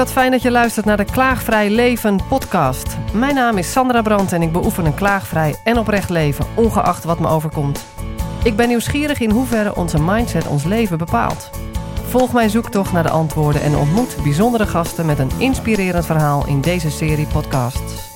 wat 0.00 0.12
fijn 0.12 0.30
dat 0.30 0.42
je 0.42 0.50
luistert 0.50 0.86
naar 0.86 0.96
de 0.96 1.04
Klaagvrij 1.04 1.70
Leven 1.70 2.20
podcast. 2.28 2.96
Mijn 3.12 3.34
naam 3.34 3.58
is 3.58 3.72
Sandra 3.72 4.02
Brandt 4.02 4.32
en 4.32 4.42
ik 4.42 4.52
beoefen 4.52 4.84
een 4.84 4.94
klaagvrij 4.94 5.54
en 5.64 5.78
oprecht 5.78 6.10
leven, 6.10 6.46
ongeacht 6.54 7.04
wat 7.04 7.20
me 7.20 7.28
overkomt. 7.28 7.84
Ik 8.42 8.56
ben 8.56 8.68
nieuwsgierig 8.68 9.20
in 9.20 9.30
hoeverre 9.30 9.76
onze 9.76 10.02
mindset 10.02 10.46
ons 10.46 10.64
leven 10.64 10.98
bepaalt. 10.98 11.50
Volg 12.08 12.32
mijn 12.32 12.50
zoektocht 12.50 12.92
naar 12.92 13.02
de 13.02 13.10
antwoorden 13.10 13.62
en 13.62 13.76
ontmoet 13.76 14.16
bijzondere 14.22 14.66
gasten 14.66 15.06
met 15.06 15.18
een 15.18 15.30
inspirerend 15.38 16.06
verhaal 16.06 16.46
in 16.46 16.60
deze 16.60 16.90
serie 16.90 17.26
podcasts. 17.26 18.08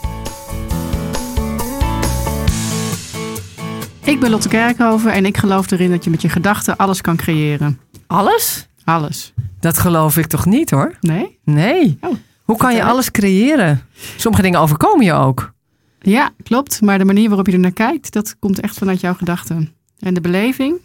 Ik 4.05 4.21
ben 4.21 4.31
Lotte 4.31 4.49
Kerkhoven 4.49 5.13
en 5.13 5.27
ik 5.27 5.37
geloof 5.37 5.71
erin 5.71 5.91
dat 5.91 6.05
je 6.05 6.11
met 6.11 6.23
je 6.23 6.29
gedachten 6.29 6.77
alles 6.77 7.01
kan 7.01 7.17
creëren. 7.17 7.81
Alles? 8.07 8.69
Alles. 8.85 9.33
Dat 9.65 9.79
geloof 9.79 10.17
ik 10.17 10.27
toch 10.27 10.47
niet 10.47 10.71
hoor? 10.71 10.97
Nee? 11.01 11.39
Nee. 11.45 11.99
Oh, 12.01 12.15
Hoe 12.43 12.57
kan 12.57 12.75
je 12.75 12.83
alles 12.83 13.11
creëren? 13.11 13.81
Sommige 14.17 14.43
dingen 14.43 14.61
overkomen 14.61 15.05
je 15.05 15.13
ook. 15.13 15.53
Ja, 16.01 16.31
klopt. 16.43 16.81
Maar 16.81 16.99
de 16.99 17.05
manier 17.05 17.29
waarop 17.29 17.47
je 17.47 17.53
er 17.53 17.59
naar 17.59 17.73
kijkt, 17.73 18.13
dat 18.13 18.39
komt 18.39 18.61
echt 18.61 18.79
vanuit 18.79 19.01
jouw 19.01 19.15
gedachten. 19.15 19.73
En 19.99 20.15
de 20.15 20.21
beleving, 20.21 20.79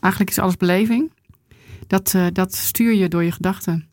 eigenlijk 0.00 0.30
is 0.30 0.38
alles 0.38 0.56
beleving, 0.56 1.12
dat, 1.86 2.14
eh, 2.14 2.26
dat 2.32 2.54
stuur 2.54 2.94
je 2.94 3.08
door 3.08 3.22
je 3.22 3.32
gedachten. 3.32 3.88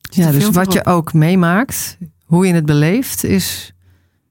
Ja, 0.00 0.30
dus 0.30 0.50
wat 0.50 0.72
je 0.72 0.86
ook 0.86 1.12
meemaakt, 1.12 1.98
hoe 2.24 2.46
je 2.46 2.54
het 2.54 2.66
beleeft, 2.66 3.24
is 3.24 3.72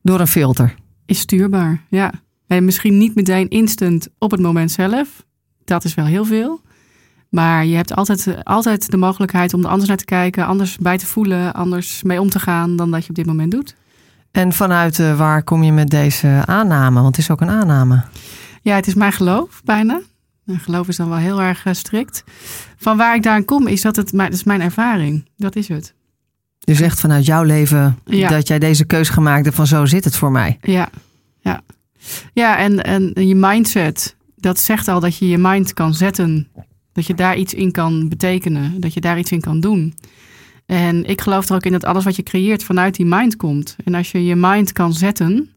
door 0.01 0.19
een 0.19 0.27
filter. 0.27 0.75
Is 1.05 1.19
stuurbaar, 1.19 1.85
ja. 1.89 2.11
En 2.47 2.65
misschien 2.65 2.97
niet 2.97 3.15
meteen 3.15 3.49
instant 3.49 4.07
op 4.17 4.31
het 4.31 4.41
moment 4.41 4.71
zelf. 4.71 5.25
Dat 5.63 5.83
is 5.83 5.93
wel 5.93 6.05
heel 6.05 6.25
veel. 6.25 6.61
Maar 7.31 7.65
je 7.65 7.75
hebt 7.75 7.95
altijd, 7.95 8.35
altijd 8.43 8.91
de 8.91 8.97
mogelijkheid 8.97 9.53
om 9.53 9.63
er 9.63 9.69
anders 9.69 9.87
naar 9.87 9.97
te 9.97 10.05
kijken, 10.05 10.45
anders 10.45 10.77
bij 10.77 10.97
te 10.97 11.05
voelen, 11.05 11.53
anders 11.53 12.03
mee 12.03 12.21
om 12.21 12.29
te 12.29 12.39
gaan 12.39 12.75
dan 12.75 12.91
dat 12.91 13.03
je 13.03 13.09
op 13.09 13.15
dit 13.15 13.25
moment 13.25 13.51
doet. 13.51 13.75
En 14.31 14.53
vanuit 14.53 14.99
eh, 14.99 15.17
waar 15.17 15.43
kom 15.43 15.63
je 15.63 15.71
met 15.71 15.89
deze 15.89 16.43
aanname? 16.45 17.01
Want 17.01 17.15
het 17.15 17.17
is 17.17 17.31
ook 17.31 17.41
een 17.41 17.49
aanname. 17.49 18.03
Ja, 18.61 18.75
het 18.75 18.87
is 18.87 18.93
mijn 18.93 19.11
geloof 19.11 19.61
bijna. 19.63 20.01
Mijn 20.43 20.59
geloof 20.59 20.87
is 20.87 20.95
dan 20.95 21.09
wel 21.09 21.17
heel 21.17 21.41
erg 21.41 21.65
eh, 21.65 21.73
strikt. 21.73 22.23
Van 22.77 22.97
waar 22.97 23.15
ik 23.15 23.23
daar 23.23 23.43
kom, 23.43 23.67
is 23.67 23.81
dat 23.81 23.95
het 23.95 24.13
mijn, 24.13 24.29
dat 24.29 24.39
is 24.39 24.45
mijn 24.45 24.61
ervaring. 24.61 25.29
Dat 25.37 25.55
is 25.55 25.67
het. 25.67 25.93
Je 26.59 26.75
zegt 26.75 26.99
vanuit 26.99 27.25
jouw 27.25 27.43
leven 27.43 27.99
Ja. 28.05 28.29
dat 28.29 28.47
jij 28.47 28.59
deze 28.59 28.85
keus 28.85 29.09
gemaakt 29.09 29.43
hebt 29.45 29.55
van 29.57 29.67
zo 29.67 29.85
zit 29.85 30.03
het 30.03 30.15
voor 30.15 30.31
mij. 30.31 30.57
Ja, 30.61 30.89
ja. 31.39 31.61
Ja, 32.33 32.57
en, 32.57 32.83
en 32.83 33.27
je 33.27 33.35
mindset, 33.35 34.15
dat 34.35 34.59
zegt 34.59 34.87
al 34.87 34.99
dat 34.99 35.17
je 35.17 35.27
je 35.27 35.37
mind 35.37 35.73
kan 35.73 35.93
zetten. 35.93 36.47
Dat 36.93 37.05
je 37.05 37.13
daar 37.13 37.37
iets 37.37 37.53
in 37.53 37.71
kan 37.71 38.09
betekenen. 38.09 38.79
Dat 38.79 38.93
je 38.93 39.01
daar 39.01 39.19
iets 39.19 39.31
in 39.31 39.41
kan 39.41 39.59
doen. 39.59 39.93
En 40.65 41.05
ik 41.05 41.21
geloof 41.21 41.49
er 41.49 41.55
ook 41.55 41.63
in 41.65 41.71
dat 41.71 41.85
alles 41.85 42.03
wat 42.03 42.15
je 42.15 42.23
creëert 42.23 42.63
vanuit 42.63 42.95
die 42.95 43.05
mind 43.05 43.35
komt. 43.35 43.75
En 43.83 43.93
als 43.95 44.11
je 44.11 44.25
je 44.25 44.35
mind 44.35 44.71
kan 44.73 44.93
zetten, 44.93 45.49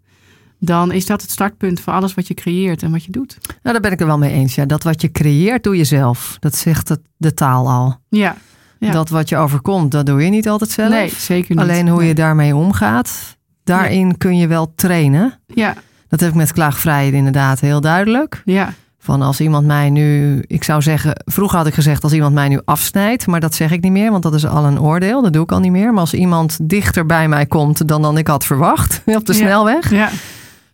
dan 0.58 0.92
is 0.92 1.06
dat 1.06 1.22
het 1.22 1.30
startpunt 1.30 1.80
voor 1.80 1.92
alles 1.92 2.14
wat 2.14 2.27
je 2.28 2.34
creëert 2.34 2.82
en 2.82 2.90
wat 2.90 3.05
je 3.05 3.10
doet. 3.12 3.38
Nou, 3.46 3.56
daar 3.62 3.80
ben 3.80 3.92
ik 3.92 4.00
er 4.00 4.06
wel 4.06 4.18
mee 4.18 4.32
eens. 4.32 4.55
Ja. 4.55 4.66
Dat 4.66 4.82
wat 4.82 5.00
je 5.00 5.10
creëert, 5.10 5.62
doe 5.62 5.77
je 5.77 5.84
zelf. 5.84 6.36
Dat 6.40 6.55
zegt 6.56 6.88
het, 6.88 7.00
de 7.16 7.34
taal 7.34 7.70
al. 7.70 7.96
Ja, 8.08 8.36
Ja. 8.78 8.90
Dat 8.90 9.08
wat 9.08 9.28
je 9.28 9.36
overkomt, 9.36 9.90
dat 9.90 10.06
doe 10.06 10.22
je 10.22 10.30
niet 10.30 10.48
altijd 10.48 10.70
zelf. 10.70 10.88
nee, 10.90 11.08
zeker 11.08 11.50
niet. 11.55 11.64
Alleen 11.64 11.88
hoe 11.88 11.98
Nee. 11.98 12.08
je 12.08 12.14
daarmee 12.14 12.56
omgaat, 12.56 13.36
daarin 13.64 14.18
kun 14.18 14.36
je 14.36 14.46
wel 14.46 14.72
trainen. 14.74 15.38
Ja, 15.46 15.74
Dat 16.08 16.20
heb 16.20 16.28
ik 16.28 16.34
met 16.34 16.52
klaagvrij 16.52 17.10
inderdaad 17.10 17.60
heel 17.60 17.80
duidelijk. 17.80 18.42
ja, 18.44 18.74
Van 19.05 19.22
als 19.22 19.41
iemand 19.41 19.66
mij 19.66 19.91
nu, 19.91 20.38
ik 20.47 20.64
zou 20.64 20.83
zeggen, 20.83 21.22
vroeger 21.24 21.58
had 21.58 21.66
ik 21.66 21.74
gezegd 21.74 22.02
als 22.02 22.12
iemand 22.12 22.34
mij 22.34 22.48
nu 22.48 22.60
afsnijdt, 22.64 23.27
maar 23.27 23.41
dat 23.41 23.55
zeg 23.55 23.70
ik 23.70 23.83
niet 23.83 23.92
meer, 23.92 24.11
want 24.11 24.22
dat 24.22 24.34
is 24.34 24.46
al 24.46 24.64
een 24.64 24.80
oordeel, 24.80 25.22
dat 25.22 25.33
doe 25.33 25.42
ik 25.42 25.52
al 25.52 25.61
niet 25.61 25.70
meer. 25.72 25.90
Maar 25.92 26.01
als 26.01 26.14
iemand 26.14 26.58
dichter 26.62 27.06
bij 27.06 27.29
mij 27.29 27.46
komt 27.46 27.89
dan 27.89 28.02
dan 28.02 28.18
ik 28.18 28.27
had 28.27 28.45
verwacht 28.45 29.02
op 29.06 29.27
de 29.27 29.33
Ja. 29.33 29.39
snelweg. 29.39 29.90
ja. 29.90 30.08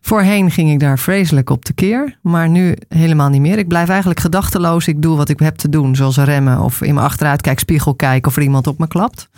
Voorheen 0.01 0.51
ging 0.51 0.71
ik 0.71 0.81
daar 0.81 0.99
vreselijk 0.99 1.51
op 1.51 1.65
tekeer, 1.65 2.19
maar 2.23 2.49
nu 2.49 2.77
helemaal 2.89 3.29
niet 3.29 3.41
meer. 3.41 3.59
Ik 3.59 3.69
blijf 3.69 3.89
eigenlijk 3.89 4.21
gedachteloos, 4.21 4.89
ik 4.89 5.03
doe 5.03 5.17
wat 5.17 5.29
ik 5.29 5.39
heb 5.41 5.57
te 5.57 5.69
doen, 5.69 5.97
zoals 5.97 6.17
remmen 6.17 6.61
of 6.61 6.83
in 6.83 6.95
mijn 6.95 7.07
achteruitkijkspiegel 7.07 7.95
kijken 7.95 8.31
of 8.31 8.37
er 8.37 8.43
iemand 8.43 8.67
op 8.67 8.79
me 8.79 8.89
klapt. 8.89 9.29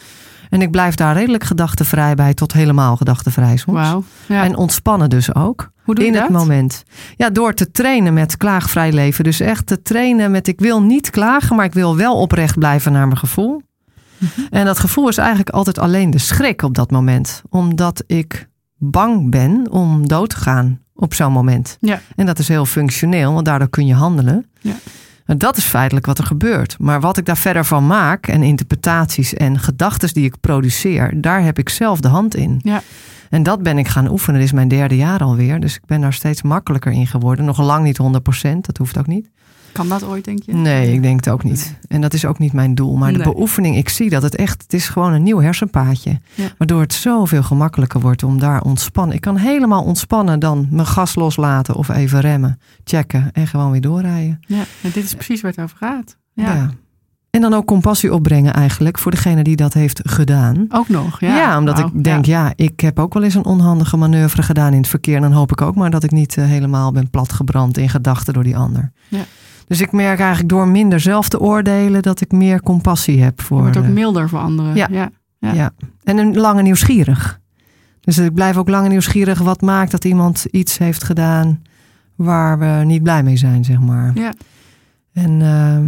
En 0.53 0.63
ik 0.63 0.71
blijf 0.71 0.95
daar 0.95 1.15
redelijk 1.15 1.45
gedachtenvrij 1.45 2.15
bij, 2.15 2.35
tot 2.35 2.53
helemaal 2.53 2.97
gedachtenvrij 2.97 3.57
soms. 3.57 3.79
Wauw. 3.79 4.05
Ja. 4.27 4.45
En 4.45 4.57
ontspannen 4.57 5.11
dus 5.11 5.35
ook 5.35 5.71
Hoe 5.83 5.95
doe 5.95 6.05
je 6.05 6.11
in 6.11 6.17
dat? 6.17 6.23
het 6.29 6.33
moment. 6.33 6.85
Ja, 7.17 7.31
door 7.31 7.55
te 7.55 7.71
trainen 7.71 8.15
met 8.15 8.37
klaagvrij 8.37 8.93
leven. 8.93 9.25
Dus 9.25 9.41
echt 9.41 9.67
te 9.67 9.83
trainen 9.83 10.31
met 10.31 10.49
ik 10.49 10.61
wil 10.61 10.83
niet 10.83 11.11
klagen, 11.11 11.57
maar 11.57 11.65
ik 11.65 11.73
wil 11.73 11.97
wel 11.97 12.17
oprecht 12.17 12.59
blijven 12.59 12.93
naar 12.93 13.07
mijn 13.07 13.19
gevoel. 13.19 13.63
Mhm. 14.19 14.41
En 14.51 14.65
dat 14.65 14.79
gevoel 14.79 15.09
is 15.09 15.19
eigenlijk 15.19 15.51
altijd 15.51 15.79
alleen 15.79 16.11
de 16.11 16.19
schrik 16.19 16.63
op 16.63 16.75
dat 16.75 16.91
moment. 16.91 17.43
Omdat 17.49 18.05
ik 18.07 18.49
bang 18.77 19.31
ben 19.31 19.67
om 19.71 20.09
dood 20.09 20.31
te 20.31 20.37
gaan 20.37 20.81
op 20.95 21.15
zo'n 21.15 21.33
moment. 21.33 21.77
Ja. 21.81 22.01
En 22.17 22.27
dat 22.27 22.39
is 22.39 22.49
heel 22.49 22.67
functioneel, 22.67 23.33
want 23.33 23.45
daardoor 23.45 23.71
kun 23.71 23.87
je 23.87 23.95
handelen. 23.95 24.47
Ja. 24.61 24.75
En 25.33 25.39
dat 25.39 25.57
is 25.57 25.65
feitelijk 25.65 26.07
wat 26.07 26.19
er 26.19 26.25
gebeurt. 26.25 26.77
Maar 26.79 27.01
wat 27.01 27.17
ik 27.17 27.25
daar 27.25 27.37
verder 27.37 27.65
van 27.65 27.87
maak 27.87 28.27
en 28.27 28.43
interpretaties 28.43 29.35
en 29.35 29.59
gedachten 29.59 30.15
die 30.15 30.25
ik 30.25 30.41
produceer, 30.41 31.21
daar 31.21 31.43
heb 31.43 31.59
ik 31.59 31.69
zelf 31.69 32.01
de 32.01 32.09
hand 32.09 32.35
in. 32.35 32.61
Ja. 32.63 32.83
En 33.31 33.43
dat 33.43 33.63
ben 33.63 33.79
ik 33.79 33.89
gaan 33.89 34.11
oefenen. 34.11 34.39
Dit 34.39 34.49
is 34.49 34.55
mijn 34.55 34.69
derde 34.69 34.97
jaar 34.97 35.21
alweer. 35.21 35.61
Dus 35.61 35.75
ik 35.77 35.87
ben 35.87 36.01
daar 36.01 36.13
steeds 36.13 36.43
makkelijker 36.43 36.93
in 36.93 37.07
geworden. 37.07 37.45
Nog 37.45 37.63
lang 37.63 37.85
niet 37.85 37.99
100%, 38.47 38.57
dat 38.61 38.77
hoeft 38.77 38.99
ook 38.99 39.07
niet. 39.07 39.29
Kan 39.73 39.89
dat 39.89 40.05
ooit, 40.05 40.25
denk 40.25 40.43
je? 40.43 40.53
Nee, 40.53 40.93
ik 40.93 41.03
denk 41.03 41.25
het 41.25 41.35
ook 41.35 41.45
niet. 41.45 41.77
En 41.89 42.01
dat 42.01 42.15
is 42.15 42.25
ook 42.25 42.39
niet 42.39 42.53
mijn 42.53 42.75
doel. 42.75 42.97
Maar 42.97 43.13
de 43.13 43.23
beoefening, 43.23 43.77
ik 43.77 43.89
zie 43.89 44.11
dat 44.11 44.23
het 44.23 44.37
echt, 44.37 44.63
het 44.63 44.73
is 44.73 44.89
gewoon 44.89 45.13
een 45.13 45.23
nieuw 45.23 45.41
hersenpaadje. 45.41 46.21
Ja. 46.35 46.49
Waardoor 46.59 46.81
het 46.81 46.93
zoveel 46.93 47.43
gemakkelijker 47.43 48.01
wordt 48.01 48.23
om 48.23 48.39
daar 48.39 48.63
ontspannen. 48.63 49.15
Ik 49.15 49.21
kan 49.21 49.37
helemaal 49.37 49.83
ontspannen 49.83 50.39
dan 50.39 50.67
mijn 50.71 50.87
gas 50.87 51.15
loslaten 51.15 51.75
of 51.75 51.89
even 51.89 52.21
remmen, 52.21 52.61
checken 52.85 53.31
en 53.33 53.47
gewoon 53.47 53.71
weer 53.71 53.81
doorrijden. 53.81 54.41
Ja, 54.47 54.65
en 54.83 54.91
dit 54.93 55.05
is 55.05 55.15
precies 55.15 55.41
waar 55.41 55.51
het 55.51 55.61
over 55.61 55.77
gaat. 55.77 56.17
Ja. 56.33 56.55
Ja. 56.55 56.71
En 57.33 57.41
dan 57.41 57.55
ook 57.55 57.67
compassie 57.67 58.15
opbrengen 58.15 58.55
eigenlijk 58.55 58.99
voor 58.99 59.11
degene 59.11 59.43
die 59.43 59.57
dat 59.57 59.73
heeft 59.73 60.01
gedaan. 60.05 60.67
Ook 60.69 60.89
nog, 60.89 61.21
ja. 61.21 61.37
Ja, 61.37 61.59
omdat 61.59 61.79
ik 61.79 62.05
denk, 62.05 62.25
ja. 62.25 62.53
ik 62.57 62.81
heb 62.81 62.99
ook 62.99 63.15
wel 63.15 63.23
eens 63.23 63.35
een 63.35 63.45
onhandige 63.45 63.97
manoeuvre 63.97 64.43
gedaan 64.43 64.73
in 64.73 64.79
het 64.79 64.89
verkeer. 64.89 65.17
En 65.17 65.23
dan 65.23 65.33
hoop 65.33 65.51
ik 65.51 65.61
ook 65.61 65.75
maar 65.75 65.91
dat 65.91 66.03
ik 66.03 66.11
niet 66.11 66.37
eh, 66.37 66.45
helemaal 66.45 66.93
ben 66.93 67.11
platgebrand 67.11 67.79
in 67.79 67.89
gedachten 67.89 68.35
door 68.35 68.43
die 68.43 68.57
ander. 68.57 68.93
Ja. 69.09 69.25
Dus 69.67 69.81
ik 69.81 69.93
merk 69.93 70.19
eigenlijk 70.19 70.49
door 70.49 70.69
minder 70.69 71.01
zelf 71.01 71.29
te 71.29 71.41
oordelen 71.41 72.03
dat 72.03 72.21
ik 72.21 72.33
meer 72.33 72.63
compassie 72.63 73.23
heb 73.23 73.39
Je 73.39 73.45
voor. 73.45 73.61
wordt 73.61 73.77
ook 73.77 73.87
milder 73.87 74.29
voor 74.29 74.39
anderen. 74.39 74.75
Ja. 74.75 74.89
ja. 74.91 75.11
ja. 75.39 75.53
ja. 75.53 75.71
En 76.03 76.19
een 76.19 76.37
lange 76.37 76.63
nieuwsgierig. 76.63 77.41
Dus 78.01 78.19
ik 78.19 78.35
blijf 78.35 78.57
ook 78.57 78.69
lange 78.69 78.89
nieuwsgierig 78.89 79.39
wat 79.39 79.61
maakt 79.61 79.91
dat 79.91 80.05
iemand 80.05 80.45
iets 80.51 80.79
heeft 80.79 81.05
gedaan 81.05 81.63
waar 82.17 82.59
we 82.59 82.85
niet 82.85 83.03
blij 83.03 83.23
mee 83.23 83.37
zijn, 83.37 83.65
zeg 83.65 83.81
maar. 83.81 84.13
Ja. 84.15 84.33
En 85.13 85.43
ehm, 85.43 85.85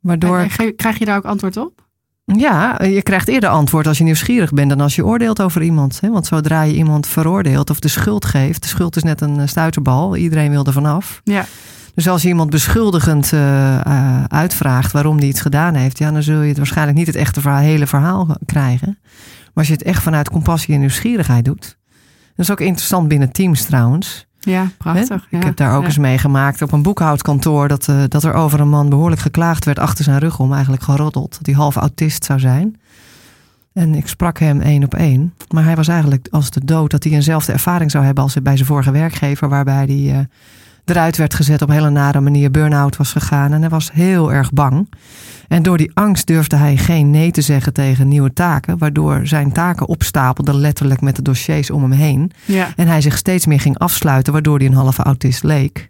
waardoor. 0.00 0.38
En- 0.38 0.76
krijg 0.76 0.98
je 0.98 1.04
daar 1.04 1.16
ook 1.16 1.24
antwoord 1.24 1.56
op? 1.56 1.86
Ja, 2.24 2.82
je 2.82 3.02
krijgt 3.02 3.28
eerder 3.28 3.48
antwoord 3.48 3.86
als 3.86 3.98
je 3.98 4.04
nieuwsgierig 4.04 4.52
bent 4.52 4.68
dan 4.68 4.80
als 4.80 4.94
je 4.94 5.06
oordeelt 5.06 5.42
over 5.42 5.62
iemand. 5.62 6.00
Hè? 6.00 6.08
Want 6.10 6.26
zodra 6.26 6.62
je 6.62 6.74
iemand 6.74 7.06
veroordeelt 7.06 7.70
of 7.70 7.80
de 7.80 7.88
schuld 7.88 8.24
geeft, 8.24 8.62
de 8.62 8.68
schuld 8.68 8.96
is 8.96 9.02
net 9.02 9.20
een 9.20 9.40
eh, 9.40 9.46
stuiterbal, 9.46 10.16
iedereen 10.16 10.50
wil 10.50 10.64
er 10.64 10.72
vanaf. 10.72 11.20
Ja. 11.24 11.44
Dus 11.98 12.08
als 12.08 12.22
je 12.22 12.28
iemand 12.28 12.50
beschuldigend 12.50 13.32
eh, 13.32 13.74
eh, 13.80 14.24
uitvraagt 14.24 14.92
waarom 14.92 15.20
die 15.20 15.28
iets 15.28 15.40
gedaan 15.40 15.74
heeft, 15.74 15.98
ja, 15.98 16.10
dan 16.10 16.22
zul 16.22 16.40
je 16.40 16.48
het 16.48 16.56
waarschijnlijk 16.56 16.98
niet 16.98 17.06
het 17.06 17.16
echte 17.16 17.40
verhaal, 17.40 17.60
hele 17.60 17.86
verhaal 17.86 18.36
krijgen. 18.46 18.98
Maar 19.02 19.52
als 19.54 19.66
je 19.66 19.72
het 19.72 19.82
echt 19.82 20.02
vanuit 20.02 20.30
compassie 20.30 20.74
en 20.74 20.80
nieuwsgierigheid 20.80 21.44
doet. 21.44 21.78
Dat 22.36 22.46
is 22.46 22.50
ook 22.50 22.60
interessant 22.60 23.08
binnen 23.08 23.32
teams 23.32 23.64
trouwens. 23.64 24.26
Ja, 24.40 24.66
prachtig. 24.76 25.26
Ja. 25.30 25.38
Ik 25.38 25.44
heb 25.44 25.56
daar 25.56 25.74
ook 25.74 25.80
Ja. 25.80 25.86
eens 25.86 25.98
meegemaakt 25.98 26.62
op 26.62 26.72
een 26.72 26.82
boekhoudkantoor. 26.82 27.68
Dat, 27.68 27.88
eh, 27.88 28.02
dat 28.08 28.24
er 28.24 28.34
over 28.34 28.60
een 28.60 28.68
man 28.68 28.88
behoorlijk 28.88 29.20
geklaagd 29.20 29.64
werd 29.64 29.78
achter 29.78 30.04
zijn 30.04 30.18
rug 30.18 30.38
om. 30.38 30.52
Eigenlijk 30.52 30.82
geroddeld. 30.82 31.30
Dat 31.30 31.46
hij 31.46 31.54
half 31.54 31.76
autist 31.76 32.24
zou 32.24 32.38
zijn. 32.40 32.80
En 33.72 33.94
ik 33.94 34.08
sprak 34.08 34.38
hem 34.38 34.60
één 34.60 34.84
op 34.84 34.94
één. 34.94 35.34
Maar 35.48 35.64
hij 35.64 35.76
was 35.76 35.88
eigenlijk 35.88 36.28
als 36.30 36.50
de 36.50 36.64
dood 36.64 36.90
dat 36.90 37.04
hij 37.04 37.12
eenzelfde 37.12 37.52
ervaring 37.52 37.90
zou 37.90 38.04
hebben 38.04 38.24
als 38.24 38.34
bij 38.42 38.56
zijn 38.56 38.68
vorige 38.68 38.90
werkgever. 38.90 39.48
Waarbij 39.48 39.84
hij 39.84 40.28
eruit 40.90 41.16
werd 41.16 41.34
gezet 41.34 41.62
op 41.62 41.68
een 41.68 41.74
hele 41.74 41.90
nare 41.90 42.20
manier. 42.20 42.50
Burn-out 42.50 42.96
was 42.96 43.12
gegaan. 43.12 43.52
En 43.52 43.60
hij 43.60 43.70
was 43.70 43.92
heel 43.92 44.32
erg 44.32 44.52
bang. 44.52 44.88
En 45.48 45.62
door 45.62 45.76
die 45.76 45.90
angst 45.94 46.26
durfde 46.26 46.56
hij 46.56 46.76
geen 46.76 47.10
nee 47.10 47.30
te 47.30 47.40
zeggen 47.40 47.72
tegen 47.72 48.08
nieuwe 48.08 48.32
taken. 48.32 48.78
Waardoor 48.78 49.20
zijn 49.26 49.52
taken 49.52 49.88
opstapelden 49.88 50.54
letterlijk 50.54 51.00
met 51.00 51.16
de 51.16 51.22
dossiers 51.22 51.70
om 51.70 51.82
hem 51.82 51.92
heen. 51.92 52.32
Ja. 52.44 52.68
En 52.76 52.86
hij 52.86 53.00
zich 53.00 53.16
steeds 53.16 53.46
meer 53.46 53.60
ging 53.60 53.78
afsluiten, 53.78 54.32
waardoor 54.32 54.58
hij 54.58 54.66
een 54.66 54.74
halve 54.74 55.02
autist 55.02 55.42
leek. 55.42 55.88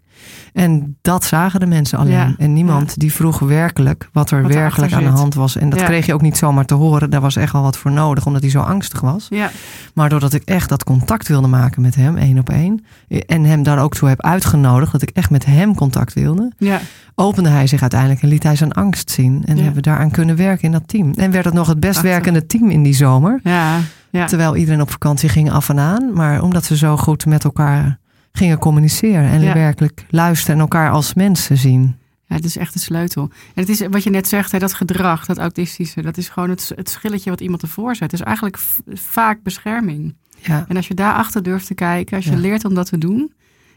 En 0.53 0.97
dat 1.01 1.23
zagen 1.23 1.59
de 1.59 1.65
mensen 1.65 1.97
alleen. 1.97 2.11
Ja, 2.11 2.33
En 2.37 2.53
niemand 2.53 2.99
die 2.99 3.13
vroeg 3.13 3.39
werkelijk 3.39 4.09
wat 4.13 4.31
er 4.31 4.41
Wat 4.41 4.53
werkelijk 4.53 4.93
aan 4.93 5.03
de 5.03 5.09
hand 5.09 5.33
was. 5.33 5.55
En 5.57 5.69
dat 5.69 5.79
Ja. 5.79 5.85
kreeg 5.85 6.05
je 6.05 6.13
ook 6.13 6.21
niet 6.21 6.37
zomaar 6.37 6.65
te 6.65 6.73
horen. 6.73 7.09
Daar 7.09 7.21
was 7.21 7.35
echt 7.35 7.53
wel 7.53 7.61
wat 7.61 7.77
voor 7.77 7.91
nodig, 7.91 8.25
omdat 8.25 8.41
hij 8.41 8.49
zo 8.51 8.59
angstig 8.59 9.01
was. 9.01 9.25
Ja, 9.29 9.51
Maar 9.93 10.09
doordat 10.09 10.33
ik 10.33 10.43
echt 10.45 10.69
dat 10.69 10.83
contact 10.83 11.27
wilde 11.27 11.47
maken 11.47 11.81
met 11.81 11.95
hem, 11.95 12.17
één 12.17 12.37
op 12.39 12.49
één. 12.49 12.85
En 13.25 13.43
hem 13.43 13.63
daar 13.63 13.79
ook 13.83 13.95
toe 13.95 14.07
heb 14.09 14.21
uitgenodigd, 14.21 14.91
dat 14.91 15.01
ik 15.01 15.09
echt 15.09 15.29
met 15.29 15.45
hem 15.45 15.75
contact 15.75 16.13
wilde. 16.13 16.51
ja, 16.57 16.79
Opende 17.15 17.49
hij 17.49 17.67
zich 17.67 17.81
uiteindelijk 17.81 18.21
en 18.21 18.27
liet 18.29 18.43
hij 18.43 18.55
zijn 18.55 18.71
angst 18.73 19.11
zien. 19.11 19.41
En 19.45 19.55
hebben 19.55 19.73
we 19.75 19.81
daaraan 19.81 20.11
kunnen 20.11 20.35
werken 20.35 20.63
in 20.63 20.71
dat 20.71 20.87
team. 20.87 21.11
En 21.15 21.31
werd 21.31 21.45
het 21.45 21.53
nog 21.53 21.67
het 21.67 21.79
best 21.79 22.01
werkende 22.01 22.45
team 22.45 22.69
in 22.69 22.83
die 22.83 22.93
zomer. 22.93 23.39
ja. 23.43 24.25
Terwijl 24.25 24.55
iedereen 24.55 24.81
op 24.81 24.91
vakantie 24.91 25.29
ging 25.29 25.51
af 25.51 25.69
en 25.69 25.79
aan. 25.79 26.13
Maar 26.13 26.41
omdat 26.41 26.63
ze 26.65 26.77
zo 26.77 26.97
goed 26.97 27.25
met 27.25 27.43
elkaar 27.43 27.99
gingen 28.31 28.57
communiceren. 28.59 29.29
En 29.29 29.41
Ja. 29.41 29.53
werkelijk 29.53 30.05
luisteren 30.09 30.55
en 30.55 30.61
elkaar 30.61 30.91
als 30.91 31.13
mensen 31.13 31.57
zien. 31.57 31.95
Ja, 32.25 32.35
het 32.35 32.45
is 32.45 32.57
echt 32.57 32.73
de 32.73 32.79
sleutel. 32.79 33.23
En 33.23 33.61
het 33.61 33.69
is 33.69 33.87
wat 33.87 34.03
je 34.03 34.09
net 34.09 34.27
zegt, 34.27 34.51
hè, 34.51 34.59
dat 34.59 34.73
gedrag, 34.73 35.25
dat 35.25 35.37
autistische, 35.37 36.01
dat 36.01 36.17
is 36.17 36.29
gewoon 36.29 36.49
het, 36.49 36.71
het 36.75 36.89
schilletje 36.89 37.29
wat 37.29 37.41
iemand 37.41 37.61
ervoor 37.61 37.95
zet. 37.95 38.11
Het 38.11 38.19
is 38.19 38.25
eigenlijk 38.25 38.57
vaak 38.93 39.43
bescherming. 39.43 40.15
Ja. 40.41 40.65
En 40.67 40.75
als 40.75 40.87
je 40.87 40.93
daarachter 40.93 41.43
durft 41.43 41.67
te 41.67 41.73
kijken, 41.73 42.15
als 42.15 42.25
je 42.25 42.31
Ja. 42.31 42.37
leert 42.37 42.65
om 42.65 42.73
dat 42.73 42.89
te 42.89 42.97
doen, 42.97 43.33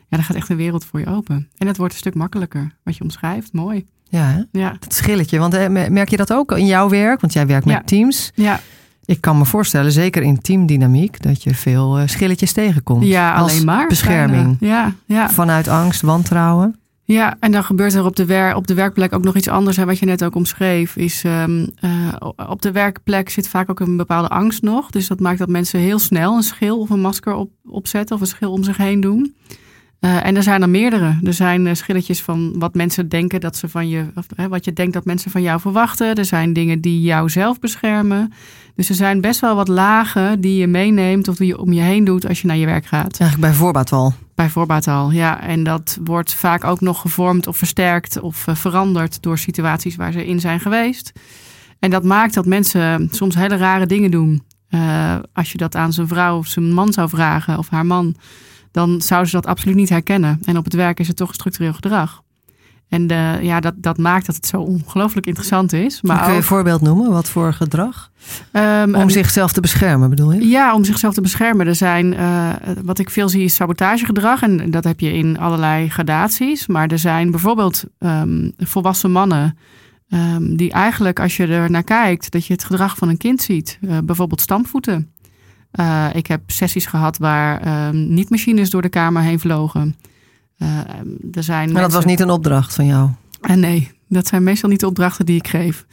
ja, 0.09 0.17
dan 0.17 0.23
gaat 0.23 0.37
echt 0.37 0.49
een 0.49 0.57
wereld 0.57 0.85
voor 0.85 1.01
je 1.01 1.07
open. 1.07 1.49
En 1.57 1.67
het 1.67 1.77
wordt 1.77 1.93
een 1.93 1.99
stuk 1.99 2.15
makkelijker. 2.15 2.75
Wat 2.85 2.97
je 2.97 3.03
omschrijft, 3.03 3.53
mooi. 3.53 3.87
Ja, 4.09 4.25
hè? 4.27 4.61
Ja, 4.61 4.77
dat 4.79 4.95
schilletje. 4.95 5.39
Want 5.39 5.55
eh, 5.55 5.69
merk 5.89 6.09
je 6.09 6.17
dat 6.17 6.33
ook 6.33 6.53
in 6.53 6.67
jouw 6.67 6.89
werk? 6.89 7.21
Want 7.21 7.33
jij 7.33 7.47
werkt 7.47 7.65
met 7.67 7.75
Ja. 7.75 7.83
teams. 7.85 8.31
ja, 8.35 8.61
Ik 9.05 9.21
kan 9.21 9.39
me 9.39 9.45
voorstellen, 9.45 9.93
zeker 9.93 10.23
in 10.23 10.41
teamdynamiek, 10.41 11.23
dat 11.23 11.43
je 11.43 11.55
veel 11.55 11.99
eh, 11.99 12.07
schilletjes 12.07 12.53
tegenkomt. 12.53 13.05
ja 13.07 13.33
Als 13.35 13.53
alleen 13.53 13.65
maar. 13.65 13.87
bescherming. 13.87 14.57
Ja, 14.61 14.93
ja. 15.07 15.31
Vanuit 15.31 15.69
angst, 15.69 16.01
wantrouwen. 16.01 16.77
Ja, 17.05 17.37
en 17.41 17.53
dan 17.53 17.65
gebeurt 17.65 17.95
er 17.95 18.05
op 18.05 18.17
de, 18.17 18.25
wer 18.25 18.55
op 18.55 18.67
de 18.67 18.75
werkplek 18.75 19.13
ook 19.13 19.25
nog 19.25 19.37
iets 19.37 19.49
anders. 19.49 19.77
Hè, 19.77 19.85
wat 19.85 19.99
je 19.99 20.07
net 20.07 20.25
ook 20.25 20.35
omschreef. 20.35 20.97
Is, 20.97 21.25
ehm, 21.25 21.67
eh, 21.81 21.91
op 22.49 22.63
de 22.63 22.73
werkplek 22.73 23.29
zit 23.29 23.49
vaak 23.49 23.71
ook 23.71 23.81
een 23.81 23.97
bepaalde 23.97 24.29
angst 24.29 24.63
nog. 24.63 24.91
Dus 24.91 25.07
dat 25.09 25.21
maakt 25.21 25.39
dat 25.39 25.49
mensen 25.49 25.81
heel 25.81 25.99
snel 25.99 26.37
een 26.37 26.43
schil 26.43 26.79
of 26.81 26.91
een 26.91 27.01
masker 27.01 27.35
op, 27.35 27.51
opzetten. 27.69 28.17
Of 28.17 28.23
een 28.23 28.27
schil 28.29 28.53
om 28.53 28.63
zich 28.63 28.77
heen 28.77 29.01
doen. 29.01 29.35
Eh, 30.03 30.27
en 30.27 30.37
er 30.37 30.43
zijn 30.43 30.63
er 30.63 30.69
meerdere. 30.69 31.19
Er 31.25 31.33
zijn 31.33 31.67
eh, 31.67 31.75
schilletjes 31.75 32.23
van 32.23 32.59
wat 32.59 32.75
mensen 32.75 33.09
denken 33.09 33.41
dat 33.41 33.57
ze 33.57 33.69
van 33.69 33.89
je. 33.89 34.07
Of, 34.15 34.27
hè, 34.37 34.49
wat 34.49 34.65
je 34.65 34.73
denkt 34.73 34.93
dat 34.93 35.05
mensen 35.05 35.31
van 35.31 35.43
jou 35.43 35.61
verwachten. 35.61 36.15
Er 36.15 36.25
zijn 36.25 36.53
dingen 36.53 36.81
die 36.81 37.01
jou 37.01 37.31
zelf 37.31 37.59
beschermen. 37.59 38.33
Dus 38.75 38.89
er 38.89 38.95
zijn 38.95 39.21
best 39.21 39.41
wel 39.41 39.55
wat 39.55 39.69
lagen 39.69 40.41
die 40.41 40.59
je 40.59 40.67
meeneemt. 40.67 41.29
Of 41.29 41.37
die 41.37 41.47
je 41.47 41.59
om 41.59 41.73
je 41.73 41.81
heen 41.81 42.05
doet 42.05 42.29
als 42.29 42.41
je 42.41 42.47
naar 42.47 42.57
je 42.57 42.67
werk 42.67 42.87
gaat. 42.87 43.21
Eigenlijk 43.21 43.41
bij 43.41 43.53
voorbaat 43.61 43.93
al. 43.93 44.15
Bij 44.35 44.49
voorbaat 44.49 44.89
al, 44.89 45.11
ja. 45.11 45.41
En 45.41 45.65
dat 45.65 45.99
wordt 46.05 46.35
vaak 46.35 46.65
ook 46.65 46.81
nog 46.81 47.01
gevormd 47.01 47.47
of 47.47 47.57
versterkt 47.57 48.21
of 48.21 48.47
eh, 48.47 48.55
veranderd 48.55 49.23
door 49.23 49.39
situaties 49.39 49.97
waar 49.97 50.13
ze 50.13 50.27
in 50.27 50.41
zijn 50.41 50.61
geweest. 50.61 51.13
En 51.79 51.91
dat 51.91 52.05
maakt 52.05 52.35
dat 52.35 52.47
mensen 52.47 53.09
soms 53.11 53.35
hele 53.35 53.57
rare 53.57 53.87
dingen 53.87 54.11
doen. 54.11 54.43
Als 55.33 55.53
je 55.53 55.59
dat 55.59 55.77
aan 55.77 55.93
zijn 55.93 56.09
vrouw 56.09 56.39
of 56.39 56.47
zijn 56.47 56.73
man 56.73 56.93
zou 56.93 57.09
vragen 57.09 57.59
of 57.59 57.69
haar 57.69 57.87
man, 57.87 58.17
dan 58.73 59.01
zou 59.01 59.25
ze 59.25 59.31
dat 59.33 59.47
absoluut 59.47 59.77
niet 59.77 59.89
herkennen. 59.89 60.39
En 60.45 60.57
op 60.57 60.65
het 60.65 60.75
werk 60.75 61.01
is 61.01 61.09
het 61.09 61.17
toch 61.17 61.35
structureel 61.35 61.73
gedrag. 61.73 62.23
En 62.89 63.09
eh, 63.09 63.43
ja, 63.43 63.61
dat, 63.61 63.75
dat 63.77 63.99
maakt 63.99 64.27
dat 64.27 64.35
het 64.35 64.47
zo 64.47 64.61
ongelooflijk 64.61 65.27
interessant 65.27 65.73
is. 65.73 66.03
Maar 66.03 66.23
Kun 66.23 66.31
je 66.31 66.37
een 66.37 66.43
voorbeeld 66.43 66.81
noemen? 66.81 67.11
Wat 67.11 67.29
voor 67.29 67.53
gedrag? 67.53 68.11
ehm, 68.53 68.95
Om 68.95 69.11
zichzelf 69.11 69.53
te 69.53 69.61
beschermen, 69.61 70.11
bedoel 70.11 70.33
je? 70.33 70.49
ja, 70.49 70.75
om 70.75 70.85
zichzelf 70.85 71.15
te 71.15 71.21
beschermen. 71.21 71.67
Er 71.67 71.75
zijn, 71.75 72.15
eh, 72.15 72.49
wat 72.85 72.99
ik 72.99 73.11
veel 73.11 73.29
zie, 73.29 73.45
is 73.45 73.55
sabotagegedrag. 73.55 74.43
En 74.43 74.71
dat 74.71 74.85
heb 74.85 75.01
je 75.01 75.13
in 75.13 75.39
allerlei 75.39 75.89
gradaties. 75.89 76.67
Maar 76.67 76.89
er 76.89 76.99
zijn 76.99 77.31
bijvoorbeeld 77.31 77.85
ehm, 77.99 78.51
volwassen 78.59 79.11
mannen. 79.13 79.57
ehm, 80.09 80.57
die 80.57 80.73
eigenlijk, 80.73 81.21
als 81.21 81.37
je 81.37 81.47
er 81.47 81.71
naar 81.71 81.83
kijkt, 81.85 82.31
dat 82.31 82.47
je 82.47 82.53
het 82.53 82.65
gedrag 82.65 82.97
van 82.97 83.09
een 83.09 83.17
kind 83.17 83.43
ziet. 83.43 83.79
Eh, 83.89 83.99
bijvoorbeeld 84.05 84.41
stampvoeten. 84.41 85.13
Eh, 85.73 86.07
ik 86.13 86.27
heb 86.27 86.41
sessies 86.47 86.87
gehad 86.87 87.19
waar 87.19 87.61
ehm, 87.61 88.15
niet-machines 88.15 88.71
door 88.71 88.83
de 88.83 88.89
kamer 88.89 89.23
heen 89.23 89.41
vlogen. 89.41 89.97
Eh, 90.59 90.69
er 91.33 91.43
zijn 91.43 91.73
Maar 91.73 91.83
dat 91.83 91.93
was 91.93 92.05
niet 92.05 92.21
een 92.21 92.31
opdracht 92.31 92.75
van 92.75 92.87
jou. 92.87 93.09
en 93.41 93.61
nee, 93.61 93.91
dat 94.09 94.27
zijn 94.27 94.43
meestal 94.43 94.69
niet 94.69 94.81
de 94.81 94.87
opdrachten 94.87 95.27
die 95.27 95.37
ik 95.37 95.49
geef. 95.49 95.87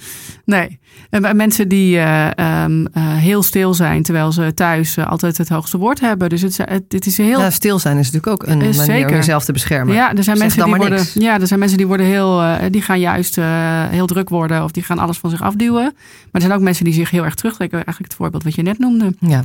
Nee. 0.46 0.80
En 1.10 1.36
mensen 1.36 1.68
die 1.68 1.98
eh, 1.98 2.38
ehm, 2.38 2.86
eh, 2.94 3.16
heel 3.16 3.44
stil 3.44 3.74
zijn, 3.74 4.04
terwijl 4.04 4.32
ze 4.32 4.54
thuis 4.54 4.98
eh, 4.98 5.08
altijd 5.08 5.38
het 5.38 5.50
hoogste 5.50 5.78
woord 5.78 6.00
hebben. 6.00 6.30
Dus 6.30 6.42
het, 6.42 6.58
het 6.90 7.06
is 7.06 7.18
heel. 7.18 7.40
Ja, 7.40 7.50
stil 7.50 7.80
zijn 7.80 7.98
is 7.98 8.12
natuurlijk 8.12 8.42
ook 8.44 8.48
een 8.50 8.54
Eh, 8.54 8.66
manier 8.66 8.80
om 8.80 8.86
zeker. 8.86 9.16
jezelf 9.16 9.46
te 9.46 9.52
beschermen. 9.52 9.94
ja, 9.96 10.08
er 10.14 10.24
zijn 10.24 10.38
zeg 10.38 10.46
mensen 10.46 10.66
die 10.66 10.76
worden. 10.76 10.98
niks. 10.98 11.14
Ja, 11.14 11.40
er 11.40 11.48
zijn 11.48 11.60
mensen 11.60 11.78
die 11.78 11.88
worden 11.88 12.06
heel. 12.06 12.42
eh, 12.42 12.72
die 12.72 12.82
gaan 12.82 13.00
juist 13.00 13.38
eh, 13.38 13.46
heel 13.90 14.06
druk 14.08 14.30
worden 14.30 14.64
of 14.64 14.72
die 14.72 14.84
gaan 14.84 15.00
alles 15.00 15.18
van 15.18 15.30
zich 15.30 15.42
afduwen. 15.42 15.84
Maar 15.84 15.94
er 16.32 16.42
zijn 16.42 16.54
ook 16.54 16.62
mensen 16.62 16.86
die 16.86 16.94
zich 16.94 17.10
heel 17.10 17.24
erg 17.26 17.36
terugtrekken. 17.36 17.78
Eigenlijk 17.78 18.08
het 18.08 18.16
voorbeeld 18.22 18.44
wat 18.44 18.56
je 18.56 18.62
net 18.62 18.80
noemde. 18.80 19.14
Ja, 19.20 19.44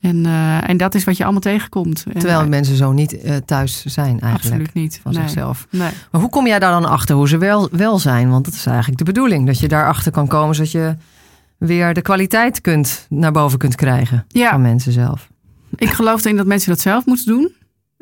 En, 0.00 0.26
eh, 0.26 0.68
en 0.68 0.76
dat 0.76 0.94
is 0.94 1.04
wat 1.04 1.16
je 1.16 1.22
allemaal 1.22 1.40
tegenkomt. 1.40 2.04
En, 2.12 2.18
terwijl 2.18 2.48
mensen 2.48 2.76
zo 2.76 2.92
niet 2.92 3.20
eh, 3.20 3.36
thuis 3.36 3.84
zijn 3.84 4.20
eigenlijk. 4.20 4.34
absoluut 4.44 4.74
niet. 4.74 5.00
Van 5.02 5.12
nee. 5.12 5.22
zichzelf. 5.22 5.66
Nee. 5.70 5.90
Maar 6.10 6.20
hoe 6.20 6.30
kom 6.30 6.46
jij 6.46 6.58
daar 6.58 6.72
dan 6.72 6.84
achter 6.84 7.16
hoe 7.16 7.28
ze 7.28 7.38
wel, 7.38 7.68
wel 7.72 7.98
zijn? 7.98 8.30
Want 8.30 8.44
dat 8.44 8.54
is 8.54 8.66
eigenlijk 8.66 8.98
de 8.98 9.04
bedoeling. 9.04 9.46
Dat 9.46 9.58
je 9.58 9.68
daarachter 9.68 10.12
kan 10.12 10.26
komen 10.26 10.54
zodat 10.54 10.70
je 10.72 10.96
weer 11.58 11.94
de 11.94 12.02
kwaliteit 12.02 12.60
kunt, 12.60 13.06
naar 13.08 13.32
boven 13.32 13.58
kunt 13.58 13.74
krijgen 13.74 14.24
Ja. 14.28 14.50
van 14.50 14.62
mensen 14.62 14.92
zelf. 14.92 15.28
Ik 15.76 15.90
geloof 15.90 16.24
erin 16.24 16.36
dat 16.36 16.46
mensen 16.46 16.70
dat 16.70 16.80
zelf 16.80 17.06
moeten 17.06 17.26
doen. 17.26 17.52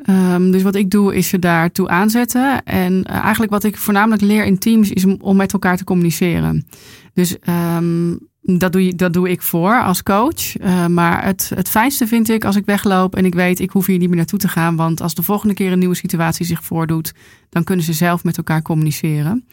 Ehm, 0.05 0.51
dus 0.51 0.61
wat 0.61 0.75
ik 0.75 0.89
doe 0.89 1.15
is 1.15 1.27
ze 1.27 1.39
daartoe 1.39 1.87
aanzetten. 1.87 2.63
En 2.63 3.03
eh, 3.03 3.15
eigenlijk 3.15 3.51
wat 3.51 3.63
ik 3.63 3.77
voornamelijk 3.77 4.21
leer 4.21 4.45
in 4.45 4.57
teams 4.59 4.89
is 4.89 5.05
om, 5.05 5.17
om 5.21 5.35
met 5.35 5.53
elkaar 5.53 5.77
te 5.77 5.83
communiceren. 5.83 6.67
Dus 7.13 7.39
ehm, 7.39 8.11
dat, 8.41 8.71
doe, 8.71 8.95
dat 8.95 9.13
doe 9.13 9.29
ik 9.29 9.41
voor 9.41 9.83
als 9.83 10.03
coach. 10.03 10.57
Eh, 10.57 10.85
maar 10.85 11.23
het, 11.23 11.51
het 11.55 11.69
fijnste 11.69 12.07
vind 12.07 12.29
ik 12.29 12.45
als 12.45 12.55
ik 12.55 12.65
wegloop 12.65 13.15
en 13.15 13.25
ik 13.25 13.33
weet 13.33 13.59
ik 13.59 13.71
hoef 13.71 13.85
hier 13.85 13.97
niet 13.97 14.07
meer 14.07 14.17
naartoe 14.17 14.39
te 14.39 14.47
gaan. 14.47 14.75
Want 14.75 15.01
als 15.01 15.15
de 15.15 15.23
volgende 15.23 15.53
keer 15.53 15.71
een 15.71 15.79
nieuwe 15.79 15.95
situatie 15.95 16.45
zich 16.45 16.63
voordoet, 16.63 17.13
dan 17.49 17.63
kunnen 17.63 17.85
ze 17.85 17.93
zelf 17.93 18.23
met 18.23 18.37
elkaar 18.37 18.61
communiceren. 18.61 19.45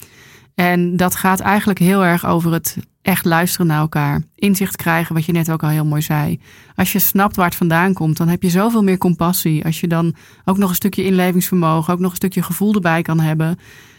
En 0.55 0.97
dat 0.97 1.17
gaat 1.17 1.41
eigenlijk 1.41 1.79
heel 1.79 2.05
erg 2.05 2.27
over 2.27 2.53
het 2.53 2.77
echt 3.03 3.25
luisteren 3.25 3.67
naar 3.67 3.81
elkaar. 3.81 4.23
Inzicht 4.35 4.77
krijgen, 4.77 5.15
wat 5.15 5.25
je 5.25 5.33
net 5.33 5.51
ook 5.51 5.63
al 5.63 5.69
heel 5.69 5.85
mooi 5.85 6.03
zei. 6.03 6.41
Als 6.75 6.93
je 6.93 6.99
snapt 6.99 7.37
waar 7.37 7.47
het 7.47 7.55
vandaan 7.55 7.93
komt, 7.93 8.17
dan 8.17 8.29
heb 8.29 8.43
je 8.43 8.51
zoveel 8.51 8.83
meer 8.83 8.99
compassie. 8.99 9.65
Als 9.65 9.81
je 9.81 9.87
dan 9.87 10.15
ook 10.45 10.59
nog 10.59 10.69
een 10.69 10.75
stukje 10.75 11.05
inlevingsvermogen, 11.05 11.93
ook 11.93 12.01
nog 12.01 12.11
een 12.11 12.17
stukje 12.17 12.43
gevoel 12.43 12.75
erbij 12.75 13.03
kan 13.03 13.21
hebben. 13.21 13.59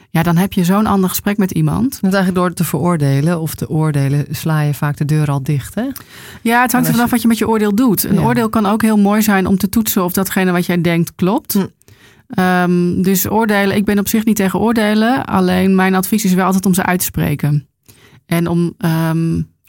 Ja, 0.10 0.24
dan 0.24 0.38
heb 0.38 0.54
je 0.54 0.64
zo'n 0.64 0.86
ander 0.86 1.10
gesprek 1.10 1.38
met 1.38 1.52
iemand. 1.52 1.98
Want 2.02 2.14
eigenlijk 2.14 2.36
door 2.46 2.54
te 2.56 2.64
veroordelen 2.64 3.40
of 3.42 3.56
te 3.56 3.70
oordelen 3.70 4.26
sla 4.32 4.62
je 4.62 4.74
vaak 4.74 4.98
de 4.98 5.06
deur 5.06 5.28
al 5.32 5.44
dicht. 5.44 5.76
Hè? 5.76 5.86
Ja, 6.42 6.62
het 6.62 6.72
hangt 6.72 6.88
er 6.88 6.94
vanaf 6.94 7.10
wat 7.10 7.22
je 7.22 7.28
met 7.28 7.38
je 7.38 7.48
oordeel 7.48 7.76
doet. 7.76 8.04
Een 8.04 8.14
Ja. 8.16 8.22
oordeel 8.22 8.50
kan 8.50 8.66
ook 8.66 8.82
heel 8.82 8.98
mooi 8.98 9.22
zijn 9.22 9.46
om 9.48 9.58
te 9.58 9.70
toetsen 9.70 10.04
of 10.04 10.14
datgene 10.14 10.52
wat 10.52 10.66
jij 10.66 10.82
denkt 10.82 11.12
klopt. 11.16 11.54
Hm. 11.54 11.66
Ehm, 12.28 13.02
dus 13.02 13.30
oordelen, 13.30 13.76
ik 13.76 13.86
ben 13.86 14.00
op 14.00 14.08
zich 14.08 14.26
niet 14.26 14.36
tegen 14.36 14.60
oordelen. 14.60 15.26
Alleen 15.26 15.76
mijn 15.76 15.96
advies 15.96 16.26
is 16.26 16.34
wel 16.34 16.46
altijd 16.46 16.66
om 16.66 16.74
ze 16.74 16.84
uit 16.86 17.00
te 17.00 17.06
spreken. 17.06 17.68
En 18.26 18.48
om 18.48 18.74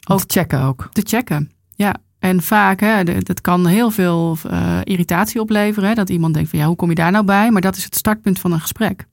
Ook- 0.07 0.19
te 0.19 0.39
checken 0.39 0.61
ook. 0.61 0.89
te 0.91 1.01
checken. 1.05 1.51
Ja, 1.75 1.95
en 2.19 2.41
vaak, 2.41 2.79
hè, 2.79 3.03
dat 3.03 3.41
kan 3.41 3.67
heel 3.67 3.91
veel 3.91 4.37
eh, 4.49 4.77
irritatie 4.83 5.41
opleveren. 5.41 5.89
Hè, 5.89 5.95
dat 5.95 6.09
iemand 6.09 6.33
denkt 6.33 6.49
van 6.49 6.59
ja, 6.59 6.65
hoe 6.65 6.75
kom 6.75 6.89
je 6.89 6.95
daar 6.95 7.11
nou 7.11 7.25
bij? 7.25 7.51
Maar 7.51 7.61
dat 7.61 7.75
is 7.75 7.83
het 7.83 7.95
startpunt 7.95 8.39
van 8.39 8.51
een 8.51 8.59
gesprek. 8.59 9.05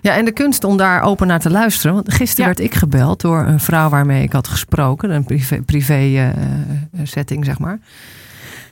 Ja, 0.00 0.14
en 0.16 0.24
de 0.24 0.32
kunst 0.32 0.64
om 0.64 0.76
daar 0.76 1.02
open 1.02 1.26
naar 1.26 1.40
te 1.40 1.50
luisteren. 1.50 1.94
Want 1.94 2.12
gisteren 2.14 2.50
Ja. 2.50 2.56
werd 2.56 2.72
ik 2.72 2.78
gebeld 2.78 3.20
door 3.20 3.46
een 3.46 3.60
vrouw 3.60 3.88
waarmee 3.88 4.22
ik 4.22 4.32
had 4.32 4.48
gesproken. 4.48 5.10
Een 5.10 5.24
privé, 5.24 5.62
privé 5.62 5.92
eh, 5.94 6.28
eh, 6.28 6.34
setting, 7.02 7.44
zeg 7.44 7.58
maar. 7.58 7.78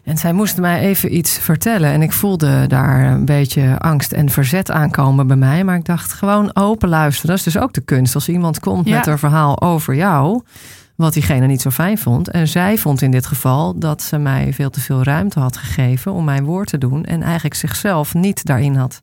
En 0.04 0.16
zij 0.18 0.32
moest 0.32 0.56
mij 0.58 0.80
even 0.80 1.16
iets 1.16 1.38
vertellen. 1.38 1.90
En 1.90 2.02
ik 2.02 2.12
voelde 2.12 2.66
daar 2.66 3.04
een 3.12 3.24
beetje 3.24 3.78
angst 3.78 4.12
en 4.12 4.28
verzet 4.30 4.70
aankomen 4.70 5.26
bij 5.26 5.36
mij. 5.36 5.64
Maar 5.64 5.76
ik 5.76 5.84
dacht 5.84 6.12
gewoon 6.12 6.50
open 6.56 6.88
luisteren. 6.88 7.28
Dat 7.30 7.38
is 7.46 7.52
dus 7.52 7.62
ook 7.62 7.72
de 7.72 7.80
kunst. 7.80 8.14
Als 8.14 8.28
iemand 8.28 8.60
komt 8.60 8.88
Ja. 8.88 8.96
met 8.96 9.06
een 9.06 9.18
verhaal 9.18 9.60
over 9.60 9.94
jou. 9.94 10.42
Wat 10.96 11.12
diegene 11.12 11.46
niet 11.46 11.60
zo 11.60 11.70
fijn 11.70 11.98
vond. 11.98 12.30
En 12.30 12.48
zij 12.48 12.78
vond 12.78 13.02
in 13.02 13.10
dit 13.10 13.26
geval 13.26 13.78
dat 13.78 14.02
ze 14.02 14.18
mij 14.18 14.52
veel 14.52 14.70
te 14.70 14.80
veel 14.80 15.02
ruimte 15.02 15.40
had 15.40 15.56
gegeven 15.56 16.12
om 16.12 16.24
mijn 16.24 16.44
woord 16.44 16.68
te 16.68 16.78
doen. 16.78 17.04
En 17.04 17.22
eigenlijk 17.22 17.54
zichzelf 17.54 18.14
niet 18.14 18.44
daarin 18.44 18.74
had 18.76 19.02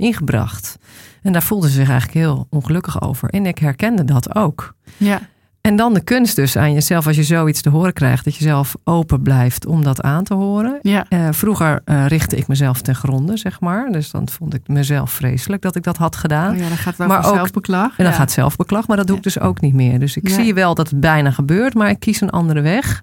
ingebracht. 0.00 0.76
En 1.22 1.32
daar 1.32 1.42
voelde 1.42 1.66
ze 1.68 1.74
zich 1.74 1.88
eigenlijk 1.88 2.18
heel 2.18 2.46
ongelukkig 2.50 3.02
over. 3.02 3.28
En 3.28 3.46
ik 3.46 3.58
herkende 3.58 4.04
dat 4.04 4.34
ook. 4.34 4.74
Ja, 4.96 5.20
En 5.60 5.76
dan 5.76 5.94
de 5.94 6.00
kunst 6.00 6.36
dus 6.36 6.56
aan 6.56 6.72
jezelf, 6.72 7.06
als 7.06 7.16
je 7.16 7.22
zoiets 7.22 7.60
te 7.62 7.68
horen 7.68 7.92
krijgt, 7.92 8.24
dat 8.24 8.36
je 8.36 8.44
zelf 8.44 8.74
open 8.84 9.22
blijft 9.22 9.66
om 9.66 9.84
dat 9.84 10.02
aan 10.02 10.24
te 10.24 10.34
horen. 10.34 10.78
ja, 10.82 11.06
Eh, 11.08 11.28
vroeger 11.30 11.80
eh, 11.84 12.06
richtte 12.06 12.36
ik 12.36 12.46
mezelf 12.48 12.80
ten 12.82 12.94
gronde, 12.94 13.36
zeg 13.36 13.60
maar. 13.60 13.92
Dus 13.92 14.10
dan 14.10 14.28
vond 14.28 14.54
ik 14.54 14.68
mezelf 14.68 15.10
vreselijk 15.10 15.62
dat 15.62 15.76
ik 15.76 15.82
dat 15.82 15.96
had 15.96 16.16
gedaan. 16.16 16.52
oh 16.52 16.58
ja 16.60 16.68
dan 16.68 16.76
gaat 16.76 16.96
het 16.98 17.08
Maar 17.08 17.26
ook- 17.26 17.34
zelfbeklag. 17.34 17.88
En 17.98 18.04
dan 18.04 18.12
ja. 18.12 18.18
gaat 18.18 18.30
zelfbeklag, 18.30 18.86
maar 18.86 18.96
dat 18.96 19.06
doe 19.06 19.16
ik 19.16 19.22
dus 19.22 19.40
ook 19.40 19.60
niet 19.60 19.74
meer. 19.74 19.98
Dus 19.98 20.16
ik 20.16 20.28
zie 20.28 20.54
wel 20.54 20.74
dat 20.74 20.90
het 20.90 21.00
bijna 21.00 21.30
gebeurt, 21.30 21.74
maar 21.74 21.90
ik 21.90 22.00
kies 22.00 22.20
een 22.20 22.30
andere 22.30 22.60
weg. 22.60 23.02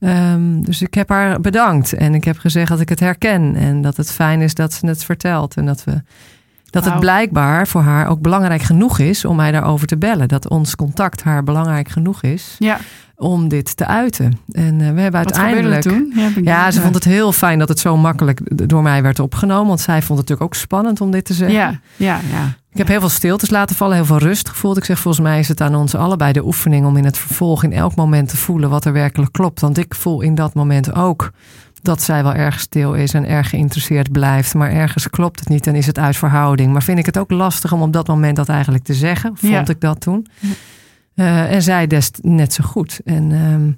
Ehm, 0.00 0.60
dus 0.60 0.82
ik 0.82 0.94
heb 0.94 1.08
haar 1.08 1.40
bedankt 1.40 1.92
en 1.92 2.14
ik 2.14 2.24
heb 2.24 2.38
gezegd 2.38 2.68
dat 2.68 2.80
ik 2.80 2.88
het 2.88 3.00
herken 3.00 3.54
en 3.54 3.82
dat 3.82 3.96
het 3.96 4.12
fijn 4.12 4.40
is 4.40 4.54
dat 4.54 4.72
ze 4.72 4.86
het 4.86 5.04
vertelt 5.04 5.56
en 5.56 5.66
dat 5.66 5.84
we 5.84 6.02
Dat 6.70 6.84
het 6.84 7.00
blijkbaar 7.00 7.66
voor 7.68 7.80
haar 7.80 8.08
ook 8.08 8.20
belangrijk 8.20 8.62
genoeg 8.62 8.98
is 8.98 9.24
om 9.24 9.36
mij 9.36 9.52
daarover 9.52 9.86
te 9.86 9.96
bellen. 9.96 10.28
Dat 10.28 10.48
ons 10.48 10.76
contact 10.76 11.22
haar 11.22 11.42
belangrijk 11.44 11.88
genoeg 11.88 12.22
is 12.22 12.56
Ja, 12.58 12.78
om 13.16 13.48
dit 13.48 13.76
te 13.76 13.86
uiten. 13.86 14.38
En 14.52 14.80
eh, 14.80 14.92
we 14.92 15.00
hebben 15.00 15.24
wat 15.24 15.38
uiteindelijk. 15.38 15.82
toen? 15.82 16.12
Ja, 16.14 16.30
Ja, 16.42 16.70
ze 16.70 16.80
vond 16.80 16.94
het 16.94 17.04
heel 17.04 17.32
fijn 17.32 17.58
dat 17.58 17.68
het 17.68 17.78
zo 17.78 17.96
makkelijk 17.96 18.68
door 18.68 18.82
mij 18.82 19.02
werd 19.02 19.20
opgenomen. 19.20 19.66
Want 19.66 19.80
zij 19.80 20.02
vond 20.02 20.18
het 20.18 20.28
natuurlijk 20.28 20.42
ook 20.42 20.54
spannend 20.54 21.00
om 21.00 21.10
dit 21.10 21.24
te 21.24 21.34
zeggen. 21.34 21.58
Ja, 21.58 21.80
ja, 21.96 22.20
ja. 22.30 22.56
Ik 22.72 22.78
heb 22.78 22.88
heel 22.88 23.00
veel 23.00 23.08
stiltes 23.08 23.50
laten 23.50 23.76
vallen, 23.76 23.96
heel 23.96 24.04
veel 24.04 24.18
rust 24.18 24.48
gevoeld. 24.48 24.76
Ik 24.76 24.84
zeg, 24.84 24.98
volgens 24.98 25.24
mij 25.24 25.38
is 25.38 25.48
het 25.48 25.60
aan 25.60 25.74
ons 25.74 25.94
allebei 25.94 26.32
de 26.32 26.44
oefening 26.44 26.86
om 26.86 26.96
in 26.96 27.04
het 27.04 27.18
vervolg 27.18 27.64
in 27.64 27.72
elk 27.72 27.94
moment 27.94 28.28
te 28.28 28.36
voelen 28.36 28.70
wat 28.70 28.84
er 28.84 28.92
werkelijk 28.92 29.32
klopt. 29.32 29.60
Want 29.60 29.78
ik 29.78 29.94
voel 29.94 30.20
in 30.20 30.34
dat 30.34 30.54
moment 30.54 30.94
ook 30.94 31.30
dat 31.88 32.02
zij 32.02 32.22
wel 32.22 32.34
erg 32.34 32.60
stil 32.60 32.94
is 32.94 33.14
en 33.14 33.26
erg 33.28 33.48
geïnteresseerd 33.50 34.12
blijft. 34.12 34.54
Maar 34.54 34.70
ergens 34.70 35.08
klopt 35.10 35.38
het 35.40 35.48
niet 35.48 35.66
en 35.66 35.74
is 35.74 35.86
het 35.86 35.98
uit 35.98 36.16
verhouding. 36.16 36.72
Maar 36.72 36.82
vind 36.82 36.98
ik 36.98 37.06
het 37.06 37.18
ook 37.18 37.30
lastig 37.30 37.72
om 37.72 37.82
op 37.82 37.92
dat 37.92 38.06
moment 38.06 38.36
dat 38.36 38.48
eigenlijk 38.48 38.84
te 38.84 38.94
zeggen? 38.94 39.30
Vond 39.36 39.52
Ja. 39.52 39.66
ik 39.66 39.80
dat 39.80 40.00
toen? 40.00 40.26
Eh, 41.14 41.52
en 41.52 41.62
zij 41.62 41.86
des 41.86 42.10
net 42.22 42.52
zo 42.52 42.64
goed. 42.64 43.00
En 43.04 43.32
ehm, 43.32 43.70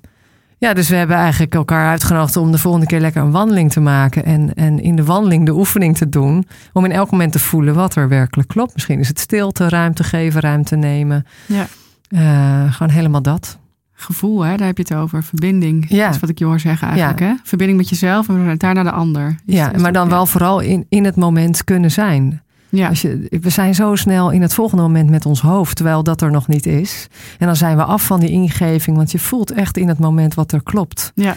ja, 0.58 0.74
dus 0.74 0.88
we 0.88 0.96
hebben 0.96 1.16
eigenlijk 1.16 1.54
elkaar 1.54 1.88
uitgenodigd 1.88 2.36
om 2.36 2.52
de 2.52 2.58
volgende 2.58 2.86
keer 2.86 3.00
lekker 3.00 3.22
een 3.22 3.30
wandeling 3.30 3.72
te 3.72 3.80
maken. 3.80 4.24
En, 4.24 4.54
en 4.54 4.80
in 4.82 4.96
de 4.96 5.04
wandeling 5.04 5.46
de 5.46 5.54
oefening 5.54 5.96
te 5.96 6.08
doen. 6.08 6.46
Om 6.72 6.84
in 6.84 6.92
elk 6.92 7.10
moment 7.10 7.32
te 7.32 7.38
voelen 7.38 7.74
wat 7.74 7.94
er 7.96 8.08
werkelijk 8.08 8.48
klopt. 8.48 8.74
Misschien 8.74 8.98
is 8.98 9.08
het 9.08 9.18
stilte, 9.20 9.68
ruimte 9.68 10.04
geven, 10.04 10.40
ruimte 10.40 10.76
nemen. 10.76 11.26
Ja. 11.46 11.66
Eh, 12.08 12.72
gewoon 12.72 12.92
helemaal 12.92 13.22
dat. 13.22 13.58
Gevoel, 14.00 14.44
hè? 14.44 14.56
daar 14.56 14.66
heb 14.66 14.76
je 14.76 14.82
het 14.88 14.94
over. 14.94 15.22
Verbinding. 15.22 15.86
Ja. 15.88 16.04
Dat 16.06 16.14
is 16.14 16.20
wat 16.20 16.30
ik 16.30 16.38
je 16.38 16.44
hoor 16.44 16.60
zeggen 16.60 16.88
eigenlijk. 16.88 17.20
Hè? 17.20 17.32
Verbinding 17.44 17.78
met 17.78 17.88
jezelf 17.88 18.28
en 18.28 18.54
daarna 18.58 18.82
de 18.82 18.90
ander. 18.90 19.36
Is- 19.46 19.54
Ja, 19.54 19.72
is 19.72 19.80
maar 19.82 19.92
dan 19.92 20.08
wel 20.08 20.26
vooral 20.26 20.60
in, 20.60 20.86
in 20.88 21.04
het 21.04 21.16
moment 21.16 21.64
kunnen 21.64 21.90
zijn. 21.90 22.42
Ja, 22.68 22.88
Als 22.88 23.02
je, 23.02 23.26
we 23.40 23.50
zijn 23.50 23.74
zo 23.74 23.94
snel 23.94 24.30
in 24.30 24.42
het 24.42 24.54
volgende 24.54 24.82
moment 24.82 25.10
met 25.10 25.26
ons 25.26 25.40
hoofd, 25.40 25.76
terwijl 25.76 26.02
dat 26.02 26.20
er 26.20 26.30
nog 26.30 26.48
niet 26.48 26.66
is. 26.66 27.06
En 27.38 27.46
dan 27.46 27.56
zijn 27.56 27.76
we 27.76 27.84
af 27.84 28.04
van 28.06 28.20
die 28.20 28.30
ingeving, 28.30 28.96
want 28.96 29.10
je 29.10 29.18
voelt 29.18 29.50
echt 29.52 29.76
in 29.76 29.88
het 29.88 29.98
moment 29.98 30.34
wat 30.34 30.52
er 30.52 30.62
klopt. 30.62 31.12
ja. 31.14 31.36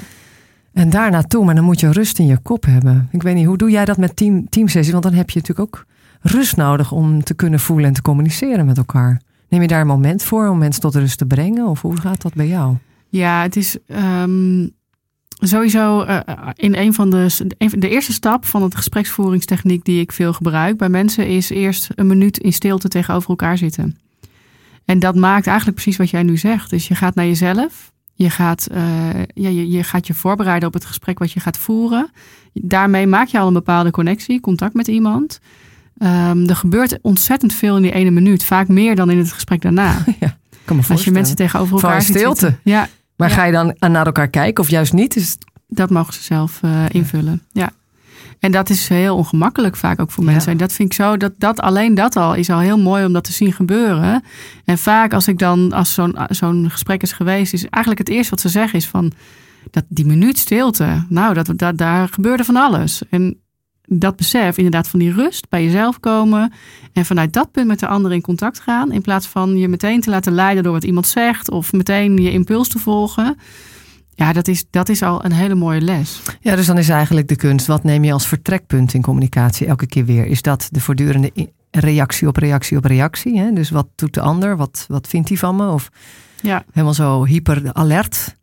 En 0.73 0.89
daar 0.89 1.11
naartoe, 1.11 1.45
maar 1.45 1.55
dan 1.55 1.63
moet 1.63 1.79
je 1.79 1.91
rust 1.91 2.19
in 2.19 2.25
je 2.25 2.37
kop 2.37 2.65
hebben. 2.65 3.07
Ik 3.11 3.23
weet 3.23 3.35
niet, 3.35 3.45
hoe 3.45 3.57
doe 3.57 3.69
jij 3.71 3.85
dat 3.85 3.97
met 3.97 4.15
team, 4.15 4.49
teamsessies? 4.49 4.91
Want 4.91 5.03
dan 5.03 5.13
heb 5.13 5.29
je 5.29 5.39
natuurlijk 5.39 5.67
ook 5.75 5.85
rust 6.21 6.55
nodig 6.57 6.91
om 6.91 7.23
te 7.23 7.33
kunnen 7.33 7.59
voelen 7.59 7.85
en 7.87 7.93
te 7.93 8.01
communiceren 8.01 8.65
met 8.65 8.77
elkaar. 8.77 9.21
Neem 9.53 9.61
je 9.61 9.67
daar 9.67 9.81
een 9.81 9.87
moment 9.87 10.23
voor 10.23 10.47
om 10.47 10.57
mensen 10.57 10.81
tot 10.81 10.95
rust 10.95 11.17
te 11.17 11.25
brengen? 11.25 11.67
Of 11.67 11.81
hoe 11.81 11.97
gaat 11.97 12.21
dat 12.21 12.33
bij 12.33 12.47
jou? 12.47 12.75
Ja, 13.09 13.41
het 13.41 13.55
is 13.55 13.77
ehm, 13.87 14.67
sowieso 15.39 16.01
eh, 16.01 16.19
in 16.55 16.75
een 16.75 16.93
van 16.93 17.09
de, 17.09 17.27
de 17.57 17.89
eerste 17.89 18.13
stap 18.13 18.45
van 18.45 18.61
het 18.61 18.75
gespreksvoeringstechniek 18.75 19.85
die 19.85 20.01
ik 20.01 20.11
veel 20.11 20.33
gebruik 20.33 20.77
bij 20.77 20.89
mensen 20.89 21.27
is 21.27 21.49
eerst 21.49 21.89
een 21.95 22.07
minuut 22.07 22.37
in 22.37 22.53
stilte 22.53 22.87
tegenover 22.87 23.29
elkaar 23.29 23.57
zitten. 23.57 23.97
En 24.85 24.99
dat 24.99 25.15
maakt 25.15 25.47
eigenlijk 25.47 25.77
precies 25.77 25.97
wat 25.97 26.09
jij 26.09 26.23
nu 26.23 26.37
zegt. 26.37 26.69
Dus 26.69 26.87
je 26.87 26.95
gaat 26.95 27.15
naar 27.15 27.25
jezelf. 27.25 27.91
Je 28.13 28.29
gaat, 28.29 28.67
eh, 28.67 28.81
ja, 29.33 29.49
je, 29.49 29.69
je 29.69 29.83
gaat 29.83 30.07
je 30.07 30.13
voorbereiden 30.13 30.67
op 30.67 30.73
het 30.73 30.85
gesprek 30.85 31.19
wat 31.19 31.31
je 31.31 31.39
gaat 31.39 31.57
voeren. 31.57 32.11
Daarmee 32.53 33.07
maak 33.07 33.27
je 33.27 33.39
al 33.39 33.47
een 33.47 33.53
bepaalde 33.53 33.91
connectie, 33.91 34.39
contact 34.39 34.73
met 34.73 34.87
iemand. 34.87 35.39
Ehm, 36.03 36.45
er 36.49 36.55
gebeurt 36.55 36.97
ontzettend 37.01 37.53
veel 37.53 37.75
in 37.75 37.81
die 37.81 37.91
ene 37.91 38.11
minuut. 38.11 38.43
Vaak 38.43 38.67
meer 38.67 38.95
dan 38.95 39.09
in 39.09 39.17
het 39.17 39.31
gesprek 39.31 39.61
daarna. 39.61 39.95
Kan 40.65 40.75
me 40.75 40.83
Als 40.89 41.03
je 41.03 41.11
mensen 41.11 41.35
tegenover 41.35 41.73
elkaar 41.73 42.01
ziet 42.01 42.15
stilte. 42.17 42.39
zitten. 42.39 42.59
Ja, 42.63 42.87
Maar 43.15 43.29
Ja. 43.29 43.35
ga 43.35 43.43
je 43.45 43.51
dan 43.51 43.75
naar 43.91 44.05
elkaar 44.05 44.27
kijken 44.27 44.63
of 44.63 44.69
juist 44.69 44.93
niet? 44.93 45.15
Is 45.15 45.29
het- 45.31 45.45
Dat 45.67 45.89
mogen 45.89 46.13
ze 46.13 46.23
zelf 46.23 46.59
eh, 46.61 46.71
invullen. 46.89 47.41
Ja. 47.51 47.71
En 48.39 48.51
dat 48.51 48.69
is 48.69 48.87
heel 48.87 49.15
ongemakkelijk 49.15 49.75
vaak 49.75 49.99
ook 50.01 50.11
voor 50.11 50.23
Ja. 50.23 50.31
mensen. 50.31 50.51
En 50.51 50.57
dat 50.57 50.73
vind 50.73 50.89
ik 50.89 50.95
zo, 50.95 51.17
dat, 51.17 51.31
dat 51.37 51.59
alleen 51.59 51.95
dat 51.95 52.15
al 52.15 52.33
is 52.35 52.49
al 52.49 52.59
heel 52.59 52.77
mooi 52.79 53.05
om 53.05 53.13
dat 53.13 53.23
te 53.23 53.31
zien 53.31 53.53
gebeuren. 53.53 54.23
En 54.65 54.77
vaak 54.77 55.13
als 55.13 55.27
ik 55.27 55.37
dan, 55.39 55.71
als 55.71 55.93
zo'n 55.93 56.15
zo'n 56.29 56.69
gesprek 56.71 57.01
is 57.01 57.11
geweest, 57.11 57.53
is 57.53 57.61
eigenlijk 57.69 58.07
het 58.07 58.15
eerste 58.15 58.29
wat 58.29 58.41
ze 58.41 58.49
zeggen 58.49 58.79
is 58.79 58.87
van 58.87 59.11
dat 59.71 59.83
die 59.87 60.05
minuut 60.05 60.37
stilte. 60.37 61.05
Nou, 61.09 61.33
dat, 61.33 61.49
dat, 61.55 61.77
daar 61.77 62.07
gebeurde 62.07 62.43
van 62.43 62.55
alles. 62.55 63.01
En 63.09 63.37
dat 63.87 64.15
besef 64.15 64.57
inderdaad 64.57 64.87
van 64.87 64.99
die 64.99 65.13
rust 65.13 65.49
bij 65.49 65.63
jezelf 65.63 65.99
komen. 65.99 66.53
En 66.93 67.05
vanuit 67.05 67.33
dat 67.33 67.51
punt 67.51 67.67
met 67.67 67.79
de 67.79 67.87
ander 67.87 68.11
in 68.13 68.21
contact 68.21 68.59
gaan. 68.59 68.91
In 68.91 69.01
plaats 69.01 69.27
van 69.27 69.57
je 69.57 69.67
meteen 69.67 70.01
te 70.01 70.09
laten 70.09 70.33
leiden 70.33 70.63
door 70.63 70.73
wat 70.73 70.83
iemand 70.83 71.07
zegt. 71.07 71.51
Of 71.51 71.71
meteen 71.71 72.17
je 72.17 72.31
impuls 72.31 72.67
te 72.67 72.79
volgen. 72.79 73.37
Ja, 74.15 74.33
dat 74.33 74.47
is, 74.47 74.65
dat 74.69 74.89
is 74.89 75.01
al 75.01 75.25
een 75.25 75.31
hele 75.31 75.55
mooie 75.55 75.81
les. 75.81 76.21
Ja, 76.39 76.55
dus 76.55 76.65
dan 76.65 76.77
is 76.77 76.89
eigenlijk 76.89 77.27
de 77.27 77.35
kunst, 77.35 77.67
wat 77.67 77.83
neem 77.83 78.03
je 78.03 78.13
als 78.13 78.27
vertrekpunt 78.27 78.93
in 78.93 79.01
communicatie 79.01 79.67
elke 79.67 79.87
keer 79.87 80.05
weer? 80.05 80.25
Is 80.25 80.41
dat 80.41 80.67
de 80.71 80.79
voortdurende 80.79 81.31
reactie 81.71 82.27
op 82.27 82.35
reactie 82.35 82.77
op 82.77 82.85
reactie? 82.85 83.39
Hè? 83.39 83.53
Dus 83.53 83.69
wat 83.69 83.87
doet 83.95 84.13
de 84.13 84.21
ander? 84.21 84.57
Wat, 84.57 84.85
wat 84.87 85.07
vindt 85.07 85.29
hij 85.29 85.37
van 85.37 85.55
me? 85.55 85.67
Of 85.67 85.89
Ja, 86.41 86.63
helemaal 86.71 86.93
zo 86.93 87.25
hyper 87.25 87.73
alert? 87.73 88.35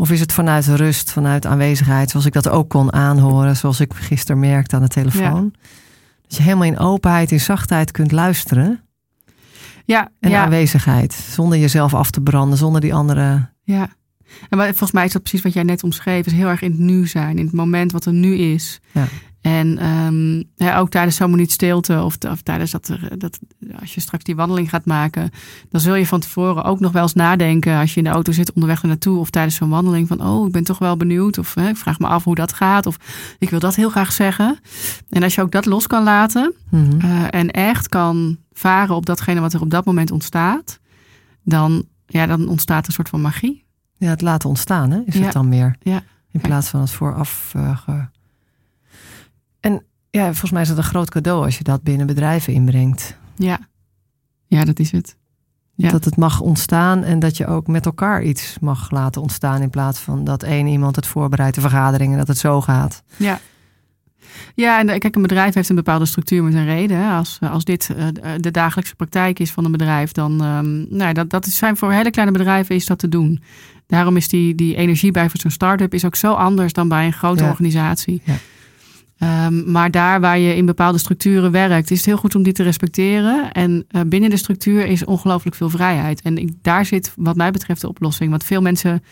Of 0.00 0.10
is 0.10 0.20
het 0.20 0.32
vanuit 0.32 0.66
rust, 0.66 1.10
vanuit 1.10 1.46
aanwezigheid, 1.46 2.10
zoals 2.10 2.26
ik 2.26 2.32
dat 2.32 2.48
ook 2.48 2.68
kon 2.68 2.92
aanhoren, 2.92 3.56
zoals 3.56 3.80
ik 3.80 3.94
gisteren 3.94 4.40
merkte 4.40 4.76
aan 4.76 4.82
de 4.82 4.88
telefoon? 4.88 5.54
Dat 6.22 6.36
je 6.36 6.42
helemaal 6.42 6.66
in 6.66 6.78
openheid, 6.78 7.30
in 7.30 7.40
zachtheid 7.40 7.90
kunt 7.90 8.12
luisteren. 8.12 8.80
ja, 9.84 10.08
En 10.20 10.30
ja, 10.30 10.42
aanwezigheid, 10.42 11.12
zonder 11.12 11.58
jezelf 11.58 11.94
af 11.94 12.10
te 12.10 12.20
branden, 12.20 12.58
zonder 12.58 12.80
die 12.80 12.94
andere... 12.94 13.48
ja. 13.62 13.88
En 14.48 14.58
volgens 14.58 14.92
mij 14.92 15.04
is 15.04 15.12
dat 15.12 15.22
precies 15.22 15.42
wat 15.42 15.52
jij 15.52 15.62
net 15.62 15.82
omschreef. 15.82 16.26
Is 16.26 16.32
heel 16.32 16.48
erg 16.48 16.62
in 16.62 16.70
het 16.70 16.80
nu 16.80 17.06
zijn. 17.06 17.38
In 17.38 17.44
het 17.44 17.54
moment 17.54 17.92
wat 17.92 18.04
er 18.04 18.12
nu 18.12 18.34
is. 18.34 18.80
Ja. 18.92 19.06
En 19.40 19.78
ehm, 19.78 20.36
ja, 20.68 20.78
ook 20.78 20.90
tijdens 20.90 21.16
zo'n 21.16 21.30
minuut 21.30 21.50
stilte. 21.52 22.02
Of, 22.02 22.16
of 22.28 22.42
tijdens 22.42 22.70
dat, 22.70 22.88
er- 22.88 23.18
dat... 23.18 23.38
Als 23.80 23.94
je 23.94 24.00
straks 24.00 24.24
die 24.24 24.36
wandeling 24.36 24.68
gaat 24.70 24.84
maken. 24.84 25.30
Dan 25.70 25.80
zul 25.80 25.94
je 25.94 26.06
van 26.06 26.20
tevoren 26.20 26.64
ook 26.64 26.80
nog 26.80 26.92
wel 26.92 27.02
eens 27.02 27.12
nadenken. 27.14 27.78
Als 27.78 27.90
je 27.92 27.98
in 27.98 28.04
de 28.04 28.10
auto 28.10 28.32
zit 28.32 28.52
onderweg 28.52 28.82
er 28.82 28.88
naartoe. 28.88 29.18
Of 29.18 29.30
tijdens 29.30 29.54
zo'n 29.56 29.68
wandeling. 29.68 30.08
Van 30.08 30.22
oh, 30.26 30.46
ik 30.46 30.52
ben 30.52 30.64
toch 30.64 30.78
wel 30.78 30.96
benieuwd. 30.96 31.38
Of 31.38 31.54
hè, 31.54 31.68
ik 31.68 31.76
vraag 31.76 31.98
me 31.98 32.06
af 32.06 32.24
hoe 32.24 32.34
dat 32.34 32.52
gaat. 32.52 32.86
Of 32.86 32.96
ik 33.38 33.50
wil 33.50 33.58
dat 33.58 33.74
heel 33.74 33.90
graag 33.90 34.12
zeggen. 34.12 34.58
En 35.08 35.22
als 35.22 35.34
je 35.34 35.42
ook 35.42 35.52
dat 35.52 35.66
los 35.66 35.86
kan 35.86 36.02
laten. 36.04 36.54
Mhm. 36.70 37.00
eh, 37.00 37.24
en 37.30 37.50
echt 37.50 37.88
kan 37.88 38.36
varen 38.52 38.94
op 38.94 39.06
datgene 39.06 39.40
wat 39.40 39.52
er 39.52 39.60
op 39.60 39.70
dat 39.70 39.84
moment 39.84 40.10
ontstaat, 40.10 40.78
dan, 41.42 41.84
ja, 42.06 42.26
dan 42.26 42.48
ontstaat 42.48 42.86
een 42.86 42.92
soort 42.92 43.08
van 43.08 43.20
magie. 43.20 43.64
Ja, 43.96 44.08
het 44.08 44.22
laten 44.22 44.48
ontstaan, 44.48 44.90
hè? 44.90 45.00
is 45.04 45.14
Ja. 45.14 45.22
het 45.22 45.32
dan 45.32 45.48
meer. 45.48 45.76
Ja. 45.80 46.02
In 46.32 46.40
plaats 46.40 46.68
van 46.68 46.80
het 46.80 46.90
vooraf. 46.90 47.52
eh, 47.56 47.78
En 49.60 49.82
ja, 50.10 50.24
volgens 50.24 50.50
mij 50.50 50.62
is 50.62 50.68
het 50.68 50.78
een 50.78 50.84
groot 50.84 51.10
cadeau 51.10 51.44
als 51.44 51.58
je 51.58 51.64
dat 51.64 51.82
binnen 51.82 52.06
bedrijven 52.06 52.52
inbrengt. 52.52 53.16
Ja, 53.36 53.58
ja 54.46 54.64
dat 54.64 54.78
is 54.78 54.90
het. 54.90 55.16
Ja. 55.74 55.90
Dat 55.90 56.04
het 56.04 56.16
mag 56.16 56.40
ontstaan 56.40 57.02
en 57.02 57.18
dat 57.18 57.36
je 57.36 57.46
ook 57.46 57.66
met 57.66 57.86
elkaar 57.86 58.22
iets 58.22 58.56
mag 58.60 58.90
laten 58.90 59.22
ontstaan. 59.22 59.62
In 59.62 59.70
plaats 59.70 59.98
van 59.98 60.24
dat 60.24 60.42
één 60.42 60.66
iemand 60.66 60.96
het 60.96 61.06
voorbereidt, 61.06 61.54
de 61.54 61.60
vergaderingen, 61.60 62.18
dat 62.18 62.28
het 62.28 62.38
zo 62.38 62.60
gaat. 62.60 63.02
Ja. 63.16 63.40
Ja, 64.54 64.78
en 64.78 64.98
kijk, 64.98 65.14
een 65.16 65.22
bedrijf 65.22 65.54
heeft 65.54 65.68
een 65.68 65.74
bepaalde 65.76 66.06
structuur 66.06 66.42
met 66.42 66.54
een 66.54 66.64
reden. 66.64 67.10
Als, 67.10 67.38
als 67.50 67.64
dit 67.64 67.90
eh, 67.96 68.06
de 68.36 68.50
dagelijkse 68.50 68.94
praktijk 68.94 69.38
is 69.38 69.50
van 69.50 69.64
een 69.64 69.72
bedrijf, 69.72 70.12
dan 70.12 70.44
um, 70.44 70.86
nou, 70.90 71.12
dat, 71.12 71.30
dat 71.30 71.46
zijn 71.46 71.76
voor 71.76 71.92
hele 71.92 72.10
kleine 72.10 72.32
bedrijven 72.32 72.74
is 72.74 72.86
dat 72.86 72.98
te 72.98 73.08
doen. 73.08 73.42
Daarom 73.86 74.16
is 74.16 74.28
die, 74.28 74.54
die 74.54 74.76
energie 74.76 75.10
bij 75.10 75.30
voor 75.30 75.40
zo'n 75.40 75.50
start-up 75.50 75.94
is 75.94 76.04
ook 76.04 76.16
zo 76.16 76.32
anders 76.32 76.72
dan 76.72 76.88
bij 76.88 77.06
een 77.06 77.12
grote 77.12 77.42
Ja. 77.42 77.48
organisatie. 77.50 78.22
Ja. 78.24 78.34
Um, 79.22 79.70
maar 79.70 79.90
daar 79.90 80.20
waar 80.20 80.38
je 80.38 80.56
in 80.56 80.66
bepaalde 80.66 80.98
structuren 80.98 81.50
werkt, 81.50 81.90
is 81.90 81.96
het 81.96 82.06
heel 82.06 82.16
goed 82.16 82.34
om 82.34 82.42
die 82.42 82.52
te 82.52 82.62
respecteren. 82.62 83.52
En 83.52 83.86
uh, 83.90 84.00
binnen 84.06 84.30
de 84.30 84.36
structuur 84.36 84.86
is 84.86 85.04
ongelooflijk 85.04 85.56
veel 85.56 85.70
vrijheid. 85.70 86.22
En 86.22 86.58
daar 86.62 86.86
zit 86.86 87.12
wat 87.16 87.36
mij 87.36 87.50
betreft 87.50 87.80
de 87.80 87.88
oplossing. 87.88 88.30
Want 88.30 88.44
veel 88.44 88.62
mensen 88.62 89.02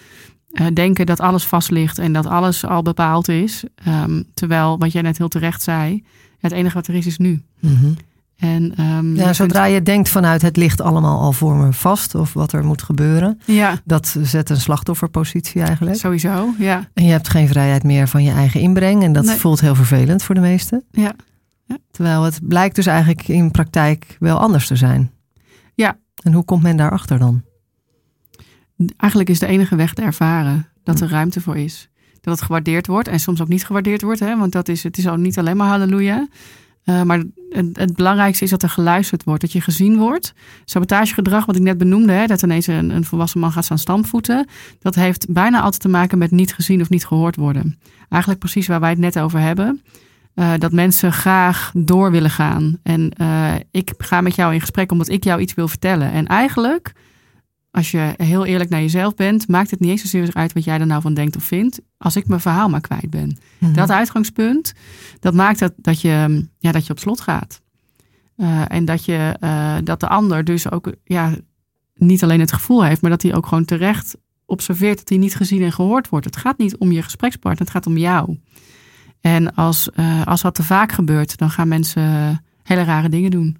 uh, 0.52 0.66
denken 0.74 1.06
dat 1.06 1.20
alles 1.20 1.44
vast 1.44 1.70
ligt 1.70 1.98
en 1.98 2.12
dat 2.12 2.26
alles 2.26 2.64
al 2.64 2.82
bepaald 2.82 3.28
is. 3.28 3.64
Um, 3.88 4.24
terwijl, 4.34 4.78
wat 4.78 4.92
jij 4.92 5.02
net 5.02 5.18
heel 5.18 5.28
terecht 5.28 5.62
zei, 5.62 6.04
het 6.38 6.52
enige 6.52 6.74
wat 6.74 6.86
er 6.86 6.94
is, 6.94 7.06
is 7.06 7.18
nu. 7.18 7.42
Mm. 7.60 7.96
En, 8.36 8.80
um, 8.80 9.16
ja, 9.16 9.32
zodra 9.32 9.64
je 9.64 9.82
denkt 9.82 10.08
vanuit 10.08 10.42
het 10.42 10.56
ligt 10.56 10.80
allemaal 10.80 11.20
al 11.20 11.32
voor 11.32 11.54
me 11.56 11.72
vast 11.72 12.14
of 12.14 12.32
wat 12.32 12.52
er 12.52 12.64
moet 12.64 12.82
gebeuren, 12.82 13.40
ja. 13.44 13.78
dat 13.84 14.16
zet 14.22 14.50
een 14.50 14.60
slachtofferpositie 14.60 15.62
eigenlijk. 15.62 15.96
Sowieso, 15.96 16.54
ja. 16.58 16.88
En 16.94 17.04
je 17.04 17.10
hebt 17.10 17.28
geen 17.28 17.48
vrijheid 17.48 17.82
meer 17.82 18.08
van 18.08 18.22
je 18.22 18.30
eigen 18.30 18.60
inbreng 18.60 19.02
en 19.02 19.12
dat 19.12 19.24
Nee. 19.24 19.36
voelt 19.36 19.60
heel 19.60 19.74
vervelend 19.74 20.22
voor 20.22 20.34
de 20.34 20.40
meesten. 20.40 20.84
Ja. 20.90 21.12
ja. 21.64 21.78
Terwijl 21.90 22.22
het 22.22 22.38
blijkt 22.42 22.74
dus 22.74 22.86
eigenlijk 22.86 23.28
in 23.28 23.50
praktijk 23.50 24.16
wel 24.18 24.38
anders 24.38 24.66
te 24.66 24.76
zijn. 24.76 25.10
Ja. 25.74 25.98
En 26.22 26.32
hoe 26.32 26.44
komt 26.44 26.62
men 26.62 26.76
daarachter 26.76 27.18
dan? 27.18 27.42
Eigenlijk 28.96 29.30
is 29.30 29.38
de 29.38 29.46
enige 29.46 29.76
weg 29.76 29.94
te 29.94 30.02
ervaren 30.02 30.68
dat 30.84 31.00
er 31.00 31.08
ruimte 31.08 31.40
voor 31.40 31.56
is. 31.56 31.88
Dat 32.20 32.34
het 32.34 32.44
gewaardeerd 32.44 32.86
wordt 32.86 33.08
en 33.08 33.20
soms 33.20 33.40
ook 33.40 33.48
niet 33.48 33.66
gewaardeerd 33.66 34.02
wordt. 34.02 34.20
Hè? 34.20 34.36
Want 34.36 34.52
dat 34.52 34.68
is, 34.68 34.82
het 34.82 34.98
is 34.98 35.06
al 35.06 35.16
niet 35.16 35.38
alleen 35.38 35.56
maar 35.56 35.68
halleluja. 35.68 36.28
Uh, 36.86 37.02
maar 37.02 37.22
het, 37.50 37.76
het, 37.76 37.94
belangrijkste 37.94 38.44
is 38.44 38.50
dat 38.50 38.62
er 38.62 38.68
geluisterd 38.68 39.24
wordt, 39.24 39.40
dat 39.40 39.52
je 39.52 39.60
gezien 39.60 39.98
wordt. 39.98 40.34
Sabotagegedrag, 40.64 41.46
wat 41.46 41.56
ik 41.56 41.62
net 41.62 41.78
benoemde, 41.78 42.12
hè, 42.12 42.26
dat 42.26 42.42
ineens 42.42 42.66
een, 42.66 42.90
een 42.90 43.04
volwassen 43.04 43.40
man 43.40 43.52
gaat 43.52 43.64
staan 43.64 43.78
stampvoeten. 43.78 44.46
Dat 44.80 44.94
heeft 44.94 45.26
bijna 45.32 45.60
altijd 45.60 45.82
te 45.82 45.88
maken 45.88 46.18
met 46.18 46.30
niet 46.30 46.54
gezien 46.54 46.80
of 46.80 46.88
niet 46.88 47.06
gehoord 47.06 47.36
worden. 47.36 47.78
Eigenlijk 48.08 48.40
precies 48.40 48.66
waar 48.66 48.80
wij 48.80 48.90
het 48.90 48.98
net 48.98 49.18
over 49.18 49.40
hebben. 49.40 49.82
Uh, 50.34 50.52
dat 50.58 50.72
mensen 50.72 51.12
graag 51.12 51.72
door 51.74 52.10
willen 52.10 52.30
gaan. 52.30 52.78
En 52.82 53.12
uh, 53.20 53.54
ik 53.70 53.94
ga 53.98 54.20
met 54.20 54.34
jou 54.34 54.54
in 54.54 54.60
gesprek 54.60 54.92
omdat 54.92 55.08
ik 55.08 55.24
jou 55.24 55.40
iets 55.40 55.54
wil 55.54 55.68
vertellen. 55.68 56.12
En 56.12 56.26
eigenlijk, 56.26 56.92
als 57.76 57.90
je 57.90 58.14
heel 58.16 58.44
eerlijk 58.44 58.70
naar 58.70 58.80
jezelf 58.80 59.14
bent, 59.14 59.48
maakt 59.48 59.70
het 59.70 59.80
niet 59.80 59.90
eens 59.90 60.00
zozeer 60.00 60.30
uit 60.32 60.52
wat 60.52 60.64
jij 60.64 60.80
er 60.80 60.86
nou 60.86 61.02
van 61.02 61.14
denkt 61.14 61.36
of 61.36 61.44
vindt. 61.44 61.80
Als 61.98 62.16
ik 62.16 62.26
mijn 62.26 62.40
verhaal 62.40 62.68
maar 62.68 62.80
kwijt 62.80 63.10
ben. 63.10 63.28
Mm 63.28 63.36
-hmm. 63.58 63.72
Dat 63.72 63.90
uitgangspunt, 63.90 64.72
dat 65.20 65.34
maakt 65.34 65.58
dat, 65.58 65.72
dat, 65.76 66.00
je, 66.00 66.46
ja, 66.58 66.72
dat 66.72 66.86
je 66.86 66.92
op 66.92 66.98
slot 66.98 67.20
gaat. 67.20 67.60
Uh, 68.36 68.62
en 68.68 68.84
dat, 68.84 69.04
je, 69.04 69.36
dat 69.84 70.00
de 70.00 70.08
ander 70.08 70.44
dus 70.44 70.70
ook 70.70 70.92
ja, 71.04 71.34
niet 71.94 72.22
alleen 72.22 72.40
het 72.40 72.52
gevoel 72.52 72.84
heeft, 72.84 73.00
maar 73.00 73.10
dat 73.10 73.22
hij 73.22 73.34
ook 73.34 73.46
gewoon 73.46 73.64
terecht 73.64 74.16
observeert 74.46 74.98
dat 74.98 75.08
hij 75.08 75.18
niet 75.18 75.36
gezien 75.36 75.62
en 75.62 75.72
gehoord 75.72 76.08
wordt. 76.08 76.26
Het 76.26 76.36
gaat 76.36 76.58
niet 76.58 76.76
om 76.76 76.92
je 76.92 77.02
gesprekspartner, 77.02 77.64
het 77.64 77.74
gaat 77.74 77.86
om 77.86 77.96
jou. 77.96 78.38
En 79.20 79.54
als, 79.54 79.88
uh, 79.94 80.26
als 80.26 80.42
dat 80.42 80.54
te 80.54 80.62
vaak 80.62 80.92
gebeurt, 80.92 81.36
dan 81.36 81.50
gaan 81.50 81.68
mensen 81.68 82.40
hele 82.62 82.84
rare 82.84 83.08
dingen 83.08 83.30
doen. 83.30 83.56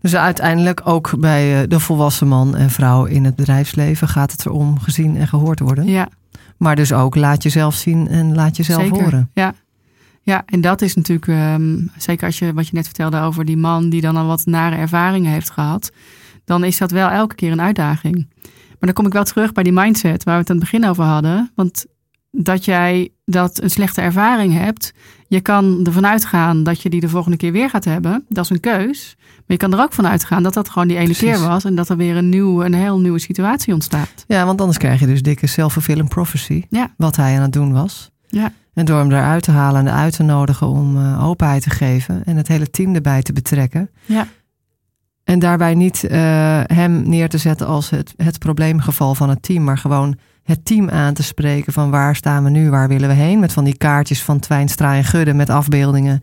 Dus 0.00 0.16
uiteindelijk 0.16 0.80
ook 0.84 1.18
bij 1.18 1.66
de 1.66 1.80
volwassen 1.80 2.28
man 2.28 2.56
en 2.56 2.70
vrouw 2.70 3.04
in 3.04 3.24
het 3.24 3.36
bedrijfsleven 3.36 4.08
gaat 4.08 4.32
het 4.32 4.46
erom 4.46 4.78
gezien 4.80 5.16
en 5.16 5.28
gehoord 5.28 5.60
worden. 5.60 5.86
Ja. 5.86 6.08
Maar 6.56 6.76
dus 6.76 6.92
ook 6.92 7.14
laat 7.14 7.42
jezelf 7.42 7.74
zien 7.74 8.08
en 8.08 8.34
laat 8.34 8.56
jezelf 8.56 8.82
Zeker. 8.82 9.02
horen. 9.02 9.30
Ja. 9.34 9.54
ja, 10.22 10.42
en 10.46 10.60
dat 10.60 10.82
is 10.82 10.94
natuurlijk, 10.94 11.26
um, 11.26 11.90
zeker 11.96 12.26
als 12.26 12.38
je 12.38 12.52
wat 12.52 12.68
je 12.68 12.74
net 12.74 12.84
vertelde 12.84 13.20
over 13.20 13.44
die 13.44 13.56
man 13.56 13.90
die 13.90 14.00
dan 14.00 14.16
al 14.16 14.26
wat 14.26 14.46
nare 14.46 14.76
ervaringen 14.76 15.32
heeft 15.32 15.50
gehad, 15.50 15.90
dan 16.44 16.64
is 16.64 16.78
dat 16.78 16.90
wel 16.90 17.08
elke 17.08 17.34
keer 17.34 17.52
een 17.52 17.60
uitdaging. 17.60 18.26
Maar 18.68 18.76
dan 18.78 18.92
kom 18.92 19.06
ik 19.06 19.12
wel 19.12 19.24
terug 19.24 19.52
bij 19.52 19.62
die 19.62 19.72
mindset 19.72 20.24
waar 20.24 20.34
we 20.34 20.40
het 20.40 20.50
aan 20.50 20.56
het 20.56 20.70
begin 20.70 20.88
over 20.88 21.04
hadden. 21.04 21.50
Want 21.54 21.86
dat 22.30 22.64
jij 22.64 23.08
dat 23.24 23.62
een 23.62 23.70
slechte 23.70 24.00
ervaring 24.00 24.52
hebt, 24.52 24.92
je 25.26 25.40
kan 25.40 25.80
ervan 25.84 26.06
uitgaan 26.06 26.62
dat 26.62 26.82
je 26.82 26.90
die 26.90 27.00
de 27.00 27.08
volgende 27.08 27.36
keer 27.36 27.52
weer 27.52 27.70
gaat 27.70 27.84
hebben. 27.84 28.24
Dat 28.28 28.44
is 28.44 28.50
een 28.50 28.60
keus. 28.60 29.16
Maar 29.18 29.44
je 29.46 29.56
kan 29.56 29.72
er 29.72 29.80
ook 29.80 29.92
van 29.92 30.06
uitgaan 30.06 30.42
dat 30.42 30.54
dat 30.54 30.68
gewoon 30.68 30.88
die 30.88 30.96
ene 30.96 31.04
Precies. 31.04 31.30
keer 31.30 31.48
was 31.48 31.64
en 31.64 31.74
dat 31.74 31.88
er 31.88 31.96
weer 31.96 32.16
een, 32.16 32.28
nieuw, 32.28 32.64
een 32.64 32.74
heel 32.74 33.00
nieuwe 33.00 33.18
situatie 33.18 33.74
ontstaat. 33.74 34.24
Ja, 34.26 34.44
want 34.44 34.60
anders 34.60 34.78
krijg 34.78 35.00
je 35.00 35.06
dus 35.06 35.22
dikke 35.22 35.46
self-fulfilling 35.46 36.08
prophecy. 36.08 36.64
Ja. 36.68 36.94
Wat 36.96 37.16
hij 37.16 37.36
aan 37.36 37.42
het 37.42 37.52
doen 37.52 37.72
was. 37.72 38.10
Ja. 38.26 38.52
En 38.74 38.84
door 38.84 38.98
hem 38.98 39.12
eruit 39.12 39.42
te 39.42 39.50
halen 39.50 39.86
en 39.86 39.94
uit 39.94 40.16
te 40.16 40.22
nodigen 40.22 40.66
om 40.66 40.96
uh, 40.96 41.26
openheid 41.26 41.62
te 41.62 41.70
geven 41.70 42.24
en 42.24 42.36
het 42.36 42.48
hele 42.48 42.70
team 42.70 42.94
erbij 42.94 43.22
te 43.22 43.32
betrekken. 43.32 43.90
Ja. 44.04 44.26
En 45.24 45.38
daarbij 45.38 45.74
niet 45.74 46.04
uh, 46.04 46.10
hem 46.66 47.08
neer 47.08 47.28
te 47.28 47.38
zetten 47.38 47.66
als 47.66 47.90
het, 47.90 48.14
het 48.16 48.38
probleemgeval 48.38 49.14
van 49.14 49.28
het 49.28 49.42
team, 49.42 49.64
maar 49.64 49.78
gewoon 49.78 50.16
het 50.48 50.64
team 50.64 50.88
aan 50.90 51.14
te 51.14 51.22
spreken 51.22 51.72
van 51.72 51.90
waar 51.90 52.16
staan 52.16 52.44
we 52.44 52.50
nu, 52.50 52.70
waar 52.70 52.88
willen 52.88 53.08
we 53.08 53.14
heen. 53.14 53.38
Met 53.38 53.52
van 53.52 53.64
die 53.64 53.76
kaartjes 53.76 54.22
van 54.22 54.38
Twijnstra 54.38 54.94
en 54.94 55.04
Gudde 55.04 55.34
met 55.34 55.50
afbeeldingen. 55.50 56.20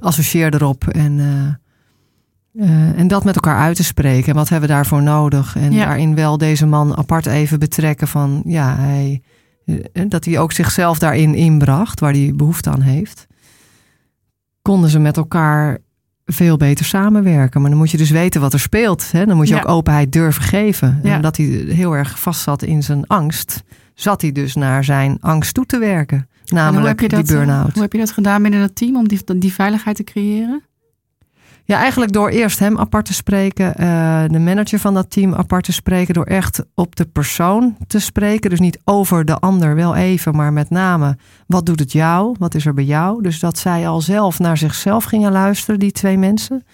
Associeer 0.00 0.54
erop 0.54 0.86
en, 0.88 1.18
uh, 1.18 2.66
uh, 2.68 2.98
en 2.98 3.08
dat 3.08 3.24
met 3.24 3.34
elkaar 3.34 3.58
uit 3.58 3.76
te 3.76 3.84
spreken. 3.84 4.28
En 4.28 4.34
wat 4.34 4.48
hebben 4.48 4.68
we 4.68 4.74
daarvoor 4.74 5.02
nodig? 5.02 5.56
En 5.56 5.72
Ja. 5.72 5.84
daarin 5.84 6.14
wel 6.14 6.38
deze 6.38 6.66
man 6.66 6.96
apart 6.96 7.26
even 7.26 7.58
betrekken 7.58 8.08
van 8.08 8.42
ja, 8.46 8.76
hij, 8.76 9.22
eh, 9.64 10.04
dat 10.08 10.24
hij 10.24 10.38
ook 10.38 10.52
zichzelf 10.52 10.98
daarin 10.98 11.34
inbracht, 11.34 12.00
waar 12.00 12.12
hij 12.12 12.32
behoefte 12.34 12.70
aan 12.70 12.80
heeft. 12.80 13.26
Konden 14.62 14.90
ze 14.90 14.98
met 14.98 15.16
elkaar 15.16 15.78
veel 16.32 16.56
beter 16.56 16.84
samenwerken. 16.84 17.60
Maar 17.60 17.70
dan 17.70 17.78
moet 17.78 17.90
je 17.90 17.96
dus 17.96 18.10
weten 18.10 18.40
wat 18.40 18.52
er 18.52 18.60
speelt. 18.60 19.12
Hè? 19.12 19.26
Dan 19.26 19.36
moet 19.36 19.48
je 19.48 19.54
Ja. 19.54 19.60
ook 19.60 19.68
openheid 19.68 20.12
durven 20.12 20.42
geven. 20.42 21.00
Ja. 21.02 21.08
En 21.10 21.16
omdat 21.16 21.36
hij 21.36 21.46
heel 21.46 21.96
erg 21.96 22.20
vast 22.20 22.40
zat 22.42 22.62
in 22.62 22.82
zijn 22.82 23.06
angst, 23.06 23.62
zat 23.94 24.20
hij 24.22 24.32
dus 24.32 24.54
naar 24.54 24.84
zijn 24.84 25.16
angst 25.20 25.54
toe 25.54 25.66
te 25.66 25.78
werken. 25.78 26.26
Namelijk 26.46 27.10
dat, 27.10 27.26
die 27.26 27.36
burn-out. 27.36 27.72
Hoe 27.72 27.82
heb 27.82 27.92
je 27.92 27.98
dat 27.98 28.10
gedaan 28.12 28.42
binnen 28.42 28.60
het 28.60 28.76
team 28.76 28.96
om 28.96 29.08
die, 29.08 29.20
die 29.36 29.52
veiligheid 29.52 29.96
te 29.96 30.04
creëren? 30.04 30.62
Ja, 31.64 31.78
eigenlijk 31.78 32.12
door 32.12 32.28
eerst 32.28 32.58
hem 32.58 32.78
apart 32.78 33.04
te 33.04 33.14
spreken, 33.14 33.74
eh, 33.74 34.22
de 34.28 34.38
manager 34.38 34.78
van 34.78 34.94
dat 34.94 35.10
team 35.10 35.34
apart 35.34 35.64
te 35.64 35.72
spreken, 35.72 36.14
door 36.14 36.24
echt 36.24 36.64
op 36.74 36.96
de 36.96 37.04
persoon 37.04 37.76
te 37.86 37.98
spreken. 37.98 38.50
Dus 38.50 38.60
niet 38.60 38.80
over 38.84 39.24
de 39.24 39.38
ander, 39.38 39.74
wel 39.74 39.94
even, 39.94 40.36
maar 40.36 40.52
met 40.52 40.70
name 40.70 41.16
wat 41.46 41.66
doet 41.66 41.78
het 41.78 41.92
jou? 41.92 42.36
Wat 42.38 42.54
is 42.54 42.66
er 42.66 42.74
bij 42.74 42.84
jou? 42.84 43.22
Dus 43.22 43.40
dat 43.40 43.58
zij 43.58 43.88
al 43.88 44.00
zelf 44.00 44.38
naar 44.38 44.56
zichzelf 44.56 45.04
gingen 45.04 45.32
luisteren, 45.32 45.78
die 45.78 45.92
twee 45.92 46.18
mensen. 46.18 46.64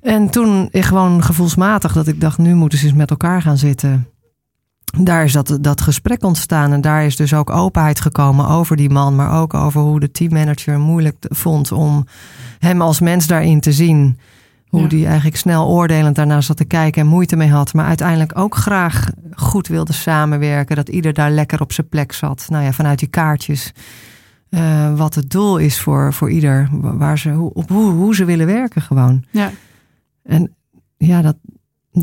En 0.00 0.30
toen 0.30 0.68
ik 0.70 0.84
gewoon 0.84 1.22
gevoelsmatig 1.22 1.92
dat 1.92 2.06
ik 2.06 2.20
dacht, 2.20 2.38
nu 2.38 2.54
moeten 2.54 2.78
ze 2.78 2.86
eens 2.86 2.94
met 2.94 3.10
elkaar 3.10 3.42
gaan 3.42 3.58
zitten. 3.58 4.11
Daar 5.00 5.24
is 5.24 5.32
dat, 5.32 5.58
dat 5.60 5.80
gesprek 5.80 6.24
ontstaan 6.24 6.72
en 6.72 6.80
daar 6.80 7.04
is 7.04 7.16
dus 7.16 7.34
ook 7.34 7.50
openheid 7.50 8.00
gekomen 8.00 8.48
over 8.48 8.76
die 8.76 8.90
man, 8.90 9.14
maar 9.16 9.40
ook 9.40 9.54
over 9.54 9.80
hoe 9.80 10.00
de 10.00 10.10
teammanager 10.10 10.78
moeilijk 10.78 11.16
vond 11.28 11.72
om 11.72 12.06
hem 12.58 12.80
als 12.82 13.00
mens 13.00 13.26
daarin 13.26 13.60
te 13.60 13.72
zien. 13.72 14.18
Hoe 14.68 14.80
Ja. 14.82 14.88
die 14.88 15.06
eigenlijk 15.06 15.36
snel 15.36 15.68
oordelend 15.68 16.16
daarnaar 16.16 16.42
zat 16.42 16.56
te 16.56 16.64
kijken 16.64 17.02
en 17.02 17.08
moeite 17.08 17.36
mee 17.36 17.50
had. 17.50 17.74
Maar 17.74 17.86
uiteindelijk 17.86 18.38
ook 18.38 18.54
graag 18.54 19.10
goed 19.34 19.66
wilde 19.66 19.92
samenwerken. 19.92 20.76
Dat 20.76 20.88
ieder 20.88 21.12
daar 21.12 21.30
lekker 21.30 21.60
op 21.60 21.72
zijn 21.72 21.88
plek 21.88 22.12
zat. 22.12 22.46
Nou 22.48 22.64
ja, 22.64 22.72
vanuit 22.72 22.98
die 22.98 23.08
kaartjes. 23.08 23.72
eh, 24.48 24.94
wat 24.96 25.14
het 25.14 25.30
doel 25.30 25.56
is 25.56 25.80
voor, 25.80 26.12
voor 26.12 26.30
ieder. 26.30 26.68
Waar 26.72 27.18
ze, 27.18 27.30
hoe, 27.30 27.52
op 27.54 27.68
hoe, 27.68 27.92
hoe 27.92 28.14
ze 28.14 28.24
willen 28.24 28.46
werken 28.46 28.82
gewoon. 28.82 29.24
Ja. 29.30 29.50
En 30.22 30.54
ja, 30.96 31.22
dat, 31.22 31.36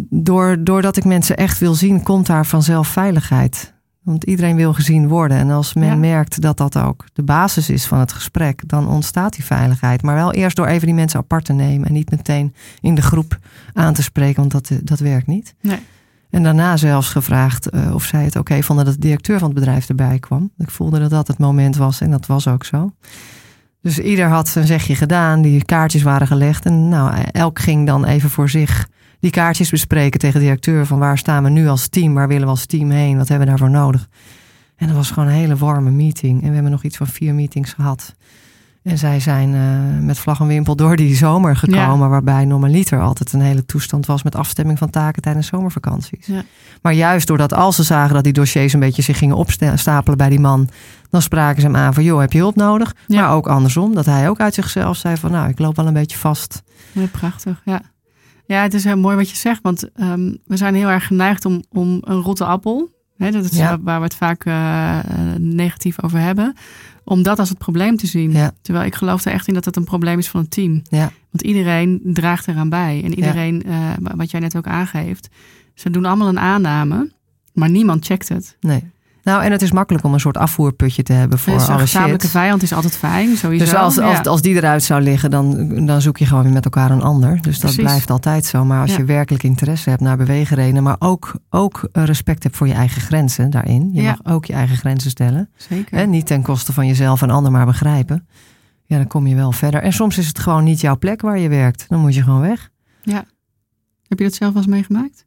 door, 0.10 0.64
doordat 0.64 0.98
ik 0.98 1.06
mensen 1.06 1.38
echt 1.38 1.58
wil 1.60 1.74
zien, 1.74 2.04
komt 2.04 2.26
daar 2.26 2.46
vanzelf 2.46 2.88
veiligheid. 2.88 3.74
Want 4.04 4.24
iedereen 4.24 4.56
wil 4.56 4.74
gezien 4.74 5.08
worden. 5.08 5.38
En 5.38 5.50
als 5.50 5.74
men 5.74 5.88
Ja. 5.88 5.96
merkt 5.96 6.42
dat 6.42 6.58
dat 6.58 6.78
ook 6.78 7.06
de 7.14 7.24
basis 7.24 7.70
is 7.70 7.86
van 7.86 8.00
het 8.00 8.12
gesprek, 8.14 8.62
dan 8.68 8.88
ontstaat 8.88 9.34
die 9.34 9.46
veiligheid. 9.46 10.02
Maar 10.02 10.16
wel 10.16 10.34
eerst 10.34 10.56
door 10.56 10.66
even 10.68 10.86
die 10.86 10.96
mensen 10.96 11.20
apart 11.20 11.46
te 11.46 11.54
nemen 11.54 11.88
en 11.88 11.94
niet 11.94 12.12
meteen 12.12 12.54
in 12.80 12.96
de 12.96 13.02
groep 13.02 13.38
aan 13.74 13.94
te 13.94 14.04
spreken, 14.04 14.36
want 14.36 14.52
dat, 14.52 14.80
dat 14.84 15.00
werkt 15.00 15.28
niet. 15.28 15.56
Nee. 15.62 15.80
En 16.30 16.44
daarna 16.44 16.78
zelfs 16.78 17.10
gevraagd 17.10 17.74
uh, 17.74 17.94
of 17.94 18.04
zij 18.04 18.20
het 18.24 18.30
oké 18.30 18.40
okay 18.40 18.64
vonden 18.64 18.86
dat 18.86 18.94
de 18.94 19.00
directeur 19.00 19.40
van 19.40 19.48
het 19.50 19.60
bedrijf 19.60 19.90
erbij 19.90 20.20
kwam. 20.20 20.52
Ik 20.58 20.70
voelde 20.70 21.00
dat 21.00 21.10
dat 21.10 21.28
het 21.28 21.38
moment 21.38 21.76
was 21.76 22.02
en 22.02 22.12
dat 22.12 22.26
was 22.26 22.48
ook 22.48 22.66
zo. 22.66 22.92
Dus 23.82 24.00
ieder 24.00 24.28
had 24.28 24.48
zijn 24.48 24.68
zegje 24.68 24.96
gedaan, 24.96 25.42
die 25.42 25.66
kaartjes 25.66 26.02
waren 26.02 26.28
gelegd. 26.28 26.66
En 26.66 26.90
nou, 26.90 27.22
elk 27.32 27.60
ging 27.60 27.88
dan 27.88 28.06
even 28.06 28.30
voor 28.30 28.50
zich 28.50 28.88
die 29.20 29.32
kaartjes 29.32 29.70
bespreken 29.70 30.20
tegen 30.20 30.40
de 30.40 30.46
directeur. 30.46 30.86
Van 30.86 31.00
waar 31.00 31.18
staan 31.18 31.44
we 31.44 31.50
nu 31.50 31.68
als 31.68 31.88
team? 31.88 32.14
Waar 32.14 32.28
willen 32.28 32.44
we 32.44 32.50
als 32.50 32.66
team 32.66 32.90
heen? 32.90 33.18
Wat 33.18 33.28
hebben 33.28 33.48
we 33.48 33.54
daarvoor 33.54 33.78
nodig? 33.78 34.08
En 34.76 34.88
dat 34.88 34.96
was 34.96 35.12
gewoon 35.12 35.30
een 35.30 35.36
hele 35.36 35.56
warme 35.56 35.92
meeting. 35.92 36.42
En 36.42 36.48
we 36.48 36.54
hebben 36.54 36.72
nog 36.72 36.84
iets 36.84 36.98
van 36.98 37.08
vier 37.08 37.34
meetings 37.34 37.74
gehad. 37.74 38.14
En 38.84 38.98
zij 38.98 39.20
zijn 39.20 39.54
uh, 39.54 40.06
met 40.06 40.20
vlag 40.20 40.40
en 40.40 40.48
wimpel 40.48 40.76
door 40.76 40.96
die 40.96 41.16
zomer 41.16 41.56
gekomen. 41.56 42.00
Ja. 42.00 42.08
Waarbij 42.08 42.46
normaliter 42.46 43.02
altijd 43.02 43.34
een 43.34 43.42
hele 43.42 43.66
toestand 43.66 44.06
was 44.06 44.24
met 44.24 44.36
afstemming 44.36 44.78
van 44.78 44.90
taken 44.90 45.22
tijdens 45.22 45.48
zomervakanties. 45.48 46.26
Ja. 46.26 46.44
Maar 46.82 46.94
juist 46.94 47.28
doordat 47.28 47.54
als 47.54 47.76
ze 47.76 47.84
zagen 47.84 48.14
dat 48.14 48.24
die 48.24 48.34
dossiers 48.34 48.74
een 48.74 48.80
beetje 48.80 49.02
zich 49.02 49.18
gingen 49.18 49.36
opstapelen 49.36 50.18
bij 50.18 50.30
die 50.30 50.40
man. 50.40 50.70
Dan 51.10 51.22
spraken 51.22 51.62
ze 51.62 51.68
hem 51.68 51.76
aan 51.76 51.94
van 51.94 52.04
joh, 52.04 52.20
heb 52.20 52.32
je 52.32 52.40
hulp 52.40 52.56
nodig? 52.56 52.96
Ja. 53.08 53.22
Maar 53.22 53.36
ook 53.36 53.48
andersom. 53.48 53.94
Dat 53.94 54.06
hij 54.06 54.30
ook 54.30 54.40
uit 54.40 54.54
zichzelf 54.54 54.98
zei 54.98 55.18
van 55.18 55.32
nou, 55.32 55.50
ik 55.50 55.60
loop 55.60 55.76
wel 55.76 55.88
een 55.88 55.94
beetje 55.94 56.18
vast. 56.18 56.64
Ja, 56.92 57.06
prachtig, 57.06 57.62
ja. 57.66 57.82
Ja, 58.50 58.62
het 58.62 58.74
is 58.74 58.84
heel 58.84 58.98
mooi 58.98 59.16
wat 59.16 59.30
je 59.30 59.36
zegt. 59.36 59.60
Want 59.62 59.90
um, 60.02 60.38
we 60.46 60.58
zijn 60.58 60.76
heel 60.76 60.88
erg 60.88 61.08
geneigd 61.08 61.46
om, 61.46 61.64
om 61.70 61.98
een 62.02 62.22
rotte 62.22 62.46
appel. 62.46 62.90
Hè, 63.18 63.32
dat 63.32 63.44
is 63.44 63.58
Ja. 63.58 63.80
waar 63.82 63.98
we 63.98 64.04
het 64.04 64.16
vaak 64.16 64.46
uh, 64.46 65.00
negatief 65.38 66.04
over 66.04 66.20
hebben. 66.20 66.54
Om 67.04 67.24
dat 67.24 67.40
als 67.40 67.50
het 67.50 67.58
probleem 67.58 67.98
te 67.98 68.08
zien. 68.08 68.32
Ja. 68.32 68.52
Terwijl 68.62 68.86
ik 68.86 68.96
geloof 68.96 69.26
er 69.26 69.32
echt 69.32 69.48
in 69.48 69.54
dat 69.54 69.66
het 69.66 69.76
een 69.76 69.84
probleem 69.84 70.18
is 70.18 70.28
van 70.30 70.40
een 70.40 70.48
team. 70.50 70.82
Ja. 70.90 71.12
Want 71.32 71.42
iedereen 71.44 72.00
draagt 72.04 72.48
eraan 72.48 72.70
bij. 72.70 73.02
En 73.04 73.14
iedereen, 73.16 73.64
uh, 73.68 73.92
wat 74.16 74.32
jij 74.32 74.40
net 74.40 74.58
ook 74.58 74.68
aangeeft. 74.68 75.30
Ze 75.74 75.90
doen 75.90 76.06
allemaal 76.06 76.28
een 76.28 76.40
aanname. 76.40 77.12
Maar 77.54 77.70
niemand 77.70 78.06
checkt 78.06 78.30
het. 78.30 78.58
Nee. 78.60 78.84
Nou, 79.24 79.44
en 79.44 79.52
het 79.52 79.62
is 79.62 79.72
makkelijk 79.72 80.06
om 80.06 80.14
een 80.14 80.20
soort 80.20 80.38
afvoerputje 80.38 81.04
te 81.04 81.14
hebben 81.14 81.40
voor 81.40 81.54
dus 81.54 81.64
een 81.68 81.70
alle 81.74 81.80
gezamenlijke 81.82 82.26
shit. 82.26 82.36
vijand 82.36 82.62
is 82.62 82.74
altijd 82.74 82.96
fijn, 82.98 83.38
sowieso. 83.38 83.66
Dus 83.66 83.74
als, 83.74 83.98
als, 84.00 84.18
ja. 84.18 84.22
als 84.24 84.42
die 84.42 84.56
eruit 84.56 84.84
zou 84.84 85.02
liggen, 85.02 85.32
dan, 85.32 85.86
dan 85.86 86.02
zoek 86.02 86.18
je 86.18 86.26
gewoon 86.26 86.44
weer 86.44 86.54
met 86.54 86.64
elkaar 86.66 86.92
een 86.92 87.02
ander. 87.02 87.34
Dus 87.42 87.44
dat 87.60 87.60
Precies. 87.60 87.84
blijft 87.84 88.10
altijd 88.12 88.46
zo. 88.46 88.66
Maar 88.66 88.82
als 88.82 88.92
Ja. 88.92 88.98
je 88.98 89.04
werkelijk 89.06 89.44
interesse 89.44 89.90
hebt 89.90 90.02
naar 90.02 90.18
beweegredenen, 90.18 90.84
maar 90.84 90.96
ook, 91.00 91.34
ook 91.50 91.90
respect 91.92 92.44
hebt 92.44 92.56
voor 92.58 92.68
je 92.68 92.74
eigen 92.74 93.02
grenzen 93.02 93.50
daarin. 93.50 93.90
Je 93.94 94.02
Ja. 94.02 94.18
mag 94.24 94.34
ook 94.34 94.46
je 94.46 94.54
eigen 94.54 94.78
grenzen 94.78 95.10
stellen. 95.10 95.50
Zeker. 95.56 95.98
En 95.98 96.10
niet 96.10 96.26
ten 96.26 96.42
koste 96.42 96.74
van 96.74 96.88
jezelf 96.88 97.22
en 97.22 97.30
ander 97.30 97.52
maar 97.52 97.66
begrijpen. 97.66 98.28
Ja, 98.84 98.98
dan 98.98 99.08
kom 99.08 99.28
je 99.28 99.36
wel 99.36 99.52
verder. 99.52 99.82
En 99.82 99.94
soms 99.94 100.18
is 100.18 100.28
het 100.28 100.40
gewoon 100.40 100.64
niet 100.64 100.82
jouw 100.82 100.98
plek 100.98 101.22
waar 101.22 101.40
je 101.40 101.50
werkt. 101.50 101.86
Dan 101.90 102.00
moet 102.00 102.16
je 102.16 102.24
gewoon 102.24 102.42
weg. 102.42 102.70
Heb 104.08 104.20
je 104.20 104.26
dat 104.26 104.34
zelf 104.34 104.54
wel 104.54 104.62
eens 104.62 104.72
meegemaakt? 104.72 105.26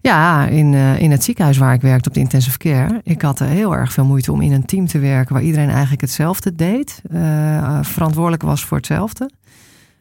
Ja, 0.00 0.46
in, 0.46 0.74
eh, 0.74 1.00
in 1.00 1.10
het 1.10 1.24
ziekenhuis 1.24 1.58
waar 1.58 1.74
ik 1.74 1.80
werkte 1.80 2.08
op 2.08 2.14
de 2.14 2.20
intensive 2.20 2.58
care. 2.58 3.00
Ik 3.04 3.22
had 3.22 3.38
heel 3.38 3.76
erg 3.76 3.92
veel 3.92 4.04
moeite 4.04 4.32
om 4.32 4.40
in 4.40 4.52
een 4.52 4.64
team 4.64 4.86
te 4.86 4.98
werken 4.98 5.34
waar 5.34 5.42
iedereen 5.42 5.70
eigenlijk 5.70 6.00
hetzelfde 6.00 6.54
deed. 6.54 7.02
eh, 7.10 7.78
verantwoordelijk 7.82 8.42
was 8.42 8.64
voor 8.64 8.76
hetzelfde. 8.76 9.30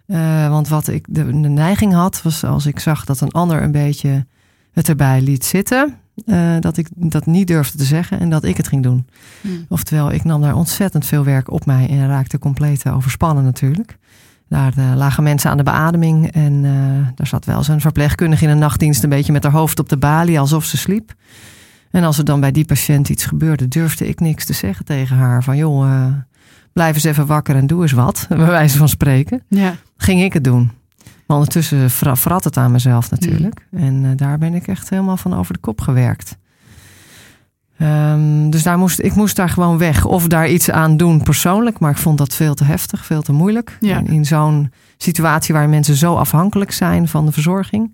Eh, 0.06 0.50
want 0.50 0.68
wat 0.68 0.88
ik 0.88 1.06
de, 1.10 1.26
de 1.26 1.50
neiging 1.50 1.94
had, 1.94 2.22
was 2.22 2.44
als 2.44 2.66
ik 2.66 2.80
zag 2.80 3.06
dat 3.06 3.22
een 3.22 3.32
ander 3.32 3.62
een 3.64 3.72
beetje 3.72 4.26
het 4.72 4.90
erbij 4.90 5.22
liet 5.22 5.46
zitten. 5.46 5.98
eh, 6.26 6.56
dat 6.60 6.78
ik 6.78 6.88
dat 6.94 7.26
niet 7.26 7.48
durfde 7.48 7.78
te 7.78 7.84
zeggen 7.84 8.20
en 8.20 8.30
dat 8.30 8.44
ik 8.44 8.58
het 8.58 8.68
ging 8.68 8.84
doen. 8.84 9.08
Hmm. 9.42 9.66
Oftewel, 9.70 10.12
ik 10.12 10.24
nam 10.24 10.42
daar 10.42 10.56
ontzettend 10.56 11.06
veel 11.06 11.24
werk 11.24 11.52
op 11.52 11.66
mij 11.66 11.90
en 11.90 12.08
raakte 12.08 12.40
compleet 12.40 12.84
eh, 12.84 12.96
overspannen 12.96 13.44
natuurlijk. 13.44 13.98
Daar 14.50 14.74
eh, 14.78 14.92
lagen 14.96 15.24
mensen 15.24 15.50
aan 15.50 15.58
de 15.58 15.64
beademing 15.64 16.32
en 16.32 16.66
eh, 16.66 17.08
daar 17.16 17.28
zat 17.28 17.46
wel 17.46 17.64
zo'n 17.64 17.82
verpleegkundige 17.82 18.44
in 18.44 18.50
een 18.50 18.58
nachtdienst 18.58 19.04
een 19.04 19.10
beetje 19.10 19.32
met 19.32 19.44
haar 19.44 19.52
hoofd 19.52 19.80
op 19.80 19.90
de 19.90 19.98
balie 19.98 20.40
alsof 20.40 20.66
ze 20.66 20.78
sliep. 20.78 21.14
En 21.94 22.04
als 22.04 22.18
er 22.18 22.26
dan 22.26 22.40
bij 22.40 22.52
die 22.52 22.66
patiënt 22.66 23.10
iets 23.10 23.26
gebeurde, 23.26 23.68
durfde 23.68 24.08
ik 24.08 24.20
niks 24.20 24.46
te 24.46 24.54
zeggen 24.54 24.86
tegen 24.86 25.18
haar. 25.18 25.44
Van 25.44 25.58
joh, 25.58 25.86
eh, 25.86 26.06
blijf 26.72 26.96
eens 26.96 27.04
even 27.04 27.26
wakker 27.26 27.56
en 27.56 27.68
doe 27.68 27.82
eens 27.82 27.92
wat, 27.92 28.26
bij 28.30 28.38
wijze 28.38 28.78
van 28.78 28.90
spreken. 28.90 29.44
Ja. 29.48 29.76
Ging 29.98 30.22
ik 30.22 30.34
het 30.34 30.44
doen. 30.44 30.72
Maar 31.26 31.38
ondertussen 31.38 31.90
verrat 31.90 32.44
het 32.44 32.58
aan 32.58 32.72
mezelf 32.72 33.10
natuurlijk. 33.10 33.68
En 33.72 34.06
eh, 34.06 34.12
daar 34.16 34.38
ben 34.38 34.54
ik 34.54 34.68
echt 34.68 34.90
helemaal 34.90 35.18
van 35.18 35.34
over 35.34 35.54
de 35.54 35.60
kop 35.60 35.82
gewerkt. 35.82 36.38
Ehm, 37.78 38.50
dus 38.50 38.64
daar 38.64 38.78
moest, 38.78 39.00
ik 39.00 39.16
moest 39.16 39.36
daar 39.36 39.50
gewoon 39.50 39.78
weg. 39.78 40.06
Of 40.06 40.28
daar 40.28 40.50
iets 40.50 40.72
aan 40.72 40.98
doen 40.98 41.24
persoonlijk. 41.24 41.80
Maar 41.80 41.92
ik 41.92 41.98
vond 41.98 42.18
dat 42.18 42.36
veel 42.36 42.54
te 42.54 42.64
heftig, 42.64 43.06
veel 43.06 43.22
te 43.22 43.32
moeilijk. 43.32 43.78
Ja. 43.80 44.02
In 44.06 44.26
zo'n 44.26 44.72
situatie 44.98 45.54
waar 45.54 45.70
mensen 45.70 45.96
zo 45.96 46.16
afhankelijk 46.16 46.72
zijn 46.72 47.08
van 47.08 47.26
de 47.26 47.32
verzorging. 47.32 47.92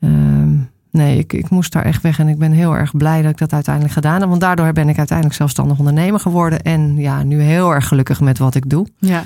Ehm, 0.00 0.54
nee, 0.90 1.18
ik, 1.18 1.32
ik 1.32 1.50
moest 1.50 1.72
daar 1.72 1.84
echt 1.84 2.02
weg. 2.02 2.18
En 2.18 2.28
ik 2.28 2.38
ben 2.38 2.52
heel 2.52 2.76
erg 2.76 2.96
blij 2.96 3.22
dat 3.22 3.30
ik 3.30 3.38
dat 3.38 3.52
uiteindelijk 3.52 3.94
gedaan 3.94 4.20
heb. 4.20 4.28
Want 4.28 4.40
daardoor 4.40 4.72
ben 4.72 4.88
ik 4.88 4.98
uiteindelijk 4.98 5.36
zelfstandig 5.36 5.78
ondernemer 5.78 6.20
geworden. 6.20 6.62
En 6.62 6.96
ja, 6.96 7.22
nu 7.22 7.40
heel 7.40 7.74
erg 7.74 7.88
gelukkig 7.88 8.20
met 8.20 8.38
wat 8.38 8.54
ik 8.54 8.70
doe. 8.70 8.86
Ja. 8.98 9.22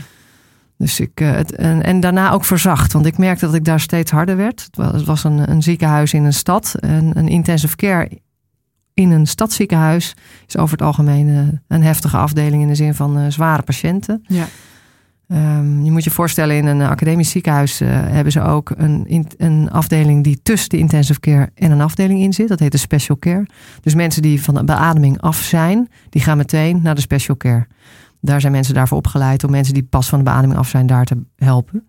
Dus 0.79 1.01
ik, 1.01 1.21
eh, 1.21 1.31
het, 1.31 1.55
en, 1.55 1.83
en 1.83 2.01
daarna 2.01 2.31
ook 2.31 2.45
verzacht, 2.45 2.93
want 2.93 3.07
ik 3.07 3.19
merkte 3.19 3.47
dat 3.47 3.55
ik 3.55 3.65
daar 3.65 3.81
steeds 3.81 4.11
harder 4.11 4.37
werd. 4.37 4.63
Het 4.63 4.77
was, 4.77 4.93
het 4.93 5.05
was 5.05 5.25
een, 5.25 5.51
een 5.51 5.63
ziekenhuis 5.63 6.13
in 6.13 6.25
een 6.25 6.33
stad. 6.33 6.75
En 6.81 7.19
een 7.19 7.29
intensive 7.29 7.77
care 7.77 8.09
in 8.97 9.11
een 9.11 9.27
stadsziekenhuis 9.27 10.15
is 10.47 10.57
over 10.57 10.77
het 10.77 10.87
algemeen 10.87 11.29
eh, 11.29 11.59
een 11.69 11.83
heftige 11.83 12.17
afdeling 12.17 12.63
in 12.63 12.69
de 12.69 12.75
zin 12.75 12.95
van 12.95 13.19
eh, 13.19 13.25
zware 13.29 13.63
patiënten. 13.63 14.25
Ja. 14.27 14.47
Ehm, 15.29 15.83
je 15.83 15.91
moet 15.91 16.05
je 16.05 16.11
voorstellen, 16.11 16.57
in 16.57 16.67
een 16.67 16.81
academisch 16.81 17.31
ziekenhuis 17.31 17.81
eh, 17.81 17.89
hebben 17.91 18.33
ze 18.33 18.43
ook 18.43 18.73
een, 18.77 19.27
een 19.37 19.71
afdeling 19.71 20.25
die 20.25 20.43
tussen 20.43 20.69
de 20.69 20.79
intensive 20.79 21.21
care 21.21 21.51
en 21.55 21.71
een 21.71 21.81
afdeling 21.81 22.21
in 22.21 22.33
zit. 22.33 22.49
Dat 22.49 22.59
heet 22.59 22.73
de 22.73 22.79
special 22.79 23.19
care. 23.19 23.47
Dus 23.81 23.95
mensen 23.95 24.23
die 24.23 24.43
van 24.43 24.55
de 24.55 24.65
beademing 24.65 25.21
af 25.21 25.37
zijn, 25.37 25.89
die 26.11 26.23
gaan 26.23 26.37
meteen 26.37 26.81
naar 26.83 26.95
de 26.95 27.01
special 27.01 27.37
care. 27.37 27.67
Daar 28.21 28.41
zijn 28.41 28.53
mensen 28.53 28.75
daarvoor 28.75 28.99
opgeleid 28.99 29.45
om 29.45 29.51
mensen 29.51 29.75
die 29.75 29.83
pas 29.83 30.09
van 30.09 30.19
de 30.19 30.25
beademing 30.25 30.59
af 30.59 30.69
zijn 30.69 30.87
daar 30.87 31.05
te 31.05 31.23
helpen. 31.37 31.87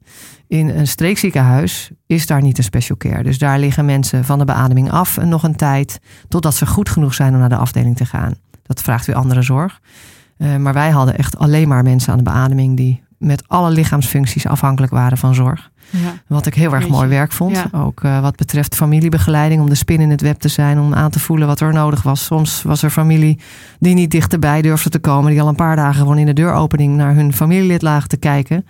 In 0.48 0.70
een 0.70 0.88
streekziekenhuis 0.88 1.90
is 2.06 2.28
daar 2.28 2.42
niet 2.42 2.58
een 2.58 2.64
special 2.64 2.98
care. 2.98 3.24
Dus 3.24 3.38
daar 3.38 3.60
liggen 3.60 3.86
mensen 3.86 4.26
van 4.26 4.40
de 4.40 4.46
beademing 4.46 4.92
af 4.92 5.18
en 5.18 5.30
nog 5.30 5.44
een 5.44 5.56
tijd 5.56 6.00
totdat 6.28 6.56
ze 6.56 6.66
goed 6.66 6.90
genoeg 6.90 7.14
zijn 7.14 7.34
om 7.34 7.40
naar 7.40 7.50
de 7.50 7.56
afdeling 7.56 7.98
te 7.98 8.06
gaan. 8.06 8.36
Dat 8.64 8.82
vraagt 8.82 9.06
weer 9.06 9.16
andere 9.16 9.42
zorg. 9.42 9.82
Eh, 10.38 10.56
maar 10.56 10.74
wij 10.74 10.90
hadden 10.90 11.18
echt 11.18 11.38
alleen 11.38 11.68
maar 11.68 11.84
mensen 11.84 12.12
aan 12.12 12.18
de 12.18 12.24
beademing 12.24 12.78
die 12.78 13.04
met 13.18 13.44
alle 13.48 13.72
lichaamsfuncties 13.72 14.48
afhankelijk 14.48 14.92
waren 14.94 15.18
van 15.18 15.36
zorg. 15.36 15.72
Ja. 15.90 16.14
Wat 16.28 16.46
ik 16.46 16.54
heel 16.54 16.74
erg 16.74 16.88
mooi 16.88 17.08
werk 17.08 17.32
vond. 17.32 17.56
Ja. 17.56 17.80
Ook 17.80 18.04
eh, 18.04 18.22
wat 18.22 18.36
betreft 18.36 18.76
familiebegeleiding, 18.76 19.62
om 19.62 19.70
de 19.70 19.76
spin 19.76 20.00
in 20.00 20.10
het 20.10 20.22
web 20.22 20.40
te 20.40 20.48
zijn, 20.48 20.80
om 20.80 20.94
aan 20.94 21.10
te 21.10 21.20
voelen 21.20 21.48
wat 21.48 21.60
er 21.60 21.74
nodig 21.74 22.04
was. 22.04 22.26
Soms 22.26 22.62
was 22.62 22.84
er 22.84 22.90
familie 22.90 23.40
die 23.80 23.94
niet 23.94 24.12
dichterbij 24.12 24.62
durfde 24.62 24.90
te 24.90 25.00
komen, 25.00 25.32
die 25.32 25.42
al 25.42 25.48
een 25.48 25.56
paar 25.56 25.76
dagen 25.76 26.02
gewoon 26.02 26.18
in 26.18 26.26
de 26.26 26.34
deuropening 26.34 26.96
naar 26.96 27.16
hun 27.16 27.34
familielid 27.34 27.82
lagen 27.82 28.10
te 28.10 28.18
kijken. 28.18 28.66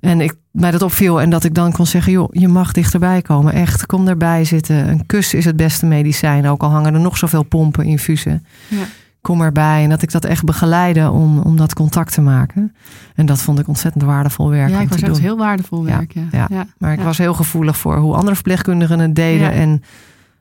En 0.00 0.20
ik, 0.20 0.34
mij 0.50 0.70
dat 0.70 0.82
opviel 0.82 1.20
en 1.20 1.30
dat 1.30 1.44
ik 1.44 1.54
dan 1.54 1.72
kon 1.72 1.86
zeggen, 1.86 2.12
joh, 2.12 2.28
je 2.30 2.48
mag 2.48 2.72
dichterbij 2.72 3.22
komen. 3.22 3.52
Echt, 3.52 3.86
kom 3.86 4.08
erbij 4.08 4.44
zitten. 4.44 4.88
Een 4.88 5.06
kus 5.06 5.34
is 5.34 5.44
het 5.44 5.56
beste 5.56 5.86
medicijn, 5.86 6.48
ook 6.48 6.62
al 6.62 6.70
hangen 6.70 6.94
er 6.94 7.00
nog 7.00 7.16
zoveel 7.16 7.42
pompen, 7.42 7.84
infusen. 7.84 8.46
Ja. 8.68 8.84
Kom 9.20 9.42
erbij. 9.42 9.82
En 9.82 9.88
dat 9.88 10.02
ik 10.02 10.10
dat 10.10 10.24
echt 10.24 10.44
begeleide 10.44 11.10
om, 11.10 11.38
om 11.38 11.56
dat 11.56 11.74
contact 11.74 12.12
te 12.12 12.20
maken. 12.20 12.74
En 13.14 13.26
dat 13.26 13.42
vond 13.42 13.58
ik 13.58 13.68
ontzettend 13.68 14.04
waardevol 14.04 14.50
werk 14.50 14.70
Ja, 14.70 14.80
ik 14.80 14.88
was 14.88 15.00
echt 15.00 15.18
heel 15.18 15.36
waardevol 15.36 15.84
werk. 15.84 16.12
Ja. 16.12 16.22
ja. 16.30 16.46
Ja. 16.50 16.66
Maar 16.78 16.92
ik 16.92 17.00
was 17.00 17.18
heel 17.18 17.34
gevoelig 17.34 17.76
voor 17.76 17.96
hoe 17.96 18.14
andere 18.14 18.34
verpleegkundigen 18.34 18.98
het 18.98 19.14
deden. 19.14 19.52
En 19.52 19.82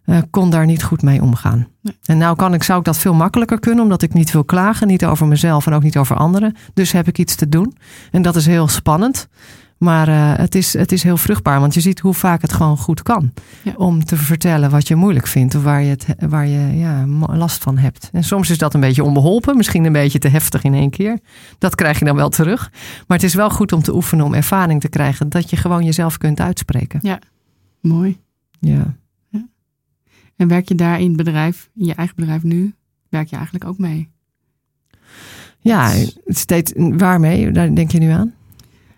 eh, 0.05 0.17
kon 0.29 0.49
daar 0.49 0.65
niet 0.65 0.83
goed 0.83 1.01
mee 1.01 1.21
omgaan. 1.21 1.67
Nee. 1.81 1.97
En 2.05 2.17
nou 2.17 2.35
kan 2.35 2.53
ik, 2.53 2.63
zou 2.63 2.79
ik 2.79 2.85
dat 2.85 2.97
veel 2.97 3.13
makkelijker 3.13 3.59
kunnen. 3.59 3.83
Omdat 3.83 4.01
ik 4.01 4.13
niet 4.13 4.31
wil 4.31 4.43
klagen. 4.43 4.87
Niet 4.87 5.05
over 5.05 5.27
mezelf 5.27 5.67
en 5.67 5.73
ook 5.73 5.83
niet 5.83 5.97
over 5.97 6.15
anderen. 6.15 6.55
Dus 6.73 6.91
heb 6.91 7.07
ik 7.07 7.17
iets 7.17 7.35
te 7.35 7.49
doen. 7.49 7.75
En 8.11 8.21
dat 8.21 8.35
is 8.35 8.45
heel 8.45 8.67
spannend. 8.67 9.27
Maar 9.77 10.07
eh, 10.07 10.31
het, 10.37 10.55
is, 10.55 10.73
het 10.73 10.91
is 10.91 11.03
heel 11.03 11.17
vruchtbaar. 11.17 11.59
Want 11.59 11.73
je 11.73 11.81
ziet 11.81 11.99
hoe 11.99 12.13
vaak 12.13 12.41
het 12.41 12.53
gewoon 12.53 12.77
goed 12.77 13.01
kan. 13.01 13.31
Ja. 13.61 13.73
Om 13.77 14.05
te 14.05 14.15
vertellen 14.15 14.69
wat 14.69 14.87
je 14.87 14.95
moeilijk 14.95 15.27
vindt. 15.27 15.55
Of 15.55 15.63
waar 15.63 15.81
je, 15.81 15.89
het, 15.89 16.05
waar 16.29 16.47
je 16.47 16.77
ja, 16.77 17.05
last 17.27 17.63
van 17.63 17.77
hebt. 17.77 18.09
En 18.11 18.23
soms 18.23 18.49
is 18.49 18.57
dat 18.57 18.73
een 18.73 18.79
beetje 18.79 19.03
onbeholpen. 19.03 19.57
Misschien 19.57 19.85
een 19.85 19.91
beetje 19.91 20.19
te 20.19 20.27
heftig 20.27 20.63
in 20.63 20.73
één 20.73 20.89
keer. 20.89 21.19
Dat 21.57 21.75
krijg 21.75 21.99
je 21.99 22.05
dan 22.05 22.15
wel 22.15 22.29
terug. 22.29 22.71
Maar 23.07 23.17
het 23.17 23.25
is 23.27 23.33
wel 23.33 23.49
goed 23.49 23.71
om 23.71 23.81
te 23.81 23.95
oefenen. 23.95 24.25
Om 24.25 24.33
ervaring 24.33 24.81
te 24.81 24.89
krijgen. 24.89 25.29
Dat 25.29 25.49
je 25.49 25.57
gewoon 25.57 25.83
jezelf 25.83 26.17
kunt 26.17 26.39
uitspreken. 26.39 26.99
Mooi. 27.81 28.17
Ja. 28.59 28.95
En 30.35 30.47
werk 30.47 30.67
je 30.67 30.75
daar 30.75 30.99
in 30.99 31.07
het 31.07 31.17
bedrijf, 31.17 31.69
in 31.75 31.85
je 31.85 31.93
eigen 31.93 32.15
bedrijf 32.15 32.43
nu, 32.43 32.73
werk 33.09 33.27
je 33.29 33.35
eigenlijk 33.35 33.65
ook 33.65 33.77
mee? 33.77 34.09
Ja, 35.59 35.89
het 36.25 36.37
steeds, 36.37 36.71
waarmee? 36.75 37.51
Daar 37.51 37.75
denk 37.75 37.91
je 37.91 37.99
nu 37.99 38.09
aan? 38.09 38.33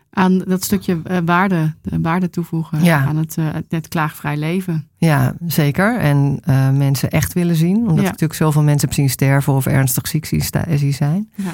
Aan 0.09 0.37
dat 0.39 0.63
stukje 0.63 0.99
eh, 1.03 1.17
waarde, 1.25 1.73
de 1.81 2.01
waarde 2.01 2.29
toevoegen 2.29 2.83
Ja. 2.83 3.05
aan 3.05 3.17
het, 3.17 3.37
eh, 3.37 3.47
het 3.69 3.87
klaagvrij 3.87 4.37
leven. 4.37 4.87
Ja, 4.95 5.35
zeker. 5.45 5.97
En 5.99 6.39
eh, 6.43 6.71
mensen 6.71 7.09
echt 7.09 7.33
willen 7.33 7.55
zien. 7.55 7.77
Omdat 7.77 7.95
Ja. 7.95 8.01
ik 8.01 8.05
natuurlijk 8.05 8.33
zoveel 8.33 8.63
mensen 8.63 8.87
heb 8.87 8.97
zien 8.97 9.09
sterven 9.09 9.53
of 9.53 9.65
ernstig 9.65 10.07
ziek 10.07 10.25
zijn. 10.93 11.31
Ja. 11.35 11.53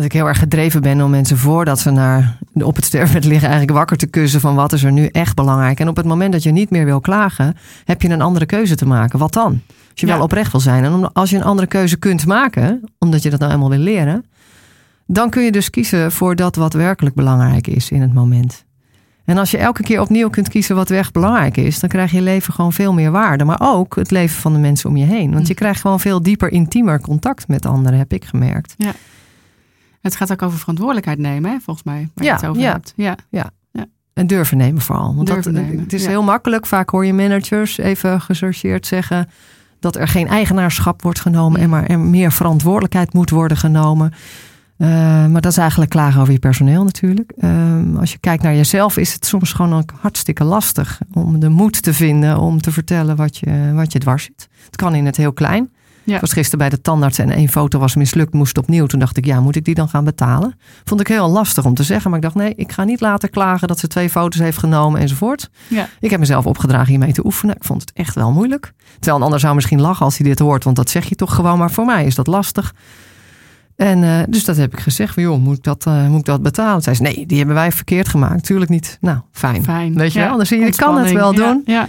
Dat 0.00 0.08
ik 0.08 0.14
heel 0.18 0.28
erg 0.28 0.38
gedreven 0.38 0.82
ben 0.82 1.00
om 1.00 1.10
mensen 1.10 1.36
voordat 1.38 1.78
ze 1.78 1.90
naar, 1.90 2.38
op 2.52 2.76
het 2.76 2.84
sterfbed 2.84 3.24
liggen 3.24 3.48
eigenlijk 3.48 3.78
wakker 3.78 3.96
te 3.96 4.06
kussen 4.06 4.40
van 4.40 4.54
wat 4.54 4.72
is 4.72 4.82
er 4.82 4.92
nu 4.92 5.06
echt 5.06 5.34
belangrijk. 5.34 5.80
En 5.80 5.88
op 5.88 5.96
het 5.96 6.06
moment 6.06 6.32
dat 6.32 6.42
je 6.42 6.50
niet 6.50 6.70
meer 6.70 6.84
wil 6.84 7.00
klagen, 7.00 7.56
heb 7.84 8.02
je 8.02 8.08
een 8.08 8.20
andere 8.22 8.46
keuze 8.46 8.74
te 8.76 8.86
maken. 8.86 9.18
Wat 9.18 9.32
dan? 9.32 9.60
Als 9.90 10.00
je 10.00 10.06
Ja. 10.06 10.12
wel 10.12 10.22
oprecht 10.22 10.52
wil 10.52 10.60
zijn. 10.60 10.84
En 10.84 11.12
als 11.12 11.30
je 11.30 11.36
een 11.36 11.42
andere 11.42 11.66
keuze 11.68 11.96
kunt 11.96 12.26
maken, 12.26 12.80
omdat 12.98 13.22
je 13.22 13.30
dat 13.30 13.40
nou 13.40 13.52
eenmaal 13.52 13.68
wil 13.68 13.78
leren, 13.78 14.24
dan 15.06 15.30
kun 15.30 15.42
je 15.42 15.52
dus 15.52 15.70
kiezen 15.70 16.12
voor 16.12 16.36
dat 16.36 16.56
wat 16.56 16.72
werkelijk 16.72 17.14
belangrijk 17.14 17.66
is 17.66 17.90
in 17.90 18.00
het 18.00 18.14
moment. 18.14 18.64
En 19.24 19.38
als 19.38 19.50
je 19.50 19.58
elke 19.58 19.82
keer 19.82 20.00
opnieuw 20.00 20.30
kunt 20.30 20.48
kiezen 20.48 20.76
wat 20.76 20.90
echt 20.90 21.12
belangrijk 21.12 21.56
is, 21.56 21.80
dan 21.80 21.88
krijg 21.88 22.10
je 22.12 22.20
leven 22.22 22.52
gewoon 22.52 22.72
veel 22.72 22.92
meer 22.92 23.10
waarde. 23.10 23.44
Maar 23.44 23.58
ook 23.60 23.96
het 23.96 24.10
leven 24.10 24.40
van 24.40 24.52
de 24.52 24.58
mensen 24.58 24.90
om 24.90 24.96
je 24.96 25.06
heen. 25.06 25.32
Want 25.32 25.46
je 25.46 25.54
krijgt 25.54 25.80
gewoon 25.80 26.00
veel 26.00 26.22
dieper, 26.22 26.52
intiemer 26.52 27.00
contact 27.00 27.48
met 27.48 27.66
anderen, 27.66 27.98
heb 27.98 28.12
ik 28.12 28.24
gemerkt. 28.24 28.74
Het 30.00 30.16
gaat 30.16 30.32
ook 30.32 30.42
over 30.42 30.58
verantwoordelijkheid 30.58 31.18
nemen, 31.18 31.50
hè, 31.50 31.58
volgens 31.60 31.86
mij. 31.86 32.08
Waar 32.14 32.24
Ja, 32.24 32.30
je 32.30 32.40
het 32.40 32.46
over 32.46 32.62
ja. 32.62 32.72
hebt. 32.72 32.92
Ja, 32.96 33.16
En 34.12 34.26
durven 34.26 34.56
nemen 34.56 34.82
vooral. 34.82 35.14
Want 35.14 35.26
Durven 35.26 35.54
dat, 35.54 35.62
nemen, 35.62 35.82
het 35.82 35.92
is 35.92 36.02
ja. 36.02 36.08
heel 36.08 36.22
makkelijk. 36.22 36.66
Vaak 36.66 36.90
hoor 36.90 37.06
je 37.06 37.12
managers 37.12 37.78
even 37.78 38.20
gechargeerd 38.20 38.86
zeggen 38.86 39.28
dat 39.78 39.96
er 39.96 40.08
geen 40.08 40.28
eigenaarschap 40.28 41.02
wordt 41.02 41.20
genomen 41.20 41.60
en 41.60 41.68
maar 41.68 41.86
er 41.86 41.98
meer 41.98 42.32
verantwoordelijkheid 42.32 43.12
moet 43.12 43.30
worden 43.30 43.56
genomen. 43.56 44.12
Eh, 44.76 44.88
maar 45.26 45.40
dat 45.40 45.52
is 45.52 45.58
eigenlijk 45.58 45.90
klagen 45.90 46.20
over 46.20 46.32
je 46.32 46.38
personeel 46.38 46.84
natuurlijk. 46.84 47.32
Ehm, 47.38 47.96
als 47.96 48.12
je 48.12 48.18
kijkt 48.18 48.42
naar 48.42 48.54
jezelf 48.54 48.96
is 48.96 49.12
het 49.12 49.26
soms 49.26 49.52
gewoon 49.52 49.74
ook 49.74 49.92
hartstikke 50.00 50.44
lastig 50.44 51.00
om 51.12 51.40
de 51.40 51.48
moed 51.48 51.82
te 51.82 51.94
vinden 51.94 52.38
om 52.38 52.60
te 52.60 52.72
vertellen 52.72 53.16
wat 53.16 53.36
je, 53.36 53.70
wat 53.74 53.92
je 53.92 53.98
dwars 53.98 54.24
zit. 54.24 54.48
Het 54.64 54.76
kan 54.76 54.94
in 54.94 55.06
het 55.06 55.16
heel 55.16 55.32
klein. 55.32 55.70
Ja. 56.10 56.14
Ik 56.14 56.20
was 56.20 56.32
gisteren 56.32 56.58
bij 56.58 56.68
de 56.68 56.80
tandarts 56.80 57.18
en 57.18 57.30
één 57.30 57.48
foto 57.48 57.78
was 57.78 57.94
mislukt, 57.94 58.32
moest 58.32 58.58
opnieuw. 58.58 58.86
Toen 58.86 59.00
dacht 59.00 59.16
ik, 59.16 59.24
ja, 59.24 59.40
moet 59.40 59.56
ik 59.56 59.64
die 59.64 59.74
dan 59.74 59.88
gaan 59.88 60.04
betalen? 60.04 60.58
Vond 60.84 61.00
ik 61.00 61.08
heel 61.08 61.28
lastig 61.28 61.64
om 61.64 61.74
te 61.74 61.82
zeggen. 61.82 62.10
Maar 62.10 62.18
ik 62.18 62.24
dacht, 62.24 62.34
nee, 62.36 62.54
ik 62.56 62.72
ga 62.72 62.84
niet 62.84 63.00
later 63.00 63.28
klagen 63.30 63.68
dat 63.68 63.78
ze 63.78 63.86
twee 63.86 64.10
foto's 64.10 64.40
heeft 64.40 64.58
genomen 64.58 65.00
enzovoort. 65.00 65.50
Ja. 65.68 65.88
Ik 66.00 66.10
heb 66.10 66.20
mezelf 66.20 66.46
opgedragen 66.46 66.88
hiermee 66.88 67.12
te 67.12 67.24
oefenen. 67.24 67.56
Ik 67.56 67.64
vond 67.64 67.80
het 67.80 67.92
echt 67.94 68.14
wel 68.14 68.32
moeilijk. 68.32 68.72
Terwijl 68.92 69.16
een 69.16 69.22
ander 69.22 69.40
zou 69.40 69.54
misschien 69.54 69.80
lachen 69.80 70.04
als 70.04 70.18
hij 70.18 70.28
dit 70.28 70.38
hoort, 70.38 70.64
want 70.64 70.76
dat 70.76 70.90
zeg 70.90 71.04
je 71.08 71.14
toch 71.14 71.34
gewoon. 71.34 71.58
Maar 71.58 71.70
voor 71.70 71.84
mij 71.84 72.04
is 72.04 72.14
dat 72.14 72.26
lastig. 72.26 72.74
En 73.76 74.04
eh, 74.04 74.18
dus 74.28 74.44
dat 74.44 74.56
heb 74.56 74.72
ik 74.72 74.80
gezegd. 74.80 75.14
Van, 75.14 75.22
joh, 75.22 75.38
moet 75.38 75.56
ik, 75.56 75.62
dat, 75.62 75.86
eh, 75.86 76.06
moet 76.08 76.18
ik 76.18 76.24
dat 76.24 76.42
betalen? 76.42 76.82
Zei 76.82 76.96
ze, 76.96 77.02
nee, 77.02 77.26
die 77.26 77.38
hebben 77.38 77.54
wij 77.54 77.72
verkeerd 77.72 78.08
gemaakt. 78.08 78.44
Tuurlijk 78.44 78.70
niet. 78.70 78.98
Nou, 79.00 79.18
fijn. 79.32 79.62
fijn. 79.64 79.94
Weet 79.94 80.12
je 80.12 80.18
Ja, 80.18 80.26
wel? 80.28 80.36
Dan 80.36 80.46
zie 80.46 80.58
je, 80.58 80.74
kan 80.74 80.98
het 80.98 81.12
wel 81.12 81.34
doen. 81.34 81.62
Ja, 81.64 81.72
Ja. 81.74 81.88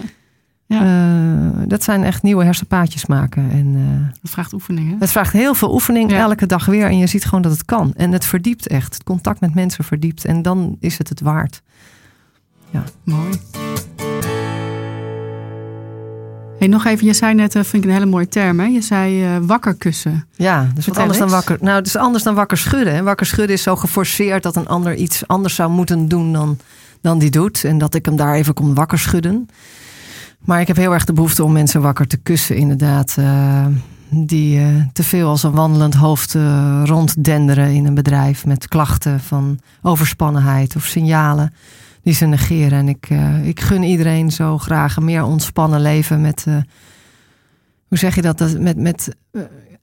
Eh, 0.79 1.61
dat 1.67 1.83
zijn 1.83 2.03
echt 2.03 2.23
nieuwe 2.23 2.43
hersenpaadjes 2.43 3.05
maken. 3.05 3.51
En 3.51 3.75
eh, 3.75 4.13
dat 4.21 4.31
vraagt 4.31 4.53
oefeningen. 4.53 4.95
het 4.99 5.11
vraagt 5.11 5.33
heel 5.33 5.53
veel 5.53 5.73
oefening, 5.73 6.11
Ja. 6.11 6.17
elke 6.19 6.45
dag 6.45 6.65
weer. 6.65 6.85
En 6.85 6.97
je 6.97 7.07
ziet 7.07 7.25
gewoon 7.25 7.41
dat 7.41 7.51
het 7.51 7.65
kan. 7.65 7.93
En 7.95 8.11
het 8.11 8.25
verdiept 8.25 8.67
echt. 8.67 8.93
Het 8.93 9.03
contact 9.03 9.39
met 9.39 9.53
mensen 9.55 9.83
verdiept. 9.83 10.25
En 10.25 10.41
dan 10.41 10.75
is 10.79 10.97
het 10.97 11.09
het 11.09 11.21
waard. 11.21 11.61
Mooi. 13.03 13.39
Hey, 16.59 16.67
nog 16.69 16.85
even, 16.85 17.05
je 17.05 17.13
zei 17.13 17.33
net, 17.33 17.55
eh, 17.55 17.63
vind 17.63 17.83
ik 17.83 17.89
een 17.89 17.95
hele 17.95 18.09
mooie 18.09 18.27
term, 18.27 18.59
hè? 18.59 18.65
Je 18.65 18.81
zei 18.81 19.23
eh, 19.23 19.29
wakker 19.41 19.73
kussen. 19.75 20.27
Ja, 20.35 20.59
dus 20.61 20.73
wat 20.73 20.83
Vertel 20.83 21.01
anders 21.01 21.19
dan 21.19 21.29
wakker. 21.29 21.57
Nou, 21.61 21.77
het 21.77 21.87
is 21.87 21.95
anders 21.95 22.23
dan 22.23 22.35
wakker 22.35 22.57
schudden. 22.57 22.93
hè. 22.95 23.03
Wakker 23.03 23.25
schudden 23.25 23.55
is 23.55 23.63
zo 23.63 23.75
geforceerd 23.75 24.43
dat 24.43 24.55
een 24.55 24.67
ander 24.67 24.95
iets 24.95 25.27
anders 25.27 25.55
zou 25.55 25.69
moeten 25.71 26.07
doen 26.07 26.33
dan, 26.33 26.57
dan 27.01 27.19
die 27.19 27.29
doet. 27.29 27.63
En 27.63 27.77
dat 27.77 27.93
ik 27.93 28.05
hem 28.05 28.15
daar 28.15 28.33
even 28.35 28.53
kon 28.53 28.73
wakker 28.73 28.99
schudden. 28.99 29.47
Maar 30.45 30.61
ik 30.61 30.67
heb 30.67 30.75
heel 30.75 30.93
erg 30.93 31.05
de 31.05 31.13
behoefte 31.13 31.43
om 31.43 31.51
mensen 31.51 31.81
wakker 31.81 32.07
te 32.07 32.17
kussen, 32.17 32.55
inderdaad. 32.55 33.15
Uh, 33.19 33.65
die 34.09 34.59
uh, 34.59 34.67
te 34.93 35.03
veel 35.03 35.29
als 35.29 35.43
een 35.43 35.51
wandelend 35.51 35.93
hoofd 35.93 36.33
uh, 36.33 36.81
ronddenderen 36.85 37.73
in 37.73 37.85
een 37.85 37.93
bedrijf 37.93 38.45
met 38.45 38.67
klachten 38.67 39.19
van 39.19 39.59
overspannenheid 39.81 40.75
of 40.75 40.85
signalen 40.85 41.53
die 42.03 42.13
ze 42.13 42.25
negeren. 42.25 42.77
En 42.77 42.87
ik, 42.87 43.09
ik 43.43 43.59
gun 43.59 43.83
iedereen 43.83 44.31
zo 44.31 44.57
graag 44.57 44.95
een 44.95 45.05
meer 45.05 45.23
ontspannen 45.23 45.81
leven 45.81 46.21
met, 46.21 46.45
hoe 47.87 47.97
zeg 47.97 48.15
je 48.15 48.21
dat, 48.21 48.37
dat 48.37 48.59
met, 48.59 48.77
met 48.77 49.15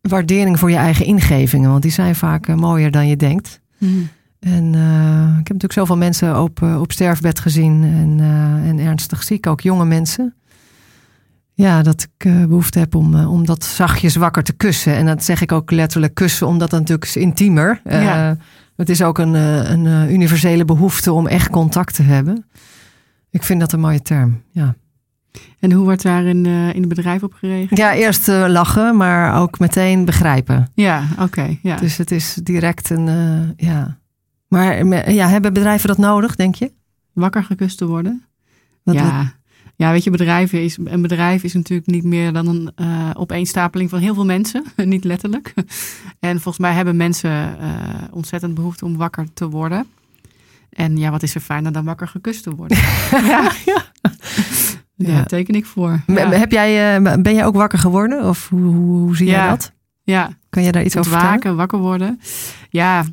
waardering 0.00 0.58
voor 0.58 0.70
je 0.70 0.76
eigen 0.76 1.06
ingevingen. 1.06 1.70
Want 1.70 1.82
die 1.82 1.90
zijn 1.90 2.14
vaak 2.14 2.56
mooier 2.56 2.90
dan 2.90 3.08
je 3.08 3.16
denkt. 3.16 3.60
Mm. 3.78 4.08
En 4.40 4.72
uh, 4.72 5.20
ik 5.20 5.46
heb 5.46 5.48
natuurlijk 5.48 5.72
zoveel 5.72 5.96
mensen 5.96 6.42
op, 6.42 6.62
op 6.62 6.92
sterfbed 6.92 7.40
gezien 7.40 7.82
en, 7.82 8.18
uh, 8.18 8.68
en 8.68 8.78
ernstig 8.78 9.22
ziek, 9.22 9.46
ook 9.46 9.60
jonge 9.60 9.84
mensen. 9.84 10.34
Ja, 11.58 11.82
dat 11.82 12.08
ik 12.16 12.48
behoefte 12.48 12.78
heb 12.78 12.94
om, 12.94 13.14
om 13.14 13.46
dat 13.46 13.64
zachtjes 13.64 14.16
wakker 14.16 14.42
te 14.42 14.52
kussen. 14.52 14.94
En 14.94 15.06
dat 15.06 15.24
zeg 15.24 15.40
ik 15.40 15.52
ook 15.52 15.70
letterlijk 15.70 16.14
kussen, 16.14 16.46
omdat 16.46 16.70
dat 16.70 16.78
natuurlijk 16.80 17.08
is 17.08 17.16
intiemer. 17.16 17.80
Ja. 17.84 18.36
het 18.76 18.88
is 18.88 19.02
ook 19.02 19.18
een, 19.18 19.34
een 19.34 20.12
universele 20.12 20.64
behoefte 20.64 21.12
om 21.12 21.26
echt 21.26 21.50
contact 21.50 21.94
te 21.94 22.02
hebben. 22.02 22.46
Ik 23.30 23.42
vind 23.42 23.60
dat 23.60 23.72
een 23.72 23.80
mooie 23.80 24.02
term, 24.02 24.42
ja. 24.50 24.74
En 25.58 25.72
hoe 25.72 25.84
wordt 25.84 26.02
daar 26.02 26.24
in, 26.24 26.46
in 26.46 26.80
het 26.80 26.88
bedrijf 26.88 27.22
op 27.22 27.32
gereageerd? 27.32 27.78
Ja, 27.78 27.94
eerst 27.94 28.26
lachen, 28.26 28.96
maar 28.96 29.40
ook 29.40 29.58
meteen 29.58 30.04
begrijpen. 30.04 30.68
Ja, 30.74 31.04
oké. 31.20 31.58
ja. 31.62 31.76
Dus 31.76 31.96
het 31.96 32.10
is 32.10 32.34
direct 32.34 32.90
een, 32.90 33.06
ja, 33.56 33.98
maar 34.48 34.86
ja, 35.12 35.28
hebben 35.28 35.52
bedrijven 35.52 35.88
dat 35.88 35.98
nodig, 35.98 36.36
denk 36.36 36.54
je? 36.54 36.72
Wakker 37.12 37.44
gekust 37.44 37.78
te 37.78 37.86
worden? 37.86 38.24
ja. 38.82 39.36
Ja, 39.78 39.90
weet 39.90 40.04
je, 40.04 40.10
bedrijven 40.10 40.62
is, 40.62 40.76
een 40.84 41.02
bedrijf 41.02 41.42
is 41.42 41.52
natuurlijk 41.52 41.88
niet 41.88 42.04
meer 42.04 42.32
dan 42.32 42.46
een 42.46 42.70
uh, 42.76 43.10
opeenstapeling 43.12 43.90
van 43.90 43.98
heel 43.98 44.14
veel 44.14 44.24
mensen. 44.24 44.64
niet 44.76 45.04
letterlijk. 45.04 45.54
en 46.20 46.32
volgens 46.40 46.58
mij 46.58 46.72
hebben 46.72 46.96
mensen 46.96 47.56
uh, 47.60 47.74
ontzettend 48.10 48.54
behoefte 48.54 48.84
om 48.84 48.96
wakker 48.96 49.32
te 49.34 49.48
worden. 49.48 49.86
En 50.70 50.96
ja, 50.96 51.10
wat 51.10 51.22
is 51.22 51.34
er 51.34 51.40
fijner 51.40 51.72
dan 51.72 51.84
wakker 51.84 52.08
gekust 52.08 52.42
te 52.42 52.54
worden? 52.54 52.78
ja, 53.10 53.52
ja. 53.64 53.84
ja. 54.94 55.24
teken 55.24 55.54
ik 55.54 55.66
voor. 55.66 56.00
Heb 56.14 56.50
jij, 56.50 57.00
uh, 57.00 57.14
ben 57.22 57.34
jij 57.34 57.44
ook 57.44 57.56
wakker 57.56 57.78
geworden? 57.78 58.24
Of 58.24 58.48
hoe, 58.48 58.60
hoe, 58.60 58.98
hoe 58.98 59.16
zie 59.16 59.26
jij 59.26 59.48
dat? 59.48 59.72
Ja. 60.02 60.30
Kan 60.50 60.62
je 60.62 60.72
daar 60.72 60.84
iets 60.84 60.96
over 60.96 61.18
vertellen? 61.20 61.56
wakker 61.56 61.78
worden. 61.78 62.20
Ja, 62.70 63.04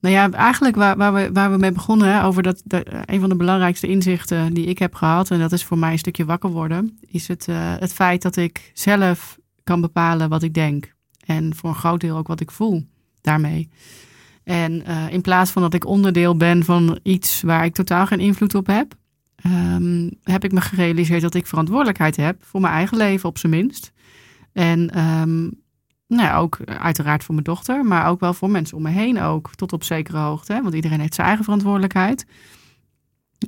nou 0.00 0.14
ja, 0.14 0.30
eigenlijk 0.30 0.76
waar, 0.76 0.96
waar, 0.96 1.14
we, 1.14 1.30
waar 1.32 1.50
we 1.50 1.56
mee 1.56 1.72
begonnen, 1.72 2.08
hè, 2.12 2.24
over 2.24 2.42
dat, 2.42 2.62
een 3.04 3.20
van 3.20 3.28
de 3.28 3.36
belangrijkste 3.36 3.86
inzichten 3.86 4.54
die 4.54 4.66
ik 4.66 4.78
heb 4.78 4.94
gehad, 4.94 5.30
en 5.30 5.38
dat 5.38 5.52
is 5.52 5.64
voor 5.64 5.78
mij 5.78 5.92
een 5.92 5.98
stukje 5.98 6.24
wakker 6.24 6.50
worden, 6.50 6.98
is 7.06 7.28
het, 7.28 7.46
uh, 7.48 7.56
het 7.78 7.92
feit 7.92 8.22
dat 8.22 8.36
ik 8.36 8.70
zelf 8.74 9.38
kan 9.64 9.80
bepalen 9.80 10.28
wat 10.28 10.42
ik 10.42 10.54
denk. 10.54 10.94
En 11.20 11.54
voor 11.54 11.70
een 11.70 11.76
groot 11.76 12.00
deel 12.00 12.16
ook 12.16 12.28
wat 12.28 12.40
ik 12.40 12.50
voel 12.50 12.86
daarmee. 13.20 13.68
En 14.44 14.82
uh, 14.88 15.12
in 15.12 15.20
plaats 15.20 15.50
van 15.50 15.62
dat 15.62 15.74
ik 15.74 15.86
onderdeel 15.86 16.36
ben 16.36 16.64
van 16.64 16.98
iets 17.02 17.42
waar 17.42 17.64
ik 17.64 17.74
totaal 17.74 18.06
geen 18.06 18.20
invloed 18.20 18.54
op 18.54 18.66
heb, 18.66 18.94
um, 19.46 20.10
heb 20.22 20.44
ik 20.44 20.52
me 20.52 20.60
gerealiseerd 20.60 21.22
dat 21.22 21.34
ik 21.34 21.46
verantwoordelijkheid 21.46 22.16
heb 22.16 22.44
voor 22.44 22.60
mijn 22.60 22.72
eigen 22.72 22.96
leven, 22.96 23.28
op 23.28 23.38
zijn 23.38 23.52
minst. 23.52 23.92
En 24.52 24.98
um, 24.98 25.59
nou 26.10 26.22
ja, 26.22 26.36
ook 26.36 26.56
eh, 26.56 26.74
uiteraard 26.74 27.24
voor 27.24 27.34
mijn 27.34 27.46
dochter, 27.46 27.84
maar 27.84 28.06
ook 28.06 28.20
wel 28.20 28.34
voor 28.34 28.50
mensen 28.50 28.76
om 28.76 28.82
me 28.82 28.90
heen 28.90 29.20
ook, 29.20 29.54
tot 29.54 29.72
op 29.72 29.84
zekere 29.84 30.18
hoogte. 30.18 30.52
Hè? 30.52 30.62
Want 30.62 30.74
iedereen 30.74 31.00
heeft 31.00 31.14
zijn 31.14 31.26
eigen 31.26 31.44
verantwoordelijkheid. 31.44 32.26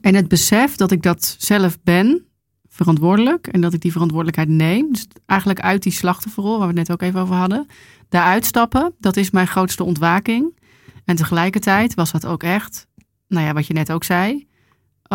En 0.01 0.15
het 0.15 0.29
besef 0.29 0.77
dat 0.77 0.91
ik 0.91 1.03
dat 1.03 1.37
zelf 1.39 1.79
ben, 1.83 2.27
verantwoordelijk, 2.69 3.47
en 3.47 3.61
dat 3.61 3.73
ik 3.73 3.81
die 3.81 3.93
verantwoordelijkheid 3.93 4.49
neem, 4.49 4.93
dus 4.93 5.07
eigenlijk 5.27 5.61
uit 5.61 5.83
die 5.83 5.93
slachtofferrol, 5.93 6.59
waar 6.59 6.69
we 6.69 6.79
het 6.79 6.89
net 6.89 6.93
ook 6.93 7.03
even 7.03 7.21
over 7.21 7.35
hadden, 7.35 7.67
daaruit 8.09 8.47
stappen, 8.47 8.95
dat 8.99 9.17
is 9.17 9.31
mijn 9.31 9.47
grootste 9.47 9.85
ontwaking. 9.85 10.59
En 11.05 11.17
tegelijkertijd 11.17 11.95
was 11.95 12.11
dat 12.11 12.27
ook 12.27 12.43
echt, 12.43 12.87
nou 13.29 13.47
ja, 13.47 13.53
wat 13.53 13.67
je 13.67 13.75
net 13.75 13.93
ook 13.93 14.05
zei, 14.05 14.47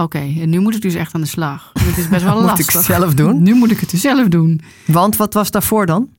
Oké, 0.01 0.17
en 0.17 0.49
nu 0.49 0.59
moet 0.59 0.75
ik 0.75 0.81
dus 0.81 0.93
echt 0.93 1.13
aan 1.13 1.21
de 1.21 1.27
slag. 1.27 1.71
Het 1.79 1.97
is 1.97 2.07
best 2.07 2.23
wel 2.23 2.41
lastig. 2.41 2.49
moet 2.57 2.59
ik 2.59 2.71
het 2.71 2.83
zelf 2.83 3.13
doen? 3.13 3.43
Nu 3.43 3.53
moet 3.53 3.71
ik 3.71 3.79
het 3.79 3.89
dus 3.89 4.01
zelf 4.01 4.27
doen. 4.27 4.61
Want 4.85 5.15
wat 5.15 5.33
was 5.33 5.51
daarvoor 5.51 5.85
dan? 5.85 6.09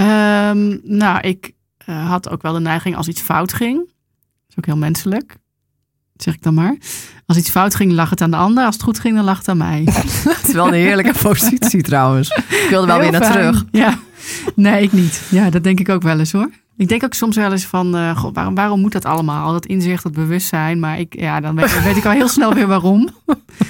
Um, 0.00 0.80
nou, 0.82 1.20
ik 1.20 1.52
uh, 1.86 2.08
had 2.08 2.30
ook 2.30 2.42
wel 2.42 2.52
de 2.52 2.60
neiging 2.60 2.96
als 2.96 3.08
iets 3.08 3.20
fout 3.20 3.52
ging. 3.52 3.76
Dat 3.76 4.48
is 4.48 4.58
ook 4.58 4.66
heel 4.66 4.76
menselijk. 4.76 5.36
Zeg 6.16 6.34
ik 6.34 6.42
dan 6.42 6.54
maar. 6.54 6.76
Als 7.26 7.36
iets 7.36 7.50
fout 7.50 7.74
ging, 7.74 7.92
lag 7.92 8.10
het 8.10 8.20
aan 8.20 8.30
de 8.30 8.36
ander. 8.36 8.64
Als 8.64 8.74
het 8.74 8.84
goed 8.84 8.98
ging, 8.98 9.14
dan 9.14 9.24
lag 9.24 9.38
het 9.38 9.48
aan 9.48 9.56
mij. 9.56 9.82
Het 10.28 10.48
is 10.48 10.52
wel 10.52 10.66
een 10.66 10.72
heerlijke 10.72 11.14
positie 11.28 11.82
trouwens. 11.82 12.30
Ik 12.30 12.66
wilde 12.70 12.86
wel 12.86 12.98
weer 12.98 13.10
naar 13.10 13.32
terug. 13.32 13.64
Ja. 13.70 13.98
Nee, 14.54 14.82
ik 14.82 14.92
niet. 14.92 15.22
Ja, 15.30 15.50
dat 15.50 15.62
denk 15.62 15.80
ik 15.80 15.88
ook 15.88 16.02
wel 16.02 16.18
eens 16.18 16.32
hoor. 16.32 16.50
Ik 16.76 16.88
denk 16.88 17.04
ook 17.04 17.14
soms 17.14 17.36
wel 17.36 17.52
eens 17.52 17.64
van, 17.64 17.96
uh, 17.96 18.16
God, 18.16 18.34
waarom, 18.34 18.54
waarom 18.54 18.80
moet 18.80 18.92
dat 18.92 19.04
allemaal? 19.04 19.52
Dat 19.52 19.66
inzicht, 19.66 20.02
dat 20.02 20.12
bewustzijn. 20.12 20.80
Maar 20.80 20.98
ik, 20.98 21.20
ja, 21.20 21.40
dan 21.40 21.54
weet, 21.54 21.82
weet 21.82 21.96
ik 21.96 22.04
al 22.04 22.10
heel 22.10 22.28
snel 22.28 22.54
weer 22.54 22.66
waarom. 22.66 23.08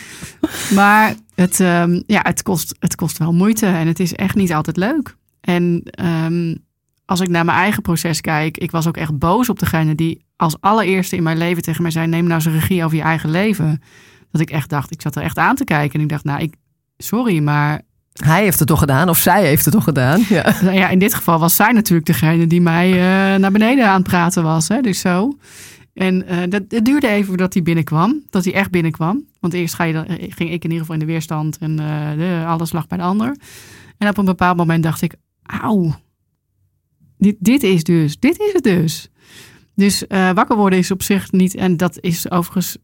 maar 0.74 1.14
het, 1.34 1.60
um, 1.60 2.02
ja, 2.06 2.20
het, 2.22 2.42
kost, 2.42 2.74
het 2.78 2.94
kost 2.94 3.18
wel 3.18 3.32
moeite 3.32 3.66
en 3.66 3.86
het 3.86 4.00
is 4.00 4.14
echt 4.14 4.34
niet 4.34 4.52
altijd 4.52 4.76
leuk. 4.76 5.16
En 5.54 5.82
um, 6.04 6.58
als 7.04 7.20
ik 7.20 7.28
naar 7.28 7.44
mijn 7.44 7.58
eigen 7.58 7.82
proces 7.82 8.20
kijk, 8.20 8.58
ik 8.58 8.70
was 8.70 8.86
ook 8.86 8.96
echt 8.96 9.18
boos 9.18 9.48
op 9.48 9.58
degene 9.58 9.94
die 9.94 10.24
als 10.36 10.56
allereerste 10.60 11.16
in 11.16 11.22
mijn 11.22 11.38
leven 11.38 11.62
tegen 11.62 11.82
mij 11.82 11.90
zei: 11.90 12.06
neem 12.06 12.26
nou 12.26 12.40
zijn 12.40 12.54
regie 12.54 12.84
over 12.84 12.96
je 12.96 13.02
eigen 13.02 13.30
leven. 13.30 13.82
Dat 14.30 14.40
ik 14.40 14.50
echt 14.50 14.68
dacht, 14.68 14.92
ik 14.92 15.02
zat 15.02 15.16
er 15.16 15.22
echt 15.22 15.38
aan 15.38 15.56
te 15.56 15.64
kijken 15.64 15.94
en 15.94 16.00
ik 16.00 16.08
dacht, 16.08 16.24
nou, 16.24 16.42
ik, 16.42 16.54
sorry, 16.96 17.38
maar 17.38 17.80
hij 18.12 18.42
heeft 18.42 18.58
het 18.58 18.68
toch 18.68 18.78
gedaan, 18.78 19.08
of 19.08 19.18
zij 19.18 19.46
heeft 19.46 19.64
het 19.64 19.74
toch 19.74 19.84
gedaan? 19.84 20.22
Ja, 20.28 20.54
nou 20.62 20.76
ja 20.76 20.88
in 20.88 20.98
dit 20.98 21.14
geval 21.14 21.38
was 21.38 21.56
zij 21.56 21.72
natuurlijk 21.72 22.06
degene 22.06 22.46
die 22.46 22.60
mij 22.60 22.90
uh, 22.90 23.40
naar 23.40 23.52
beneden 23.52 23.88
aan 23.88 24.00
het 24.00 24.08
praten 24.08 24.42
was. 24.42 24.68
Hè, 24.68 24.80
dus 24.80 25.00
zo. 25.00 25.38
En 25.94 26.24
uh, 26.32 26.38
dat, 26.48 26.62
het 26.68 26.84
duurde 26.84 27.08
even 27.08 27.26
voordat 27.26 27.52
hij 27.52 27.62
binnenkwam. 27.62 28.22
Dat 28.30 28.44
hij 28.44 28.54
echt 28.54 28.70
binnenkwam. 28.70 29.24
Want 29.40 29.52
eerst 29.52 29.74
ga 29.74 29.84
je 29.84 29.92
dan, 29.92 30.04
ging 30.08 30.50
ik 30.50 30.64
in 30.64 30.70
ieder 30.70 30.78
geval 30.78 30.94
in 30.94 31.00
de 31.00 31.12
weerstand 31.12 31.58
en 31.58 31.70
uh, 31.70 32.10
de, 32.16 32.44
alles 32.46 32.72
lag 32.72 32.86
bij 32.86 32.98
de 32.98 33.04
ander. 33.04 33.36
En 33.98 34.08
op 34.08 34.18
een 34.18 34.24
bepaald 34.24 34.56
moment 34.56 34.82
dacht 34.82 35.02
ik, 35.02 35.14
auw, 35.50 35.94
dit, 37.18 37.36
dit 37.38 37.62
is 37.62 37.84
dus, 37.84 38.18
dit 38.18 38.40
is 38.40 38.52
het 38.52 38.62
dus. 38.62 39.10
Dus 39.74 40.04
uh, 40.08 40.30
wakker 40.30 40.56
worden 40.56 40.78
is 40.78 40.90
op 40.90 41.02
zich 41.02 41.32
niet, 41.32 41.54
en 41.54 41.76
dat 41.76 42.00
is 42.00 42.30
overigens 42.30 42.76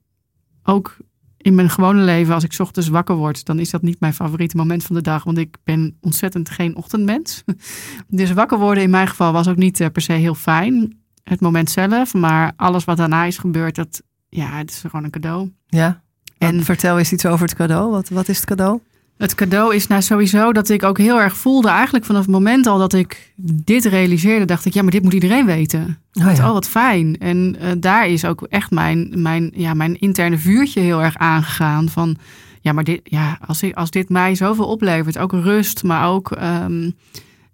ook 0.63 0.97
in 1.37 1.55
mijn 1.55 1.71
gewone 1.71 2.03
leven, 2.03 2.35
als 2.35 2.45
ik 2.45 2.55
ochtends 2.59 2.89
wakker 2.89 3.15
word, 3.15 3.45
dan 3.45 3.59
is 3.59 3.71
dat 3.71 3.83
niet 3.83 4.01
mijn 4.01 4.15
favoriete 4.15 4.57
moment 4.57 4.85
van 4.85 4.97
de 4.97 5.03
dag, 5.03 5.25
want 5.25 5.39
ik 5.39 5.57
ben 5.65 5.97
ontzettend 6.01 6.51
geen 6.51 6.77
ochtendmens. 6.77 7.43
Dus 8.09 8.33
wakker 8.33 8.59
worden 8.59 8.83
in 8.83 8.91
mijn 8.91 9.09
geval 9.09 9.33
was 9.33 9.49
ook 9.49 9.57
niet 9.57 9.81
uh, 9.81 9.87
per 9.93 10.03
se 10.03 10.13
heel 10.13 10.35
fijn, 10.35 11.01
het 11.23 11.41
moment 11.41 11.71
zelf, 11.71 12.15
maar 12.15 12.53
alles 12.57 12.85
wat 12.85 12.97
daarna 12.97 13.25
is 13.25 13.39
gebeurd, 13.39 13.75
dat, 13.75 14.03
ja, 14.29 14.51
het 14.51 14.71
is 14.71 14.81
gewoon 14.81 15.05
een 15.05 15.11
cadeau. 15.11 15.53
Ja, 15.67 16.03
en 16.39 16.65
vertel 16.65 16.99
eens 16.99 17.13
iets 17.13 17.27
over 17.27 17.47
het 17.47 17.57
cadeau. 17.57 17.91
Wat, 17.91 18.09
wat 18.09 18.29
is 18.29 18.37
het 18.37 18.47
cadeau? 18.47 18.81
Het 19.17 19.35
cadeau 19.35 19.75
is 19.75 19.87
nou 19.87 20.03
sowieso 20.03 20.53
dat 20.53 20.69
ik 20.69 20.83
ook 20.83 20.99
heel 20.99 21.21
erg 21.21 21.37
voelde, 21.37 21.69
eigenlijk 21.69 22.05
vanaf 22.05 22.23
het 22.23 22.31
moment 22.31 22.67
al 22.67 22.79
dat 22.79 22.93
ik 22.93 23.33
dit 23.43 23.85
realiseerde, 23.85 24.45
dacht 24.45 24.65
ik, 24.65 24.75
ja, 24.75 24.83
maar 24.83 24.91
dit 24.91 25.03
moet 25.03 25.13
iedereen 25.13 25.47
weten. 25.47 25.99
Oh, 26.13 26.35
ja. 26.37 26.47
oh 26.47 26.53
wat 26.53 26.69
fijn. 26.69 27.19
En 27.19 27.57
uh, 27.61 27.71
daar 27.79 28.09
is 28.09 28.25
ook 28.25 28.43
echt 28.43 28.71
mijn, 28.71 29.13
mijn, 29.15 29.51
ja, 29.55 29.75
mijn 29.75 29.99
interne 29.99 30.39
vuurtje 30.39 30.81
heel 30.81 31.03
erg 31.03 31.17
aangegaan. 31.17 31.89
Van 31.89 32.17
ja, 32.61 32.73
maar 32.73 32.85
dit, 32.85 33.01
ja, 33.05 33.39
als, 33.47 33.63
ik, 33.63 33.75
als 33.75 33.91
dit 33.91 34.09
mij 34.09 34.35
zoveel 34.35 34.67
oplevert, 34.67 35.19
ook 35.19 35.33
rust, 35.33 35.83
maar 35.83 36.09
ook, 36.09 36.31
um, 36.43 36.95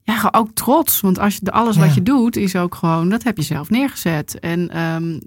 ja, 0.03 0.29
ook 0.31 0.51
trots. 0.55 1.01
Want 1.01 1.19
als 1.19 1.39
je 1.43 1.51
alles 1.51 1.77
wat 1.77 1.95
je 1.95 2.03
doet, 2.03 2.37
is 2.37 2.57
ook 2.57 2.75
gewoon, 2.75 3.09
dat 3.09 3.23
heb 3.23 3.37
je 3.37 3.43
zelf 3.43 3.71
neergezet. 3.71 4.39
En 4.41 4.81
um, 4.81 5.21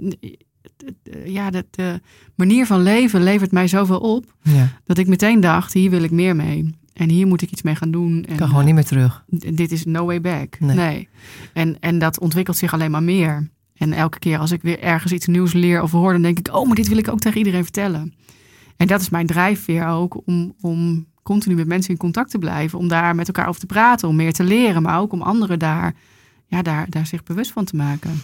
ja, 1.25 1.49
de, 1.49 1.65
de, 1.71 2.01
manier 2.35 2.65
van 2.65 2.81
leven 2.81 3.23
levert 3.23 3.51
mij 3.51 3.67
zoveel 3.67 3.99
op. 3.99 4.35
Ja. 4.41 4.69
Dat 4.83 4.97
ik 4.97 5.07
meteen 5.07 5.39
dacht, 5.39 5.73
hier 5.73 5.89
wil 5.89 6.03
ik 6.03 6.11
meer 6.11 6.35
mee. 6.35 6.75
En 6.93 7.09
hier 7.09 7.27
moet 7.27 7.41
ik 7.41 7.51
iets 7.51 7.61
mee 7.61 7.75
gaan 7.75 7.91
doen. 7.91 8.25
En, 8.25 8.35
kan 8.35 8.47
gewoon 8.47 8.65
niet 8.65 8.73
meer 8.73 8.85
terug. 8.85 9.23
Dit 9.27 9.71
is 9.71 9.85
no 9.85 10.05
way 10.05 10.21
back. 10.21 10.59
Nee. 10.59 11.07
En, 11.53 11.77
en 11.79 11.99
dat 11.99 12.19
ontwikkelt 12.19 12.57
zich 12.57 12.73
alleen 12.73 12.91
maar 12.91 13.03
meer. 13.03 13.49
En 13.77 13.93
elke 13.93 14.19
keer 14.19 14.37
als 14.37 14.51
ik 14.51 14.61
weer 14.61 14.79
ergens 14.79 15.11
iets 15.11 15.25
nieuws 15.25 15.53
leer 15.53 15.81
of 15.81 15.91
hoor, 15.91 16.11
dan 16.11 16.21
denk 16.21 16.39
ik, 16.39 16.55
oh, 16.55 16.65
maar 16.65 16.75
dit 16.75 16.87
wil 16.87 16.97
ik 16.97 17.07
ook 17.07 17.19
tegen 17.19 17.37
iedereen 17.37 17.63
vertellen. 17.63 18.13
En 18.77 18.87
dat 18.87 19.01
is 19.01 19.09
mijn 19.09 19.25
drijfveer 19.25 19.87
ook 19.87 20.21
om, 20.25 20.55
om 20.61 21.05
continu 21.23 21.55
met 21.55 21.67
mensen 21.67 21.91
in 21.91 21.97
contact 21.97 22.31
te 22.31 22.39
blijven. 22.39 22.79
Om 22.79 22.87
daar 22.87 23.15
met 23.15 23.27
elkaar 23.27 23.47
over 23.47 23.59
te 23.59 23.65
praten, 23.65 24.07
om 24.07 24.15
meer 24.15 24.33
te 24.33 24.43
leren. 24.43 24.81
Maar 24.81 24.99
ook 24.99 25.13
om 25.13 25.21
anderen 25.21 25.59
daar, 25.59 25.95
ja, 26.45 26.61
daar, 26.61 26.89
daar 26.89 27.05
zich 27.05 27.23
bewust 27.23 27.51
van 27.51 27.65
te 27.65 27.75
maken. 27.75 28.21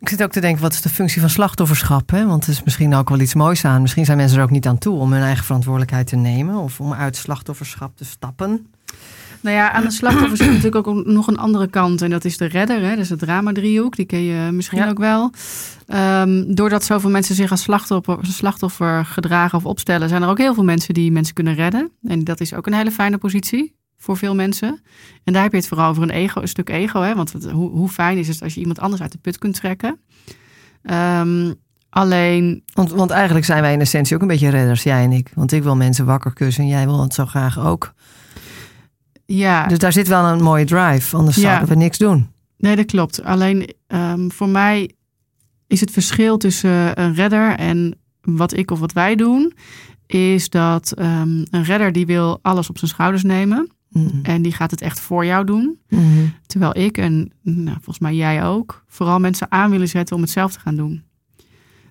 Ik 0.00 0.08
zit 0.08 0.22
ook 0.22 0.30
te 0.32 0.40
denken, 0.40 0.62
wat 0.62 0.72
is 0.72 0.80
de 0.82 0.88
functie 0.88 1.20
van 1.20 1.30
slachtofferschap? 1.30 2.10
Hè? 2.10 2.26
Want 2.26 2.44
er 2.44 2.50
is 2.50 2.62
misschien 2.62 2.94
ook 2.94 3.08
wel 3.08 3.20
iets 3.20 3.34
moois 3.34 3.64
aan. 3.64 3.80
Misschien 3.80 4.04
zijn 4.04 4.16
mensen 4.16 4.38
er 4.38 4.44
ook 4.44 4.50
niet 4.50 4.66
aan 4.66 4.78
toe 4.78 4.98
om 4.98 5.12
hun 5.12 5.22
eigen 5.22 5.44
verantwoordelijkheid 5.44 6.06
te 6.06 6.16
nemen 6.16 6.54
of 6.54 6.80
om 6.80 6.92
uit 6.92 7.16
slachtofferschap 7.16 7.96
te 7.96 8.04
stappen. 8.04 8.66
Nou 9.40 9.56
ja, 9.56 9.72
aan 9.72 9.82
de 9.82 9.90
slachtoffer 9.90 10.36
zit 10.36 10.46
natuurlijk 10.46 10.86
ook 10.86 11.06
nog 11.06 11.26
een 11.26 11.38
andere 11.38 11.66
kant. 11.66 12.02
En 12.02 12.10
dat 12.10 12.24
is 12.24 12.36
de 12.36 12.44
redder, 12.44 12.80
hè? 12.82 12.88
dat 12.88 12.98
is 12.98 13.08
de 13.08 13.16
drama-driehoek. 13.16 13.96
Die 13.96 14.04
ken 14.06 14.22
je 14.22 14.52
misschien 14.52 14.78
Ja. 14.78 14.88
ook 14.88 14.98
wel. 14.98 15.32
Ehm, 15.86 16.54
doordat 16.54 16.84
zoveel 16.84 17.10
mensen 17.10 17.34
zich 17.34 17.50
als 17.50 17.62
slachtoffer, 17.62 18.18
slachtoffer 18.22 19.04
gedragen 19.04 19.58
of 19.58 19.64
opstellen... 19.64 20.08
zijn 20.08 20.22
er 20.22 20.28
ook 20.28 20.38
heel 20.38 20.54
veel 20.54 20.64
mensen 20.64 20.94
die 20.94 21.12
mensen 21.12 21.34
kunnen 21.34 21.54
redden. 21.54 21.90
En 22.02 22.24
dat 22.24 22.40
is 22.40 22.54
ook 22.54 22.66
een 22.66 22.74
hele 22.74 22.90
fijne 22.90 23.18
positie 23.18 23.78
voor 24.00 24.16
veel 24.16 24.34
mensen. 24.34 24.80
En 25.24 25.32
daar 25.32 25.42
heb 25.42 25.50
je 25.52 25.58
het 25.58 25.68
vooral 25.68 25.88
over 25.90 26.02
een, 26.02 26.10
ego, 26.10 26.40
een 26.40 26.48
stuk 26.48 26.68
ego. 26.68 27.00
Hè? 27.00 27.14
Want 27.14 27.32
hoe, 27.32 27.70
hoe 27.70 27.88
fijn 27.88 28.18
is 28.18 28.28
het 28.28 28.42
als 28.42 28.54
je 28.54 28.60
iemand 28.60 28.78
anders 28.80 29.02
uit 29.02 29.12
de 29.12 29.18
put 29.18 29.38
kunt 29.38 29.54
trekken? 29.54 30.00
Ehm, 30.82 31.52
alleen, 31.90 32.62
Want, 32.72 32.90
want 32.90 33.10
eigenlijk 33.10 33.44
zijn 33.46 33.62
wij 33.62 33.72
in 33.72 33.80
essentie 33.80 34.14
ook 34.16 34.22
een 34.22 34.28
beetje 34.28 34.48
redders, 34.48 34.82
jij 34.82 35.04
en 35.04 35.12
ik. 35.12 35.30
Want 35.34 35.52
ik 35.52 35.62
wil 35.62 35.76
mensen 35.76 36.04
wakker 36.04 36.32
kussen 36.32 36.62
en 36.64 36.70
jij 36.70 36.84
wil 36.84 37.02
het 37.02 37.14
zo 37.14 37.26
graag 37.26 37.58
ook. 37.58 37.92
ja... 39.26 39.66
Dus 39.66 39.78
daar 39.78 39.92
zit 39.92 40.08
wel 40.08 40.24
een 40.24 40.42
mooie 40.42 40.64
drive, 40.64 41.16
anders 41.16 41.36
Ja. 41.36 41.42
zouden 41.42 41.68
we 41.68 41.74
niks 41.74 41.98
doen. 41.98 42.30
Nee, 42.56 42.76
dat 42.76 42.86
klopt. 42.86 43.22
Alleen 43.24 43.74
ehm, 43.86 44.28
voor 44.28 44.48
mij 44.48 44.90
is 45.66 45.80
het 45.80 45.90
verschil 45.90 46.36
tussen 46.36 47.00
een 47.00 47.14
redder 47.14 47.56
en 47.56 47.98
wat 48.20 48.56
ik 48.56 48.70
of 48.70 48.78
wat 48.78 48.92
wij 48.92 49.14
doen, 49.16 49.52
is 50.06 50.48
dat 50.50 50.92
ehm, 50.92 51.44
een 51.50 51.64
redder 51.64 51.92
die 51.92 52.06
wil 52.06 52.38
alles 52.42 52.68
op 52.68 52.78
zijn 52.78 52.90
schouders 52.90 53.22
nemen 53.22 53.70
Mm. 53.90 54.20
en 54.22 54.42
die 54.42 54.52
gaat 54.52 54.70
het 54.70 54.80
echt 54.80 55.00
voor 55.00 55.24
jou 55.24 55.44
doen. 55.44 55.78
Mm. 55.88 56.32
Terwijl 56.46 56.78
ik 56.78 56.98
en 56.98 57.32
nou, 57.42 57.74
volgens 57.74 57.98
mij 57.98 58.14
jij 58.14 58.44
ook 58.44 58.84
vooral 58.86 59.18
mensen 59.18 59.50
aan 59.50 59.70
willen 59.70 59.88
zetten 59.88 60.16
om 60.16 60.22
het 60.22 60.30
zelf 60.30 60.52
te 60.52 60.60
gaan 60.60 60.76
doen. 60.76 61.02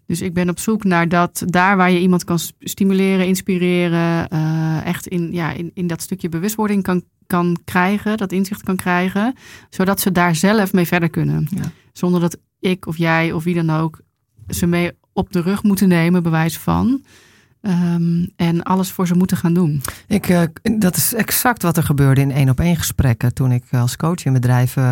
Dus 0.05 0.21
ik 0.21 0.33
ben 0.33 0.49
op 0.49 0.59
zoek 0.59 0.83
naar 0.83 1.09
dat 1.09 1.43
daar 1.45 1.77
waar 1.77 1.91
je 1.91 1.99
iemand 1.99 2.23
kan 2.23 2.39
stimuleren, 2.59 3.25
inspireren, 3.25 4.29
eh, 4.29 4.85
echt 4.85 5.07
in, 5.07 5.31
ja, 5.31 5.51
in, 5.51 5.71
in 5.73 5.87
dat 5.87 6.01
stukje 6.01 6.29
bewustwording 6.29 6.83
kan, 6.83 7.03
kan 7.27 7.57
krijgen, 7.63 8.17
dat 8.17 8.31
inzicht 8.31 8.63
kan 8.63 8.75
krijgen, 8.75 9.35
zodat 9.69 9.99
ze 9.99 10.11
daar 10.11 10.35
zelf 10.35 10.73
mee 10.73 10.85
verder 10.85 11.09
kunnen. 11.09 11.47
Ja. 11.55 11.71
Zonder 11.93 12.21
dat 12.21 12.37
ik 12.59 12.85
of 12.85 12.97
jij 12.97 13.31
of 13.31 13.43
wie 13.43 13.55
dan 13.55 13.69
ook 13.69 14.01
ze 14.47 14.65
mee 14.65 14.91
op 15.13 15.31
de 15.31 15.41
rug 15.41 15.63
moeten 15.63 15.87
nemen, 15.87 16.23
bewijs 16.23 16.57
van. 16.57 17.03
Ehm, 17.61 18.25
en 18.35 18.63
alles 18.63 18.91
voor 18.91 19.07
ze 19.07 19.15
moeten 19.15 19.37
gaan 19.37 19.53
doen. 19.53 19.81
Ik, 20.07 20.27
eh, 20.29 20.41
dat 20.79 20.95
is 20.95 21.13
exact 21.13 21.61
wat 21.61 21.77
er 21.77 21.83
gebeurde 21.83 22.21
in 22.21 22.31
één 22.31 22.49
op 22.49 22.59
één 22.59 22.75
gesprekken 22.75 23.33
toen 23.33 23.51
ik 23.51 23.63
als 23.71 23.95
coach 23.95 24.25
in 24.25 24.33
bedrijven 24.33 24.83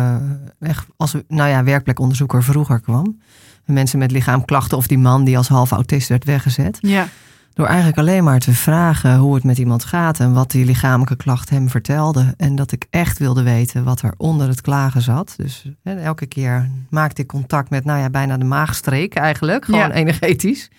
eh, 0.60 0.68
echt 0.68 0.86
als 0.96 1.14
nou 1.28 1.48
ja, 1.48 1.64
werkplekonderzoeker 1.64 2.42
vroeger 2.44 2.80
kwam. 2.80 3.20
En 3.64 3.74
mensen 3.74 3.98
met 3.98 4.10
lichaamklachten 4.10 4.76
of 4.76 4.86
die 4.86 4.98
man 4.98 5.24
die 5.24 5.36
als 5.36 5.48
half 5.48 5.70
autist 5.70 6.08
werd 6.08 6.24
weggezet. 6.24 6.78
Ja, 6.80 7.08
Door 7.54 7.66
eigenlijk 7.66 7.98
alleen 7.98 8.24
maar 8.24 8.38
te 8.38 8.52
vragen 8.54 9.16
hoe 9.16 9.34
het 9.34 9.44
met 9.44 9.58
iemand 9.58 9.84
gaat 9.84 10.20
en 10.20 10.32
wat 10.32 10.50
die 10.50 10.64
lichamelijke 10.64 11.16
klacht 11.16 11.50
hem 11.50 11.68
vertelde. 11.68 12.34
En 12.36 12.56
dat 12.56 12.72
ik 12.72 12.86
echt 12.90 13.18
wilde 13.18 13.42
weten 13.42 13.84
wat 13.84 14.02
er 14.02 14.14
onder 14.16 14.48
het 14.48 14.60
klagen 14.60 15.02
zat. 15.02 15.34
Dus 15.36 15.64
hè, 15.82 15.94
elke 16.00 16.26
keer 16.26 16.70
maakte 16.90 17.22
ik 17.22 17.28
contact 17.28 17.70
met, 17.70 17.84
nou 17.84 17.98
ja, 18.00 18.10
bijna 18.10 18.36
de 18.36 18.44
maagstreek 18.44 19.14
eigenlijk. 19.14 19.64
Gewoon 19.64 19.80
Ja. 19.80 19.90
energetisch. 19.92 20.70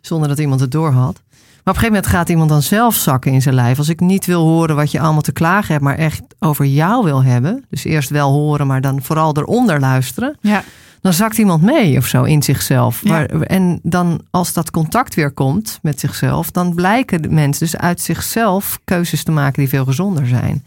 Zonder 0.00 0.28
dat 0.28 0.38
iemand 0.38 0.60
het 0.60 0.70
door 0.70 0.90
had. 0.90 1.22
Maar 1.64 1.74
op 1.74 1.82
een 1.82 1.88
gegeven 1.88 2.02
moment 2.02 2.06
gaat 2.06 2.28
iemand 2.28 2.48
dan 2.48 2.62
zelf 2.62 2.94
zakken 2.94 3.32
in 3.32 3.42
zijn 3.42 3.54
lijf. 3.54 3.78
Als 3.78 3.88
ik 3.88 4.00
niet 4.00 4.26
wil 4.26 4.42
horen 4.42 4.76
wat 4.76 4.90
je 4.90 5.00
allemaal 5.00 5.22
te 5.22 5.32
klagen 5.32 5.72
hebt, 5.72 5.84
maar 5.84 5.96
echt 5.96 6.22
over 6.38 6.64
jou 6.64 7.04
wil 7.04 7.24
hebben. 7.24 7.64
Dus 7.68 7.84
eerst 7.84 8.10
wel 8.10 8.32
horen, 8.32 8.66
maar 8.66 8.80
dan 8.80 9.02
vooral 9.02 9.36
eronder 9.36 9.80
luisteren 9.80 10.36
ja, 10.40 10.62
dan 11.00 11.12
zakt 11.12 11.38
iemand 11.38 11.62
mee 11.62 11.96
of 11.96 12.06
zo 12.06 12.22
in 12.22 12.42
zichzelf. 12.42 13.00
Ja. 13.04 13.26
En 13.26 13.80
dan 13.82 14.20
als 14.30 14.52
dat 14.52 14.70
contact 14.70 15.14
weer 15.14 15.30
komt 15.30 15.78
met 15.82 16.00
zichzelf, 16.00 16.50
dan 16.50 16.74
blijken 16.74 17.22
de 17.22 17.30
mensen 17.30 17.66
dus 17.66 17.76
uit 17.76 18.00
zichzelf 18.00 18.78
keuzes 18.84 19.24
te 19.24 19.30
maken 19.30 19.60
die 19.60 19.68
veel 19.68 19.84
gezonder 19.84 20.26
zijn. 20.26 20.64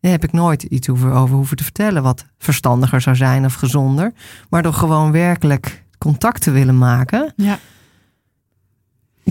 Daar 0.00 0.12
heb 0.12 0.24
ik 0.24 0.32
nooit 0.32 0.62
iets 0.62 0.88
over, 0.88 1.12
over 1.12 1.36
hoeven 1.36 1.56
te 1.56 1.64
vertellen 1.64 2.02
wat 2.02 2.24
verstandiger 2.38 3.00
zou 3.00 3.16
zijn 3.16 3.44
of 3.44 3.54
gezonder. 3.54 4.12
Maar 4.48 4.62
door 4.62 4.72
gewoon 4.72 5.12
werkelijk 5.12 5.84
contact 5.98 6.40
te 6.42 6.50
willen 6.50 6.78
maken. 6.78 7.32
ja. 7.36 7.58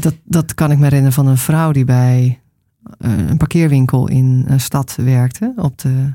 Dat, 0.02 0.16
dat 0.24 0.54
kan 0.54 0.72
ik 0.72 0.78
me 0.78 0.84
herinneren 0.84 1.14
van 1.14 1.28
een 1.28 1.38
vrouw 1.38 1.72
die 1.72 1.86
bij 1.86 2.40
eh, 2.98 3.28
een 3.28 3.38
parkeerwinkel 3.38 4.08
in 4.08 4.46
een 4.48 4.60
stad 4.60 4.96
werkte. 4.96 5.54
Op 5.56 5.78
de, 5.78 6.14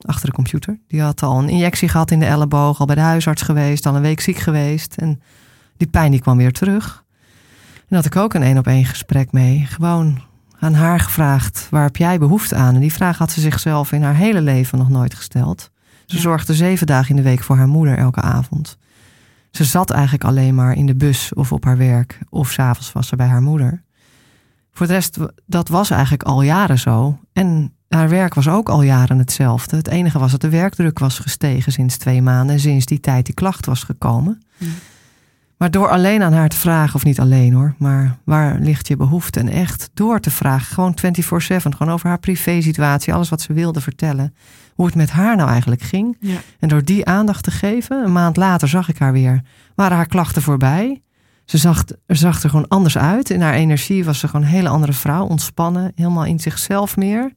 achter 0.00 0.28
de 0.28 0.34
computer. 0.34 0.78
Die 0.88 1.00
had 1.00 1.22
al 1.22 1.38
een 1.38 1.48
injectie 1.48 1.88
gehad 1.88 2.10
in 2.10 2.18
de 2.18 2.26
elleboog. 2.26 2.80
Al 2.80 2.86
bij 2.86 2.94
de 2.94 3.00
huisarts 3.00 3.42
geweest. 3.42 3.86
Al 3.86 3.96
een 3.96 4.02
week 4.02 4.20
ziek 4.20 4.38
geweest. 4.38 4.96
En 4.96 5.20
die 5.76 5.88
pijn 5.88 6.10
die 6.10 6.20
kwam 6.20 6.36
weer 6.36 6.52
terug. 6.52 7.04
En 7.88 7.96
had 7.96 8.04
ik 8.04 8.16
ook 8.16 8.34
een 8.34 8.42
één 8.42 8.58
op 8.58 8.66
één 8.66 8.84
gesprek 8.84 9.32
mee. 9.32 9.66
Gewoon 9.68 10.20
aan 10.58 10.74
haar 10.74 11.00
gevraagd. 11.00 11.66
Waar 11.70 11.82
heb 11.82 11.96
jij 11.96 12.18
behoefte 12.18 12.54
aan? 12.54 12.74
En 12.74 12.80
die 12.80 12.92
vraag 12.92 13.18
had 13.18 13.30
ze 13.30 13.40
zichzelf 13.40 13.92
in 13.92 14.02
haar 14.02 14.14
hele 14.14 14.40
leven 14.40 14.78
nog 14.78 14.88
nooit 14.88 15.14
gesteld. 15.14 15.70
Ze 16.06 16.18
zorgde 16.18 16.54
zeven 16.54 16.86
dagen 16.86 17.10
in 17.10 17.16
de 17.16 17.28
week 17.28 17.42
voor 17.42 17.56
haar 17.56 17.68
moeder 17.68 17.98
elke 17.98 18.20
avond. 18.20 18.78
Ze 19.52 19.64
zat 19.64 19.90
eigenlijk 19.90 20.24
alleen 20.24 20.54
maar 20.54 20.74
in 20.74 20.86
de 20.86 20.94
bus 20.94 21.34
of 21.34 21.52
op 21.52 21.64
haar 21.64 21.76
werk. 21.76 22.18
Of 22.28 22.50
s'avonds 22.50 22.92
was 22.92 23.08
ze 23.08 23.16
bij 23.16 23.26
haar 23.26 23.42
moeder. 23.42 23.82
Voor 24.72 24.86
de 24.86 24.92
rest, 24.92 25.18
dat 25.46 25.68
was 25.68 25.90
eigenlijk 25.90 26.22
al 26.22 26.42
jaren 26.42 26.78
zo. 26.78 27.18
En 27.32 27.74
haar 27.88 28.08
werk 28.08 28.34
was 28.34 28.48
ook 28.48 28.68
al 28.68 28.82
jaren 28.82 29.18
hetzelfde. 29.18 29.76
Het 29.76 29.88
enige 29.88 30.18
was 30.18 30.30
dat 30.30 30.40
de 30.40 30.48
werkdruk 30.48 30.98
was 30.98 31.18
gestegen 31.18 31.72
sinds 31.72 31.96
twee 31.96 32.22
maanden. 32.22 32.54
En 32.54 32.60
sinds 32.60 32.86
die 32.86 33.00
tijd 33.00 33.26
die 33.26 33.34
klacht 33.34 33.66
was 33.66 33.82
gekomen. 33.82 34.42
Ja. 34.56 34.66
Maar 35.62 35.70
door 35.70 35.88
alleen 35.88 36.22
aan 36.22 36.32
haar 36.32 36.48
te 36.48 36.56
vragen, 36.56 36.94
of 36.94 37.04
niet 37.04 37.20
alleen 37.20 37.52
hoor, 37.52 37.74
maar 37.78 38.18
waar 38.24 38.58
ligt 38.58 38.88
je 38.88 38.96
behoefte? 38.96 39.40
En 39.40 39.48
echt 39.48 39.90
door 39.94 40.20
te 40.20 40.30
vragen, 40.30 40.74
gewoon 40.74 40.96
24-7, 40.96 41.68
gewoon 41.68 41.90
over 41.90 42.08
haar 42.08 42.18
privésituatie, 42.18 43.14
alles 43.14 43.28
wat 43.28 43.40
ze 43.40 43.52
wilde 43.52 43.80
vertellen. 43.80 44.34
Hoe 44.74 44.86
het 44.86 44.94
met 44.94 45.10
haar 45.10 45.36
nou 45.36 45.48
eigenlijk 45.50 45.82
ging. 45.82 46.16
ja. 46.20 46.36
En 46.58 46.68
door 46.68 46.84
die 46.84 47.06
aandacht 47.06 47.44
te 47.44 47.50
geven, 47.50 48.04
een 48.04 48.12
maand 48.12 48.36
later 48.36 48.68
zag 48.68 48.88
ik 48.88 48.98
haar 48.98 49.12
weer, 49.12 49.42
waren 49.74 49.96
haar 49.96 50.06
klachten 50.06 50.42
voorbij. 50.42 51.02
Ze 51.44 51.58
zag, 51.58 51.84
er 52.06 52.16
zag 52.16 52.42
er 52.42 52.50
gewoon 52.50 52.68
anders 52.68 52.98
uit. 52.98 53.30
In 53.30 53.40
haar 53.40 53.54
energie 53.54 54.04
was 54.04 54.18
ze 54.18 54.28
gewoon 54.28 54.46
een 54.46 54.52
hele 54.52 54.68
andere 54.68 54.92
vrouw, 54.92 55.26
ontspannen, 55.26 55.92
helemaal 55.94 56.24
in 56.24 56.40
zichzelf 56.40 56.96
meer. 56.96 57.32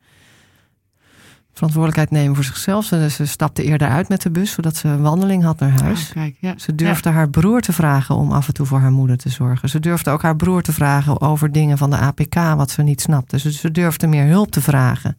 Verantwoordelijkheid 1.53 2.11
nemen 2.11 2.35
voor 2.35 2.43
zichzelf. 2.43 2.85
Ze, 2.85 3.09
ze 3.09 3.25
stapte 3.25 3.63
eerder 3.63 3.87
uit 3.87 4.09
met 4.09 4.21
de 4.21 4.31
bus, 4.31 4.51
zodat 4.51 4.75
ze 4.75 4.87
een 4.87 5.01
wandeling 5.01 5.43
had 5.43 5.59
naar 5.59 5.81
huis. 5.81 6.07
Oh, 6.07 6.13
kijk, 6.13 6.37
ja. 6.39 6.53
Ze 6.57 6.75
durfde 6.75 7.09
haar 7.09 7.29
broer 7.29 7.61
te 7.61 7.73
vragen 7.73 8.15
om 8.15 8.31
af 8.31 8.47
en 8.47 8.53
toe 8.53 8.65
voor 8.65 8.79
haar 8.79 8.91
moeder 8.91 9.17
te 9.17 9.29
zorgen. 9.29 9.69
Ze 9.69 9.79
durfde 9.79 10.11
ook 10.11 10.21
haar 10.21 10.35
broer 10.35 10.61
te 10.61 10.73
vragen 10.73 11.21
over 11.21 11.51
dingen 11.51 11.77
van 11.77 11.89
de 11.89 11.97
APK 11.97 12.35
wat 12.35 12.71
ze 12.71 12.81
niet 12.83 13.01
snapte. 13.01 13.39
Ze, 13.39 13.51
ze 13.51 13.71
durfde 13.71 14.07
meer 14.07 14.25
hulp 14.25 14.51
te 14.51 14.61
vragen. 14.61 15.17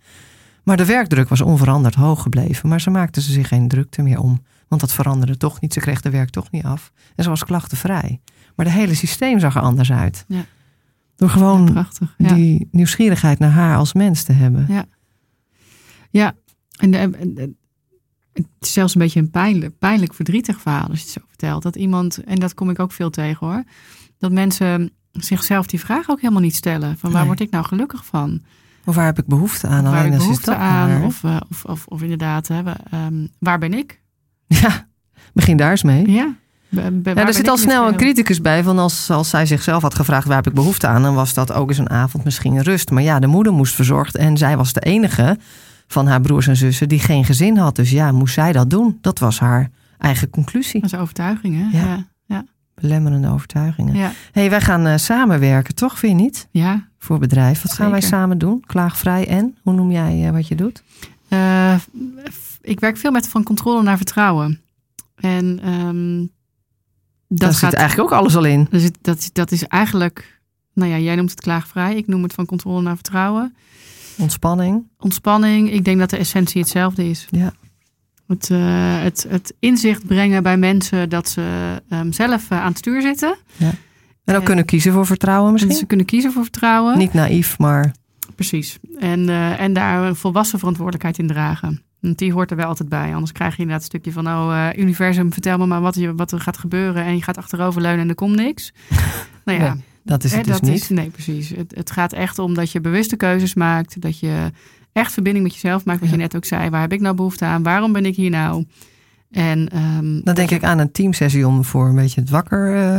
Maar 0.67 0.77
de 0.77 0.85
werkdruk 0.85 1.29
was 1.29 1.41
onveranderd 1.41 1.95
hoog 1.95 2.23
gebleven. 2.23 2.69
Maar 2.69 2.81
ze 2.81 2.91
maakte 2.91 3.21
ze 3.23 3.33
zich 3.33 3.49
geen 3.49 3.69
drukte 3.69 4.03
meer 4.03 4.19
om. 4.21 4.43
Want 4.69 4.81
dat 4.81 4.93
veranderde 4.93 5.37
toch 5.37 5.61
niet. 5.61 5.73
Ze 5.73 5.81
kreeg 5.81 6.01
de 6.01 6.11
werk 6.11 6.31
toch 6.31 6.51
niet 6.51 6.65
af. 6.65 6.93
En 7.15 7.25
ze 7.25 7.31
was 7.31 7.45
klachtenvrij. 7.45 8.21
Maar 8.57 8.67
het 8.67 8.75
hele 8.75 8.95
systeem 8.95 9.39
zag 9.39 9.55
er 9.57 9.63
anders 9.63 9.93
uit. 9.93 10.25
Ja. 10.29 10.45
Door 11.17 11.29
Ja, 11.29 11.35
gewoon 11.35 11.65
prachtig. 11.73 12.15
Ja. 12.19 12.35
die 12.35 12.69
nieuwsgierigheid 12.71 13.39
naar 13.39 13.51
haar 13.51 13.77
als 13.77 13.93
mens 13.93 14.23
te 14.23 14.33
hebben. 14.33 14.67
Ja. 14.69 14.85
Ja, 16.11 16.35
en, 16.77 16.91
de- 16.91 17.55
het 18.33 18.47
is 18.61 18.73
zelfs 18.73 18.95
een 18.95 19.01
beetje 19.01 19.21
een 19.21 19.31
pijnlijk, 19.31 19.79
pijnlijk 19.79 20.15
verdrietig 20.15 20.61
verhaal 20.61 20.89
als 20.89 20.99
je 20.99 21.05
het 21.05 21.13
zo 21.13 21.21
vertelt. 21.29 21.63
Dat 21.63 21.77
iemand, 21.77 22.25
en 22.25 22.37
dat 22.39 22.55
kom 22.55 22.71
ik 22.71 22.79
ook 22.79 22.93
veel 22.93 23.11
tegen 23.11 23.47
hoor, 23.47 23.65
dat 24.19 24.33
mensen 24.33 24.91
zichzelf 25.13 25.67
die 25.67 25.81
vraag 25.81 26.09
ook 26.11 26.21
helemaal 26.21 26.43
niet 26.43 26.55
stellen. 26.55 26.99
Van 26.99 27.11
waar 27.11 27.19
Nee. 27.19 27.27
word 27.29 27.41
ik 27.41 27.51
nou 27.51 27.65
gelukkig 27.65 28.05
van? 28.07 28.43
Of 28.87 28.95
waar 28.95 29.05
heb 29.05 29.19
ik 29.19 29.27
behoefte 29.27 29.67
aan? 29.67 29.83
waar 29.83 29.93
heb 29.93 30.01
Alleen 30.01 30.07
ik 30.07 30.13
als 30.13 30.23
is 30.23 30.27
behoefte 30.29 30.51
dat 30.51 30.59
aan? 30.61 30.89
maar. 30.89 31.03
Of, 31.03 31.25
eh, 31.25 31.37
of, 31.51 31.65
of, 31.65 31.87
of 31.87 32.03
inderdaad, 32.03 32.49
hè, 32.49 32.63
we, 32.63 32.73
ehm, 32.91 33.27
waar 33.39 33.59
ben 33.59 33.75
ik? 33.75 34.01
Ja, 34.47 34.87
begin 35.33 35.57
daar 35.57 35.71
eens 35.71 35.83
mee. 35.83 36.11
Ja, 36.11 36.35
Be- 36.69 37.11
er 37.15 37.33
zit 37.35 37.43
ik 37.43 37.49
al 37.49 37.57
snel 37.57 37.89
een 37.89 37.97
criticus 37.97 38.41
bij 38.41 38.63
van 38.63 38.79
als, 38.79 39.11
als 39.11 39.31
zij 39.31 39.47
zichzelf 39.47 39.83
had 39.83 39.95
gevraagd 39.95 40.27
waar 40.27 40.37
heb 40.37 40.47
ik 40.47 40.53
behoefte 40.53 40.87
aan, 40.87 41.03
dan 41.03 41.15
was 41.15 41.35
dat 41.35 41.53
ook 41.53 41.69
eens 41.69 41.79
een 41.79 41.91
avond 41.91 42.25
misschien 42.25 42.63
rust. 42.63 42.91
Maar 42.91 43.03
ja, 43.03 43.19
de 43.19 43.27
moeder 43.27 43.53
moest 43.53 43.75
verzorgd 43.75 44.17
en 44.17 44.37
zij 44.37 44.57
was 44.57 44.73
de 44.73 44.81
enige 44.81 45.39
van 45.87 46.07
haar 46.07 46.21
broers 46.21 46.47
en 46.47 46.57
zussen 46.57 46.89
die 46.89 46.99
geen 46.99 47.25
gezin 47.25 47.57
had. 47.57 47.77
Dus 47.77 47.91
ja, 47.91 48.13
moest 48.13 48.35
zij 48.35 48.53
dat 48.53 48.71
doen? 48.71 48.99
Dat 49.01 49.19
was 49.19 49.39
haar 49.39 49.71
eigen 49.99 50.31
conclusie. 50.31 50.81
Dat 50.81 50.93
is 50.93 50.99
overtuiging, 50.99 51.71
hè? 51.73 51.79
Ja, 51.79 52.07
Belemmerende 52.81 53.29
overtuigingen. 53.29 53.95
ja. 53.95 54.13
hey, 54.33 54.51
wij 54.51 54.61
gaan 54.61 54.87
eh, 54.87 54.97
samenwerken, 54.97 55.75
toch? 55.75 55.99
Vind 55.99 56.19
je 56.19 56.25
niet? 56.25 56.49
ja. 56.51 56.89
Voor 56.99 57.19
bedrijf. 57.19 57.63
Wat 57.63 57.73
gaan 57.73 57.91
wij 57.91 58.01
samen 58.01 58.39
doen? 58.39 58.61
Klaagvrij 58.67 59.29
en? 59.29 59.57
Hoe 59.63 59.73
noem 59.73 59.91
jij 59.91 60.27
eh, 60.27 60.33
wat 60.33 60.49
je 60.49 60.55
doet? 60.55 60.83
Eh, 61.29 61.75
ik 62.61 62.81
werk 62.81 62.97
veel 62.97 63.11
met 63.11 63.29
van 63.29 63.43
controle 63.43 63.83
naar 63.83 63.97
vertrouwen. 63.97 64.61
En 65.17 65.61
ehm, 65.63 66.19
dat 67.29 67.39
Daar 67.39 67.55
gaat 67.55 67.71
zit 67.71 67.79
eigenlijk 67.79 68.13
ook 68.13 68.19
alles 68.19 68.37
al 68.37 68.45
in. 68.45 68.67
Dus 68.71 68.91
dat, 69.01 69.31
dat 69.33 69.53
is 69.53 69.65
eigenlijk, 69.65 70.41
nou 70.73 70.91
ja, 70.91 70.99
jij 70.99 71.15
noemt 71.15 71.31
het 71.31 71.41
klaagvrij. 71.41 71.97
Ik 71.97 72.07
noem 72.07 72.23
het 72.23 72.33
van 72.33 72.47
controle 72.47 72.83
naar 72.83 72.95
vertrouwen. 72.95 73.55
Ontspanning. 74.19 74.87
Ontspanning, 74.99 75.73
ik 75.73 75.85
denk 75.85 75.99
dat 75.99 76.11
de 76.11 76.17
essentie 76.17 76.61
hetzelfde 76.61 77.09
is. 77.09 77.27
Ja. 77.31 77.53
Het, 78.27 78.51
eh, 78.51 79.03
het, 79.03 79.27
het 79.29 79.55
inzicht 79.59 80.07
brengen 80.07 80.43
bij 80.43 80.57
mensen 80.57 81.09
dat 81.09 81.29
ze 81.29 81.77
ehm, 81.89 82.13
zelf 82.13 82.51
eh, 82.51 82.61
aan 82.61 82.69
het 82.69 82.79
stuur 82.79 83.03
zitten. 83.03 83.37
En 84.25 84.35
ook 84.35 84.41
Ja. 84.41 84.47
kunnen 84.47 84.65
kiezen 84.65 84.93
voor 84.93 85.07
vertrouwen 85.07 85.47
En 85.47 85.53
misschien. 85.53 85.75
ze 85.77 85.87
kunnen 85.87 86.07
kiezen 86.07 86.33
voor 86.33 86.43
vertrouwen. 86.43 86.99
Niet 86.99 87.13
naïef, 87.13 87.59
maar 87.59 87.95
Precies. 88.35 88.79
En, 88.99 89.29
eh, 89.29 89.61
en 89.61 89.73
daar 89.73 90.03
een 90.03 90.17
volwassen 90.17 90.59
verantwoordelijkheid 90.59 91.19
in 91.19 91.27
dragen. 91.27 91.83
Want 92.01 92.19
die 92.19 92.33
hoort 92.33 92.51
er 92.51 92.57
wel 92.57 92.67
altijd 92.67 92.89
bij. 92.89 93.13
Anders 93.15 93.33
krijg 93.33 93.53
je 93.53 93.63
inderdaad 93.63 93.83
een 93.83 93.89
stukje 94.01 94.13
van... 94.13 94.27
oh, 94.27 94.69
eh, 94.69 94.79
universum, 94.79 95.33
vertel 95.33 95.59
me 95.59 95.67
maar 95.67 95.81
wat, 95.81 95.95
je, 95.95 96.15
wat 96.15 96.33
er 96.33 96.41
gaat 96.41 96.59
gebeuren... 96.59 97.05
en 97.05 97.15
je 97.15 97.23
gaat 97.23 97.37
achteroverleunen 97.37 98.01
en 98.01 98.09
er 98.09 98.15
komt 98.15 98.37
niks. 98.37 98.73
nou 99.45 99.59
ja, 99.59 99.73
Nee, 99.73 99.83
dat 100.07 100.25
is 100.25 100.33
het 100.35 100.45
dus 100.45 100.53
dat 100.53 100.63
niet. 100.63 100.81
Is, 100.81 100.89
nee, 100.89 101.11
precies. 101.11 101.49
Het, 101.49 101.73
het 101.77 101.91
gaat 101.91 102.13
echt 102.13 102.39
om 102.39 102.55
dat 102.55 102.71
je 102.73 102.81
bewuste 102.81 103.17
keuzes 103.17 103.55
maakt. 103.55 104.01
Dat 104.01 104.19
je 104.19 104.51
echt 104.93 105.13
verbinding 105.13 105.45
met 105.45 105.55
jezelf 105.55 105.85
maakt. 105.85 106.01
Wat 106.01 106.09
Ja. 106.09 106.15
je 106.15 106.21
net 106.23 106.37
ook 106.37 106.45
zei. 106.45 106.71
Waar 106.71 106.81
heb 106.81 106.93
ik 106.93 107.01
nou 107.01 107.15
behoefte 107.15 107.45
aan? 107.45 107.63
Waarom 107.63 107.93
ben 107.93 108.07
ik 108.07 108.17
hier 108.17 108.31
nou? 108.31 108.65
En, 109.31 109.69
ehm, 109.69 110.21
Dan 110.25 110.35
denk 110.35 110.51
ik 110.51 110.65
aan 110.65 110.79
een 110.79 110.93
teamsessie 110.93 111.47
om 111.47 111.65
voor 111.65 111.89
een 111.89 111.95
beetje 111.95 112.21
het 112.21 112.31
wakker 112.31 112.77
eh, 112.77 112.99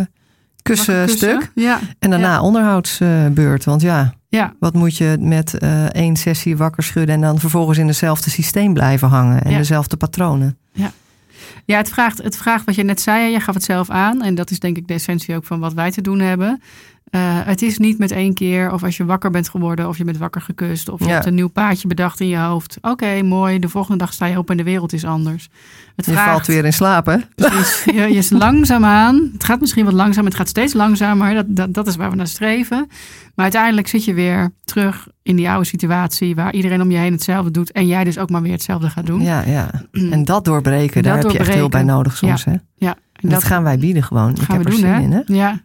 kussen 0.61 0.93
Mag 0.95 1.03
ik 1.03 1.09
kussen? 1.09 1.41
stuk. 1.41 1.51
Ja, 1.55 1.79
En 1.99 2.09
daarna 2.09 2.41
onderhoudsbeurt. 2.41 3.63
Want 3.63 3.81
ja, 3.81 4.13
ja, 4.29 4.53
wat 4.59 4.73
moet 4.73 4.97
je 4.97 5.17
met 5.19 5.53
eh, 5.57 5.85
één 5.85 6.15
sessie 6.15 6.57
wakker 6.57 6.83
schudden... 6.83 7.15
en 7.15 7.21
dan 7.21 7.39
vervolgens 7.39 7.77
in 7.77 7.87
hetzelfde 7.87 8.29
systeem 8.29 8.73
blijven 8.73 9.07
hangen. 9.07 9.41
En 9.43 9.51
Ja. 9.51 9.57
dezelfde 9.57 9.97
patronen. 9.97 10.57
Ja, 11.65 11.77
het 11.77 11.89
vraagt, 11.89 12.23
het 12.23 12.37
vraagt 12.37 12.65
wat 12.65 12.75
je 12.75 12.83
net 12.83 13.01
zei. 13.01 13.31
Je 13.31 13.39
gaf 13.39 13.53
het 13.53 13.63
zelf 13.63 13.89
aan. 13.89 14.21
En 14.23 14.35
dat 14.35 14.51
is 14.51 14.59
denk 14.59 14.77
ik 14.77 14.87
de 14.87 14.93
essentie 14.93 15.35
ook 15.35 15.45
van 15.45 15.59
wat 15.59 15.73
wij 15.73 15.91
te 15.91 16.01
doen 16.01 16.19
hebben. 16.19 16.61
Eh, 17.09 17.21
het 17.45 17.61
is 17.61 17.77
niet 17.77 17.97
met 17.97 18.11
één 18.11 18.33
keer 18.33 18.71
of 18.71 18.83
als 18.83 18.97
je 18.97 19.05
wakker 19.05 19.29
bent 19.31 19.49
geworden 19.49 19.87
of 19.87 19.97
je 19.97 20.03
bent 20.03 20.17
wakker 20.17 20.41
gekust 20.41 20.89
of 20.89 20.99
je 20.99 21.05
Ja. 21.05 21.11
hebt 21.11 21.25
een 21.25 21.35
nieuw 21.35 21.47
paadje 21.47 21.87
bedacht 21.87 22.19
in 22.19 22.27
je 22.27 22.37
hoofd. 22.37 22.77
Oké, 22.81 23.21
mooi. 23.23 23.59
De 23.59 23.69
volgende 23.69 23.97
dag 23.97 24.13
sta 24.13 24.25
je 24.25 24.37
op 24.37 24.49
en 24.49 24.57
de 24.57 24.63
wereld 24.63 24.93
is 24.93 25.05
anders. 25.05 25.49
Het 25.95 26.05
Je 26.05 26.11
vraagt, 26.11 26.29
valt 26.29 26.45
weer 26.47 26.65
in 26.65 26.73
slaap, 26.73 27.05
hè? 27.05 27.17
Precies. 27.35 27.83
Je, 27.85 27.91
je 27.93 28.07
is 28.07 28.29
langzaamaan. 28.29 29.29
Het 29.33 29.43
gaat 29.43 29.59
misschien 29.59 29.85
wat 29.85 29.93
langzaam. 29.93 30.25
Het 30.25 30.35
gaat 30.35 30.47
steeds 30.47 30.73
langzamer. 30.73 31.33
Dat, 31.33 31.45
dat, 31.47 31.73
dat 31.73 31.87
is 31.87 31.95
waar 31.95 32.09
we 32.09 32.15
naar 32.15 32.27
streven. 32.27 32.87
Maar 33.35 33.45
uiteindelijk 33.45 33.87
zit 33.87 34.05
je 34.05 34.13
weer 34.13 34.51
terug 34.63 35.07
in 35.23 35.35
die 35.35 35.49
oude 35.49 35.65
situatie 35.65 36.35
waar 36.35 36.53
iedereen 36.53 36.81
om 36.81 36.91
je 36.91 36.97
heen 36.97 37.11
hetzelfde 37.11 37.51
doet 37.51 37.71
en 37.71 37.87
jij 37.87 38.03
dus 38.03 38.17
ook 38.17 38.29
maar 38.29 38.41
weer 38.41 38.51
hetzelfde 38.51 38.89
gaat 38.89 39.05
doen. 39.05 39.21
Ja, 39.21 39.41
ja. 39.41 39.69
En 39.91 40.25
dat 40.25 40.45
doorbreken, 40.45 41.03
daar 41.03 41.17
heb 41.17 41.31
je 41.31 41.37
echt 41.39 41.53
heel 41.53 41.69
bij 41.69 41.83
nodig 41.83 42.17
soms, 42.17 42.45
hè? 42.45 42.53
Ja, 42.75 42.95
En 43.13 43.29
dat, 43.29 43.43
gaan 43.43 43.63
wij 43.63 43.77
bieden 43.77 44.03
gewoon. 44.03 44.31
Ik 44.31 44.41
heb 44.47 44.63
er 44.63 44.69
doen, 44.69 44.79
zin 44.79 44.89
hè? 44.89 44.99
in, 45.01 45.11
hè? 45.11 45.21
Ja, 45.25 45.61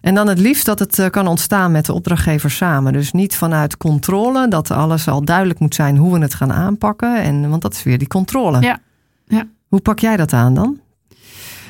En 0.00 0.14
dan 0.14 0.28
het 0.28 0.38
liefst 0.38 0.66
dat 0.66 0.78
het 0.78 0.98
eh, 0.98 1.10
kan 1.10 1.26
ontstaan 1.26 1.72
met 1.72 1.86
de 1.86 1.92
opdrachtgever 1.92 2.50
samen. 2.50 2.92
Dus 2.92 3.12
niet 3.12 3.36
vanuit 3.36 3.76
controle, 3.76 4.48
dat 4.48 4.70
alles 4.70 5.08
al 5.08 5.24
duidelijk 5.24 5.58
moet 5.58 5.74
zijn 5.74 5.96
hoe 5.96 6.12
we 6.12 6.20
het 6.20 6.34
gaan 6.34 6.52
aanpakken. 6.52 7.22
En, 7.22 7.50
want 7.50 7.62
dat 7.62 7.74
is 7.74 7.82
weer 7.82 7.98
die 7.98 8.08
controle. 8.08 8.60
Ja, 8.60 8.78
ja. 9.26 9.46
Hoe 9.68 9.80
pak 9.80 9.98
jij 9.98 10.16
dat 10.16 10.32
aan 10.32 10.54
dan? 10.54 10.80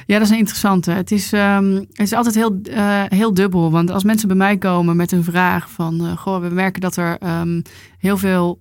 Ja, 0.07 0.17
dat 0.17 0.27
is 0.27 0.31
een 0.31 0.39
interessante. 0.39 0.91
Het 0.91 1.11
is, 1.11 1.33
ehm, 1.33 1.75
het 1.75 2.01
is 2.01 2.13
altijd 2.13 2.35
heel, 2.35 2.61
eh, 2.63 3.03
heel 3.09 3.35
dubbel. 3.35 3.71
Want 3.71 3.91
als 3.91 4.05
mensen 4.05 4.29
bij 4.29 4.37
mij 4.37 4.57
komen 4.57 4.97
met 4.97 5.13
een 5.13 5.25
vraag 5.25 5.71
van... 5.71 6.07
eh, 6.07 6.17
goh, 6.17 6.41
we 6.41 6.49
merken 6.49 6.81
dat 6.81 6.97
er 6.97 7.19
ehm, 7.19 7.61
heel 7.99 8.19
veel 8.19 8.61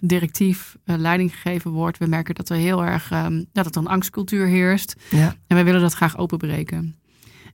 directief 0.00 0.76
leiding 0.84 1.32
gegeven 1.32 1.70
wordt. 1.70 1.98
We 1.98 2.06
merken 2.06 2.34
dat 2.34 2.48
er 2.48 2.56
heel 2.56 2.84
erg 2.84 3.10
ehm, 3.10 3.44
dat 3.52 3.66
er 3.66 3.76
een 3.76 3.86
angstcultuur 3.86 4.46
heerst. 4.46 4.94
Ja. 5.08 5.34
En 5.46 5.56
wij 5.56 5.64
willen 5.64 5.80
dat 5.80 5.94
graag 5.94 6.18
openbreken. 6.18 6.99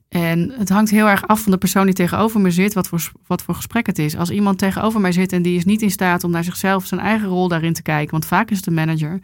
En 0.09 0.51
het 0.57 0.69
hangt 0.69 0.89
heel 0.89 1.07
erg 1.07 1.27
af 1.27 1.41
van 1.41 1.51
de 1.51 1.57
persoon 1.57 1.85
die 1.85 1.93
tegenover 1.93 2.41
me 2.41 2.51
zit, 2.51 2.73
wat 2.73 2.87
voor, 2.87 3.11
wat 3.27 3.41
voor 3.41 3.55
gesprek 3.55 3.85
het 3.85 3.99
is. 3.99 4.17
Als 4.17 4.29
iemand 4.29 4.57
tegenover 4.57 5.01
mij 5.01 5.11
zit 5.11 5.31
en 5.31 5.41
die 5.41 5.57
is 5.57 5.65
niet 5.65 5.81
in 5.81 5.91
staat 5.91 6.23
om 6.23 6.31
naar 6.31 6.43
zichzelf, 6.43 6.85
zijn 6.85 7.01
eigen 7.01 7.27
rol 7.27 7.47
daarin 7.47 7.73
te 7.73 7.81
kijken, 7.81 8.11
want 8.11 8.25
vaak 8.25 8.51
is 8.51 8.57
het 8.57 8.67
een 8.67 8.73
manager, 8.73 9.19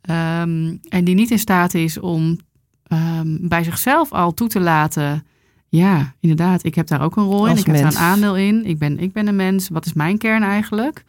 ehm, 0.00 0.76
en 0.88 1.04
die 1.04 1.14
niet 1.14 1.30
in 1.30 1.38
staat 1.38 1.74
is 1.74 1.98
om 1.98 2.38
ehm, 2.82 3.36
bij 3.40 3.64
zichzelf 3.64 4.12
al 4.12 4.34
toe 4.34 4.48
te 4.48 4.60
laten, 4.60 5.26
ja, 5.68 6.14
inderdaad, 6.20 6.64
ik 6.64 6.74
heb 6.74 6.86
daar 6.86 7.02
ook 7.02 7.16
een 7.16 7.24
rol 7.24 7.46
in, 7.46 7.56
ik 7.56 7.66
heb 7.66 7.76
daar 7.76 7.84
een 7.84 7.98
aandeel 7.98 8.36
in, 8.36 8.64
ik 8.64 8.78
ben, 8.78 8.98
ik 8.98 9.12
ben 9.12 9.26
een 9.26 9.36
mens, 9.36 9.68
wat 9.68 9.86
is 9.86 9.92
mijn 9.92 10.18
kern 10.18 10.42
eigenlijk? 10.42 11.04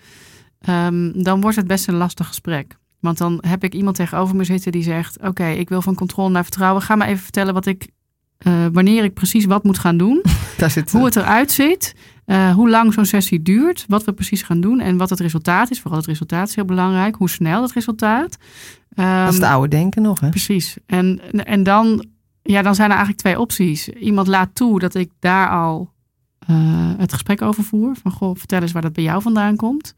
Ehm, 0.59 1.11
dan 1.23 1.41
wordt 1.41 1.57
het 1.57 1.67
best 1.67 1.87
een 1.87 1.95
lastig 1.95 2.27
gesprek. 2.27 2.77
Want 2.99 3.17
dan 3.17 3.43
heb 3.47 3.63
ik 3.63 3.73
iemand 3.73 3.95
tegenover 3.95 4.35
me 4.35 4.43
zitten 4.43 4.71
die 4.71 4.83
zegt: 4.83 5.21
Oké, 5.21 5.47
ik 5.47 5.69
wil 5.69 5.81
van 5.81 5.95
controle 5.95 6.29
naar 6.29 6.43
vertrouwen. 6.43 6.81
Ga 6.81 6.95
maar 6.95 7.07
even 7.07 7.23
vertellen 7.23 7.53
wat 7.53 7.65
ik, 7.65 7.87
eh, 8.43 8.65
wanneer 8.71 9.03
ik 9.03 9.13
precies 9.13 9.45
wat 9.45 9.63
moet 9.63 9.77
gaan 9.79 9.97
doen. 9.97 10.21
Zit, 10.67 10.91
hoe 10.91 11.05
het 11.05 11.15
eruit 11.15 11.51
ziet. 11.51 11.95
eh, 12.25 12.53
hoe 12.53 12.69
lang 12.69 12.93
zo'n 12.93 13.05
sessie 13.05 13.41
duurt. 13.41 13.85
Wat 13.87 14.03
we 14.03 14.13
precies 14.13 14.41
gaan 14.41 14.61
doen. 14.61 14.79
En 14.79 14.97
wat 14.97 15.09
het 15.09 15.19
resultaat 15.19 15.71
is. 15.71 15.79
Vooral 15.81 15.99
het 15.99 16.07
resultaat 16.07 16.47
is 16.47 16.55
heel 16.55 16.65
belangrijk. 16.65 17.15
Hoe 17.15 17.29
snel 17.29 17.61
het 17.61 17.71
resultaat. 17.71 18.37
dat 18.95 19.27
is 19.29 19.33
het 19.33 19.43
Ehm, 19.43 19.51
oude 19.51 19.67
denken 19.67 20.01
nog, 20.01 20.19
hè? 20.19 20.29
Precies. 20.29 20.77
En, 20.85 21.19
en 21.45 21.63
dan, 21.63 22.05
ja, 22.41 22.61
dan 22.61 22.75
zijn 22.75 22.87
er 22.89 22.95
eigenlijk 22.95 23.23
twee 23.23 23.39
opties. 23.39 23.87
Iemand 23.89 24.27
laat 24.27 24.49
toe 24.55 24.79
dat 24.79 24.95
ik 24.95 25.11
daar 25.19 25.49
al 25.49 25.91
eh, 26.39 26.55
het 26.97 27.13
gesprek 27.13 27.41
over 27.41 27.63
voer. 27.63 27.95
Van 28.01 28.11
goh, 28.11 28.35
vertel 28.37 28.61
eens 28.61 28.71
waar 28.71 28.81
dat 28.81 28.93
bij 28.93 29.03
jou 29.03 29.21
vandaan 29.21 29.55
komt. 29.55 29.95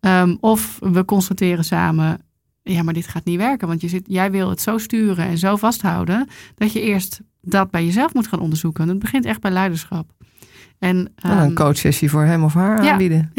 Ehm, 0.00 0.36
of 0.40 0.78
we 0.80 1.04
constateren 1.04 1.64
samen, 1.64 2.20
ja, 2.64 2.82
maar 2.82 2.94
dit 2.94 3.06
gaat 3.06 3.24
niet 3.24 3.38
werken. 3.38 3.68
Want 3.68 3.80
je 3.80 3.88
zit, 3.88 4.04
jij 4.06 4.30
wil 4.30 4.48
het 4.50 4.60
zo 4.60 4.78
sturen 4.78 5.26
en 5.26 5.38
zo 5.38 5.56
vasthouden. 5.56 6.28
dat 6.54 6.72
je 6.72 6.80
eerst 6.80 7.20
dat 7.40 7.70
bij 7.70 7.84
jezelf 7.84 8.14
moet 8.14 8.26
gaan 8.26 8.40
onderzoeken. 8.40 8.88
Het 8.88 8.98
begint 8.98 9.24
echt 9.24 9.40
bij 9.40 9.50
leiderschap. 9.50 10.10
En, 10.78 10.96
En 10.98 11.30
ehm, 11.30 11.38
een 11.38 11.54
coachsessie 11.54 12.10
voor 12.10 12.24
hem 12.24 12.44
of 12.44 12.54
haar 12.54 12.84
ja. 12.84 12.92
aanbieden. 12.92 13.30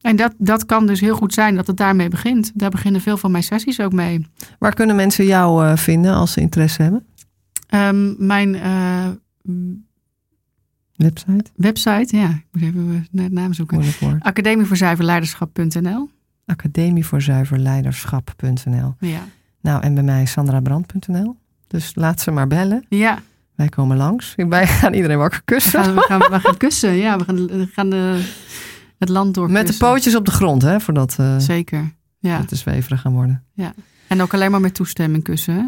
en 0.00 0.16
dat, 0.16 0.34
dat 0.38 0.66
kan 0.66 0.86
dus 0.86 1.00
heel 1.00 1.16
goed 1.16 1.34
zijn 1.34 1.54
dat 1.54 1.66
het 1.66 1.76
daarmee 1.76 2.08
begint. 2.08 2.50
Daar 2.54 2.70
beginnen 2.70 3.00
veel 3.00 3.16
van 3.16 3.30
mijn 3.30 3.42
sessies 3.42 3.80
ook 3.80 3.92
mee. 3.92 4.26
Waar 4.58 4.74
kunnen 4.74 4.96
mensen 4.96 5.26
jou 5.26 5.66
eh, 5.66 5.76
vinden 5.76 6.14
als 6.14 6.32
ze 6.32 6.40
interesse 6.40 6.82
hebben? 6.82 7.06
Ehm, 7.66 8.26
mijn 8.26 8.54
eh, 8.54 9.08
Website? 10.96 11.44
website, 11.56 12.16
ja, 12.16 12.28
ik 12.28 12.46
moet 12.52 12.62
even 12.62 13.06
naar 13.10 13.28
de 13.28 13.34
naam 13.34 13.52
zoeken. 13.52 13.76
Academie 14.18 14.66
voor. 15.96 16.21
Academie 16.52 17.06
voor 17.06 17.22
zuiverleiderschap.nl 17.22 18.94
Ja. 18.98 19.20
Nou, 19.60 19.82
en 19.82 19.94
bij 19.94 20.02
mij 20.02 20.26
sandrabrand.nl. 20.26 21.36
Dus 21.66 21.92
laat 21.94 22.20
ze 22.20 22.30
maar 22.30 22.46
bellen. 22.46 22.84
ja, 22.88 23.18
Wij 23.54 23.68
komen 23.68 23.96
langs. 23.96 24.32
Wij 24.36 24.66
gaan 24.66 24.92
iedereen 24.94 25.18
wakker 25.18 25.38
we 25.44 25.52
kussen. 25.52 25.84
gaan, 25.84 25.94
we 25.94 26.00
gaan, 26.00 26.18
we 26.20 26.40
gaan 26.40 26.56
kussen. 26.56 26.92
Ja, 26.94 27.18
we 27.18 27.24
gaan, 27.24 27.46
we 27.46 27.68
gaan 27.72 27.90
de, 27.90 28.24
het 28.98 29.08
land 29.08 29.34
door. 29.34 29.50
Met 29.50 29.66
de 29.66 29.76
pootjes 29.76 30.14
op 30.16 30.24
de 30.24 30.30
grond, 30.30 30.62
hè? 30.62 30.80
Voordat 30.80 31.16
uh, 31.20 31.38
Zeker, 31.38 31.92
ja. 32.18 32.36
het 32.38 32.48
te 32.48 32.56
zweverig 32.56 33.00
gaan 33.00 33.12
worden. 33.12 33.44
En 34.08 34.22
ook 34.22 34.34
alleen 34.34 34.50
maar 34.50 34.60
met 34.60 34.74
toestemming 34.74 35.24
kussen, 35.24 35.54
hè? 35.54 35.64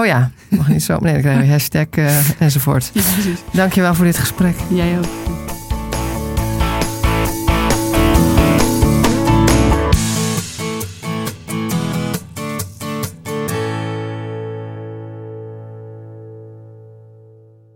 Oh 0.00 0.06
ja, 0.06 0.30
mag 0.48 0.68
niet 0.68 0.82
zo. 0.82 0.98
Nee, 0.98 1.12
dan 1.12 1.22
krijg 1.22 1.44
je 1.44 1.50
hashtag 1.50 1.86
uh, 1.94 2.30
enzovoort. 2.40 2.90
Ja, 2.94 3.02
precies. 3.12 3.40
Dankjewel 3.52 3.94
voor 3.94 4.04
dit 4.04 4.18
gesprek. 4.18 4.56
Jij 4.70 4.98
ook. 4.98 5.43